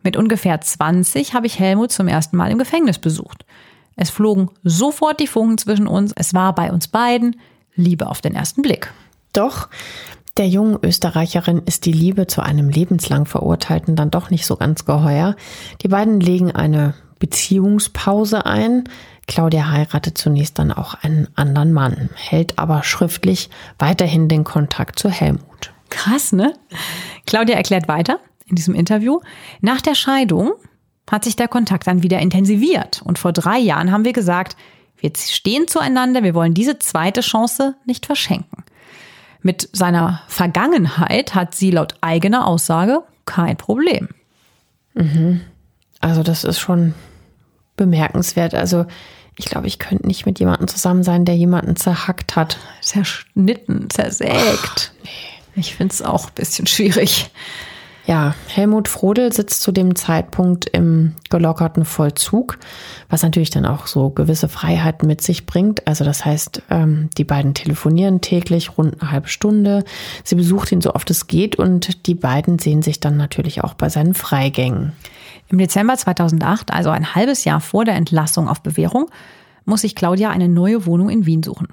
Mit 0.04 0.18
ungefähr 0.18 0.60
20 0.60 1.34
habe 1.34 1.48
ich 1.48 1.60
Helmut 1.60 1.94
zum 1.94 2.10
ersten 2.10 2.36
Mal 2.36 2.52
im 2.52 2.60
Gefängnis 2.60 3.00
besucht. 3.00 3.46
Es 3.96 4.10
flogen 4.10 4.50
sofort 4.64 5.22
die 5.22 5.28
Funken 5.28 5.58
zwischen 5.58 5.88
uns. 5.88 6.12
Es 6.14 6.34
war 6.34 6.54
bei 6.54 6.74
uns 6.74 6.90
beiden 6.90 7.38
Liebe 7.74 8.08
auf 8.08 8.20
den 8.20 8.36
ersten 8.36 8.64
Blick. 8.64 8.92
Doch 9.32 9.70
der 10.38 10.48
jungen 10.48 10.78
Österreicherin 10.82 11.62
ist 11.66 11.86
die 11.86 11.92
Liebe 11.92 12.28
zu 12.28 12.42
einem 12.42 12.70
lebenslang 12.70 13.26
Verurteilten 13.26 13.96
dann 13.96 14.12
doch 14.12 14.30
nicht 14.30 14.46
so 14.46 14.56
ganz 14.56 14.86
geheuer. 14.86 15.36
Die 15.82 15.90
beiden 15.90 16.20
legen 16.20 16.52
eine 16.52 16.94
Beziehungspause 17.20 18.46
ein. 18.46 18.86
Claudia 19.28 19.70
heiratet 19.70 20.18
zunächst 20.18 20.58
dann 20.60 20.72
auch 20.72 20.96
einen 20.96 21.28
anderen 21.36 21.74
Mann, 21.74 22.10
hält 22.16 22.58
aber 22.60 22.84
schriftlich 22.84 23.50
weiterhin 23.78 24.28
den 24.28 24.44
Kontakt 24.44 25.00
zu 25.00 25.10
Helmut. 25.10 25.72
Krass, 25.90 26.32
ne? 26.32 26.54
Claudia 27.28 27.56
erklärt 27.56 27.88
weiter 27.88 28.20
in 28.48 28.56
diesem 28.56 28.74
Interview. 28.74 29.20
Nach 29.62 29.82
der 29.82 29.96
Scheidung 29.96 30.54
hat 31.10 31.26
sich 31.26 31.36
der 31.36 31.48
Kontakt 31.50 31.88
dann 31.88 32.04
wieder 32.04 32.20
intensiviert. 32.20 33.02
Und 33.04 33.20
vor 33.20 33.34
drei 33.34 33.60
Jahren 33.60 33.92
haben 33.92 34.06
wir 34.06 34.14
gesagt, 34.14 34.56
wir 34.98 35.12
stehen 35.16 35.68
zueinander, 35.68 36.24
wir 36.24 36.34
wollen 36.34 36.54
diese 36.54 36.80
zweite 36.80 37.22
Chance 37.22 37.76
nicht 37.86 38.06
verschenken. 38.06 38.64
Mit 39.42 39.70
seiner 39.74 40.22
Vergangenheit 40.28 41.34
hat 41.34 41.56
sie 41.56 41.72
laut 41.72 41.96
eigener 42.02 42.46
Aussage 42.48 43.02
kein 43.26 43.58
Problem. 43.58 44.10
Mhm. 44.94 45.42
Also 46.00 46.24
das 46.24 46.44
ist 46.44 46.60
schon 46.60 46.94
bemerkenswert. 47.78 48.54
Also 48.54 48.86
ich 49.38 49.46
glaube, 49.46 49.68
ich 49.68 49.80
könnte 49.80 50.06
nicht 50.08 50.26
mit 50.26 50.40
jemandem 50.40 50.68
zusammen 50.68 51.04
sein, 51.04 51.26
der 51.26 51.36
jemanden 51.36 51.76
zerhackt 51.76 52.36
hat. 52.36 52.58
Zerschnitten, 52.82 53.90
zersägt. 53.90 54.94
Oh, 54.94 55.04
nee. 55.04 55.10
Ich 55.56 55.76
finde 55.76 55.94
es 55.94 56.02
auch 56.02 56.28
ein 56.28 56.36
bisschen 56.36 56.68
schwierig. 56.68 57.32
Ja, 58.08 58.34
Helmut 58.48 58.88
Frodel 58.88 59.32
sitzt 59.32 59.62
zu 59.62 59.72
dem 59.72 59.96
Zeitpunkt 59.96 60.66
im 60.66 61.14
gelockerten 61.30 61.86
Vollzug, 61.86 62.58
was 63.10 63.22
natürlich 63.22 63.52
dann 63.52 63.66
auch 63.66 63.86
so 63.86 64.10
gewisse 64.10 64.50
Freiheiten 64.50 65.08
mit 65.08 65.22
sich 65.22 65.46
bringt. 65.46 65.88
Also 65.88 66.04
das 66.04 66.26
heißt, 66.26 66.64
ähm, 66.72 67.10
die 67.18 67.24
beiden 67.24 67.54
telefonieren 67.54 68.20
täglich 68.20 68.78
rund 68.78 69.00
eine 69.02 69.12
halbe 69.12 69.28
Stunde. 69.28 69.84
Sie 70.24 70.36
besucht 70.36 70.72
ihn 70.72 70.82
so 70.82 70.96
oft 70.96 71.12
es 71.12 71.28
geht 71.28 71.58
und 71.58 72.08
die 72.08 72.16
beiden 72.16 72.58
sehen 72.58 72.82
sich 72.82 73.00
dann 73.00 73.18
natürlich 73.18 73.64
auch 73.64 73.76
bei 73.76 73.90
seinen 73.90 74.16
Freigängen. 74.16 74.94
Im 75.50 75.60
Dezember 75.60 75.96
2008, 75.96 76.74
also 76.74 76.90
ein 76.90 77.14
halbes 77.14 77.46
Jahr 77.46 77.62
vor 77.62 77.86
der 77.86 77.96
Entlassung 77.96 78.48
auf 78.48 78.62
Bewährung, 78.62 79.12
muss 79.66 79.82
sich 79.82 79.96
Claudia 79.96 80.32
eine 80.32 80.48
neue 80.48 80.88
Wohnung 80.88 81.10
in 81.10 81.26
Wien 81.28 81.44
suchen. 81.44 81.68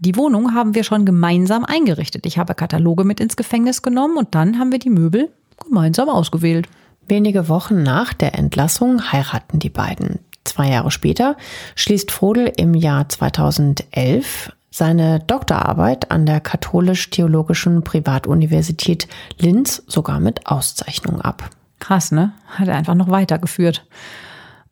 Die 0.00 0.16
Wohnung 0.16 0.54
haben 0.54 0.76
wir 0.76 0.84
schon 0.84 1.04
gemeinsam 1.04 1.64
eingerichtet. 1.64 2.24
Ich 2.24 2.38
habe 2.38 2.54
Kataloge 2.54 3.02
mit 3.02 3.18
ins 3.18 3.36
Gefängnis 3.36 3.82
genommen 3.82 4.16
und 4.16 4.34
dann 4.34 4.58
haben 4.58 4.70
wir 4.70 4.78
die 4.78 4.90
Möbel 4.90 5.30
gemeinsam 5.64 6.08
ausgewählt. 6.08 6.68
Wenige 7.08 7.48
Wochen 7.48 7.82
nach 7.82 8.12
der 8.12 8.38
Entlassung 8.38 9.10
heiraten 9.10 9.58
die 9.58 9.70
beiden. 9.70 10.20
Zwei 10.44 10.70
Jahre 10.70 10.92
später 10.92 11.36
schließt 11.74 12.12
Frodel 12.12 12.52
im 12.56 12.74
Jahr 12.74 13.08
2011 13.08 14.52
seine 14.70 15.18
Doktorarbeit 15.18 16.12
an 16.12 16.26
der 16.26 16.40
Katholisch-Theologischen 16.40 17.82
Privatuniversität 17.82 19.08
Linz 19.36 19.82
sogar 19.88 20.20
mit 20.20 20.46
Auszeichnung 20.46 21.20
ab. 21.20 21.50
Krass, 21.80 22.12
ne? 22.12 22.32
Hat 22.46 22.68
er 22.68 22.76
einfach 22.76 22.94
noch 22.94 23.10
weitergeführt. 23.10 23.84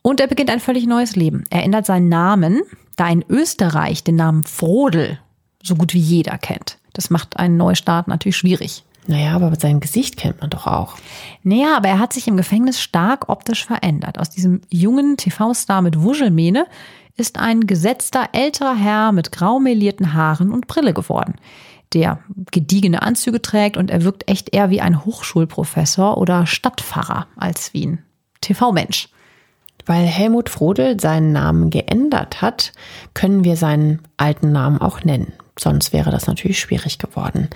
Und 0.07 0.21
er 0.21 0.29
beginnt 0.29 0.51
ein 0.51 0.61
völlig 0.61 0.87
neues 0.87 1.17
Leben. 1.17 1.43
Er 1.51 1.65
ändert 1.65 1.85
seinen 1.85 2.09
Namen, 2.09 2.63
da 2.95 3.09
in 3.09 3.25
Österreich 3.29 4.05
den 4.05 4.15
Namen 4.15 4.45
Frodel 4.45 5.19
so 5.61 5.75
gut 5.75 5.95
wie 5.95 5.99
jeder 5.99 6.39
kennt. 6.39 6.79
Das 6.93 7.11
macht 7.11 7.37
einen 7.39 7.57
Neustart 7.57 8.07
natürlich 8.07 8.37
schwierig. 8.37 8.85
Naja, 9.09 9.35
aber 9.35 9.53
sein 9.59 9.81
Gesicht 9.81 10.17
kennt 10.17 10.41
man 10.41 10.51
doch 10.51 10.69
auch. 10.69 10.95
Naja, 11.43 11.77
aber 11.77 11.89
er 11.89 11.99
hat 11.99 12.13
sich 12.13 12.29
im 12.29 12.37
Gefängnis 12.37 12.81
stark 12.81 13.29
optisch 13.29 13.67
verändert. 13.67 14.21
Aus 14.21 14.31
diesem 14.31 14.61
jungen 14.71 15.17
TV-Star 15.17 15.83
mit 15.83 16.01
Wuschelmähne 16.01 16.69
ist 17.17 17.41
ein 17.41 17.67
gesetzter 17.67 18.29
älterer 18.31 18.77
Herr 18.77 19.11
mit 19.11 19.33
grau 19.33 19.59
melierten 19.59 20.15
Haaren 20.15 20.53
und 20.53 20.69
Brille 20.69 20.95
geworden, 20.95 21.35
der 21.95 22.21
gediegene 22.53 23.03
Anzüge 23.03 23.43
trägt 23.43 23.77
und 23.77 23.91
er 23.91 24.05
wirkt 24.05 24.31
echt 24.31 24.55
eher 24.55 24.71
wie 24.71 24.81
ein 24.81 25.05
Hochschulprofessor 25.05 26.17
oder 26.17 26.47
Stadtpfarrer 26.47 27.27
als 27.35 27.75
wie 27.75 27.87
ein 27.87 28.05
TV-Mensch. 28.41 29.09
Weil 29.87 30.05
Helmut 30.05 30.51
Frodel 30.51 31.01
seinen 31.01 31.33
Namen 31.33 31.71
geändert 31.71 32.43
hat, 32.43 32.73
können 33.15 33.45
wir 33.45 33.57
seinen 33.57 34.01
alten 34.17 34.53
Namen 34.53 34.81
auch 34.81 35.05
nennen. 35.05 35.33
Sonst 35.59 35.93
wäre 35.93 36.11
das 36.11 36.27
natürlich 36.27 36.59
schwierig 36.59 36.99
geworden. 36.99 37.49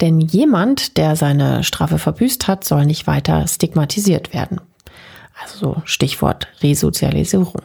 Denn 0.00 0.20
jemand, 0.20 0.96
der 0.96 1.16
seine 1.16 1.62
Strafe 1.62 1.98
verbüßt 1.98 2.48
hat, 2.48 2.64
soll 2.64 2.86
nicht 2.86 3.06
weiter 3.06 3.46
stigmatisiert 3.46 4.34
werden. 4.34 4.60
Also 5.42 5.80
Stichwort 5.84 6.48
Resozialisierung. 6.62 7.62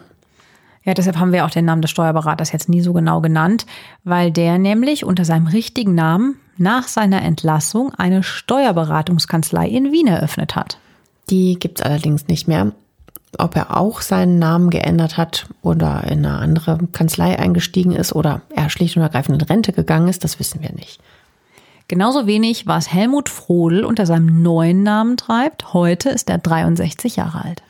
Ja, 0.84 0.94
deshalb 0.94 1.18
haben 1.18 1.34
wir 1.34 1.46
auch 1.46 1.50
den 1.50 1.66
Namen 1.66 1.82
des 1.82 1.92
Steuerberaters 1.92 2.52
jetzt 2.52 2.70
nie 2.70 2.82
so 2.82 2.94
genau 2.94 3.20
genannt, 3.20 3.66
weil 4.04 4.32
der 4.32 4.60
nämlich 4.60 5.04
unter 5.04 5.26
seinem 5.26 5.48
richtigen 5.48 5.96
Namen 5.96 6.40
nach 6.58 6.88
seiner 6.88 7.24
Entlassung 7.24 7.94
eine 7.96 8.22
Steuerberatungskanzlei 8.22 9.68
in 9.68 9.92
Wien 9.92 10.08
eröffnet 10.08 10.56
hat. 10.56 10.78
Die 11.30 11.58
gibt's 11.58 11.82
allerdings 11.82 12.28
nicht 12.28 12.48
mehr. 12.48 12.72
Ob 13.38 13.56
er 13.56 13.78
auch 13.78 14.02
seinen 14.02 14.40
Namen 14.40 14.70
geändert 14.70 15.18
hat 15.18 15.48
oder 15.62 16.04
in 16.04 16.26
eine 16.26 16.38
andere 16.38 16.80
Kanzlei 16.92 17.38
eingestiegen 17.38 17.92
ist 17.92 18.14
oder 18.14 18.42
er 18.50 18.70
schlicht 18.70 18.96
und 18.98 19.04
ergreifend 19.04 19.42
in 19.42 19.48
Rente 19.48 19.74
gegangen 19.74 20.08
ist, 20.08 20.24
das 20.24 20.40
wissen 20.40 20.62
wir 20.62 20.72
nicht. 20.72 21.00
Genauso 21.88 22.26
wenig, 22.26 22.66
was 22.66 22.92
Helmut 22.92 23.30
Frodel 23.30 23.86
unter 23.86 24.06
seinem 24.06 24.42
neuen 24.42 24.82
Namen 24.82 25.18
treibt. 25.18 25.74
Heute 25.74 26.10
ist 26.10 26.30
er 26.30 26.40
63 26.40 27.18
Jahre 27.18 27.46
alt. 27.46 27.64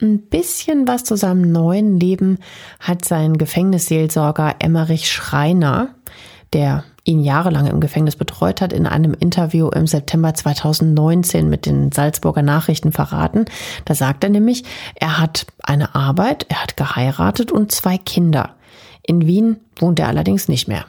Ein 0.00 0.22
bisschen 0.22 0.88
was 0.88 1.04
zu 1.04 1.14
seinem 1.16 1.52
neuen 1.52 2.00
Leben 2.00 2.38
hat 2.78 3.04
sein 3.04 3.36
Gefängnisseelsorger 3.36 4.54
Emmerich 4.60 5.12
Schreiner, 5.12 5.88
der 6.54 6.84
ihn 7.10 7.20
jahrelang 7.20 7.66
im 7.66 7.80
Gefängnis 7.80 8.16
betreut 8.16 8.60
hat, 8.60 8.72
in 8.72 8.86
einem 8.86 9.14
Interview 9.14 9.68
im 9.68 9.86
September 9.86 10.34
2019 10.34 11.48
mit 11.48 11.66
den 11.66 11.92
Salzburger 11.92 12.42
Nachrichten 12.42 12.92
verraten. 12.92 13.44
Da 13.84 13.94
sagt 13.94 14.24
er 14.24 14.30
nämlich, 14.30 14.64
er 14.94 15.18
hat 15.18 15.46
eine 15.62 15.94
Arbeit, 15.94 16.46
er 16.48 16.62
hat 16.62 16.76
geheiratet 16.76 17.52
und 17.52 17.72
zwei 17.72 17.98
Kinder. 17.98 18.50
In 19.02 19.26
Wien 19.26 19.56
wohnt 19.76 19.98
er 19.98 20.08
allerdings 20.08 20.48
nicht 20.48 20.68
mehr. 20.68 20.84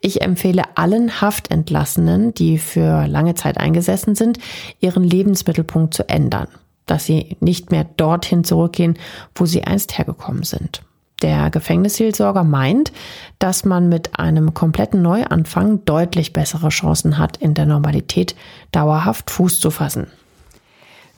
Ich 0.00 0.20
empfehle 0.20 0.64
allen 0.76 1.20
Haftentlassenen, 1.20 2.34
die 2.34 2.58
für 2.58 3.06
lange 3.06 3.34
Zeit 3.34 3.58
eingesessen 3.58 4.14
sind, 4.14 4.38
ihren 4.80 5.04
Lebensmittelpunkt 5.04 5.94
zu 5.94 6.08
ändern 6.08 6.48
dass 6.86 7.06
sie 7.06 7.36
nicht 7.40 7.70
mehr 7.70 7.84
dorthin 7.96 8.44
zurückgehen, 8.44 8.98
wo 9.34 9.46
sie 9.46 9.64
einst 9.64 9.96
hergekommen 9.96 10.42
sind. 10.42 10.82
Der 11.22 11.50
Gefängnisseelsorger 11.50 12.42
meint, 12.42 12.92
dass 13.38 13.64
man 13.64 13.88
mit 13.88 14.18
einem 14.18 14.54
kompletten 14.54 15.02
Neuanfang 15.02 15.84
deutlich 15.84 16.32
bessere 16.32 16.68
Chancen 16.68 17.16
hat, 17.16 17.36
in 17.36 17.54
der 17.54 17.66
Normalität 17.66 18.34
dauerhaft 18.72 19.30
Fuß 19.30 19.60
zu 19.60 19.70
fassen. 19.70 20.08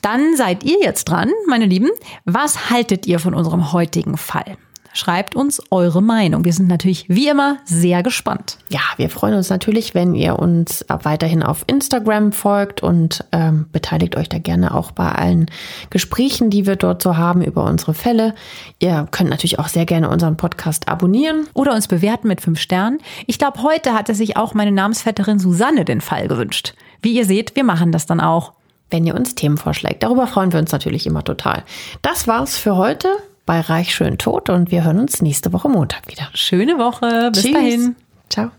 Dann 0.03 0.37
seid 0.37 0.63
ihr 0.65 0.79
jetzt 0.83 1.05
dran, 1.05 1.31
meine 1.49 1.65
Lieben. 1.65 1.91
Was 2.27 2.69
haltet 2.69 3.07
ihr 3.07 3.19
von 3.19 3.33
unserem 3.33 3.73
heutigen 3.73 4.19
Fall? 4.19 4.59
Schreibt 4.97 5.35
uns 5.35 5.61
eure 5.73 6.01
Meinung. 6.01 6.45
Wir 6.45 6.53
sind 6.53 6.69
natürlich 6.69 7.09
wie 7.09 7.27
immer 7.27 7.57
sehr 7.65 8.05
gespannt. 8.05 8.59
Ja, 8.69 8.79
wir 8.97 9.11
freuen 9.11 9.35
uns 9.35 9.51
natürlich, 9.51 9.93
wenn 9.93 10.15
ihr 10.15 10.39
uns 10.39 10.85
weiterhin 10.89 11.43
auf 11.43 11.65
Instagram 11.67 12.31
folgt 12.31 12.81
und 12.81 13.25
ähm, 13.33 13.67
beteiligt 13.73 14.17
euch 14.17 14.29
da 14.29 14.39
gerne 14.39 14.73
auch 14.73 14.93
bei 14.93 15.11
allen 15.11 15.51
Gesprächen, 15.91 16.49
die 16.49 16.65
wir 16.65 16.77
dort 16.77 17.03
so 17.03 17.17
haben 17.17 17.43
über 17.43 17.65
unsere 17.65 17.93
Fälle. 17.93 18.37
Ihr 18.79 19.09
könnt 19.11 19.31
natürlich 19.31 19.59
auch 19.59 19.67
sehr 19.67 19.85
gerne 19.85 20.09
unseren 20.09 20.37
Podcast 20.37 20.87
abonnieren. 20.87 21.49
Oder 21.55 21.75
uns 21.75 21.89
bewerten 21.89 22.29
mit 22.29 22.41
fünf 22.41 22.61
Sternen. 22.61 23.01
Ich 23.27 23.41
glaube, 23.41 23.65
heute 23.65 23.95
hatte 23.95 24.15
sich 24.15 24.37
auch 24.37 24.55
meine 24.55 24.71
Namensvetterin 24.71 25.41
Susanne 25.41 25.85
den 25.85 26.03
Fall 26.03 26.29
gewünscht. 26.29 26.75
Wie 27.03 27.15
ihr 27.15 27.27
seht, 27.27 27.57
wir 27.57 27.65
machen 27.65 27.91
das 27.91 28.07
dann 28.07 28.21
auch. 28.21 28.53
Wenn 28.91 29.05
ihr 29.07 29.17
uns 29.17 29.35
Themen 29.35 29.57
vorschlägt. 29.57 30.05
Darüber 30.05 30.29
freuen 30.29 30.53
wir 30.53 30.61
uns 30.61 30.71
natürlich 30.71 31.05
immer 31.05 31.25
total. 31.25 31.65
Das 32.03 32.29
war's 32.29 32.57
für 32.57 32.77
heute 32.77 33.09
bei 33.47 33.61
Reich 33.61 33.95
schön 33.95 34.19
tot 34.19 34.51
und 34.51 34.71
wir 34.71 34.85
hören 34.85 34.99
uns 34.99 35.23
nächste 35.23 35.53
Woche 35.53 35.69
Montag 35.69 36.09
wieder. 36.09 36.29
Schöne 36.35 36.79
Woche. 36.79 37.31
Bis 37.33 37.43
Tschüss. 37.43 37.53
dahin. 37.53 37.97
Ciao. 38.29 38.51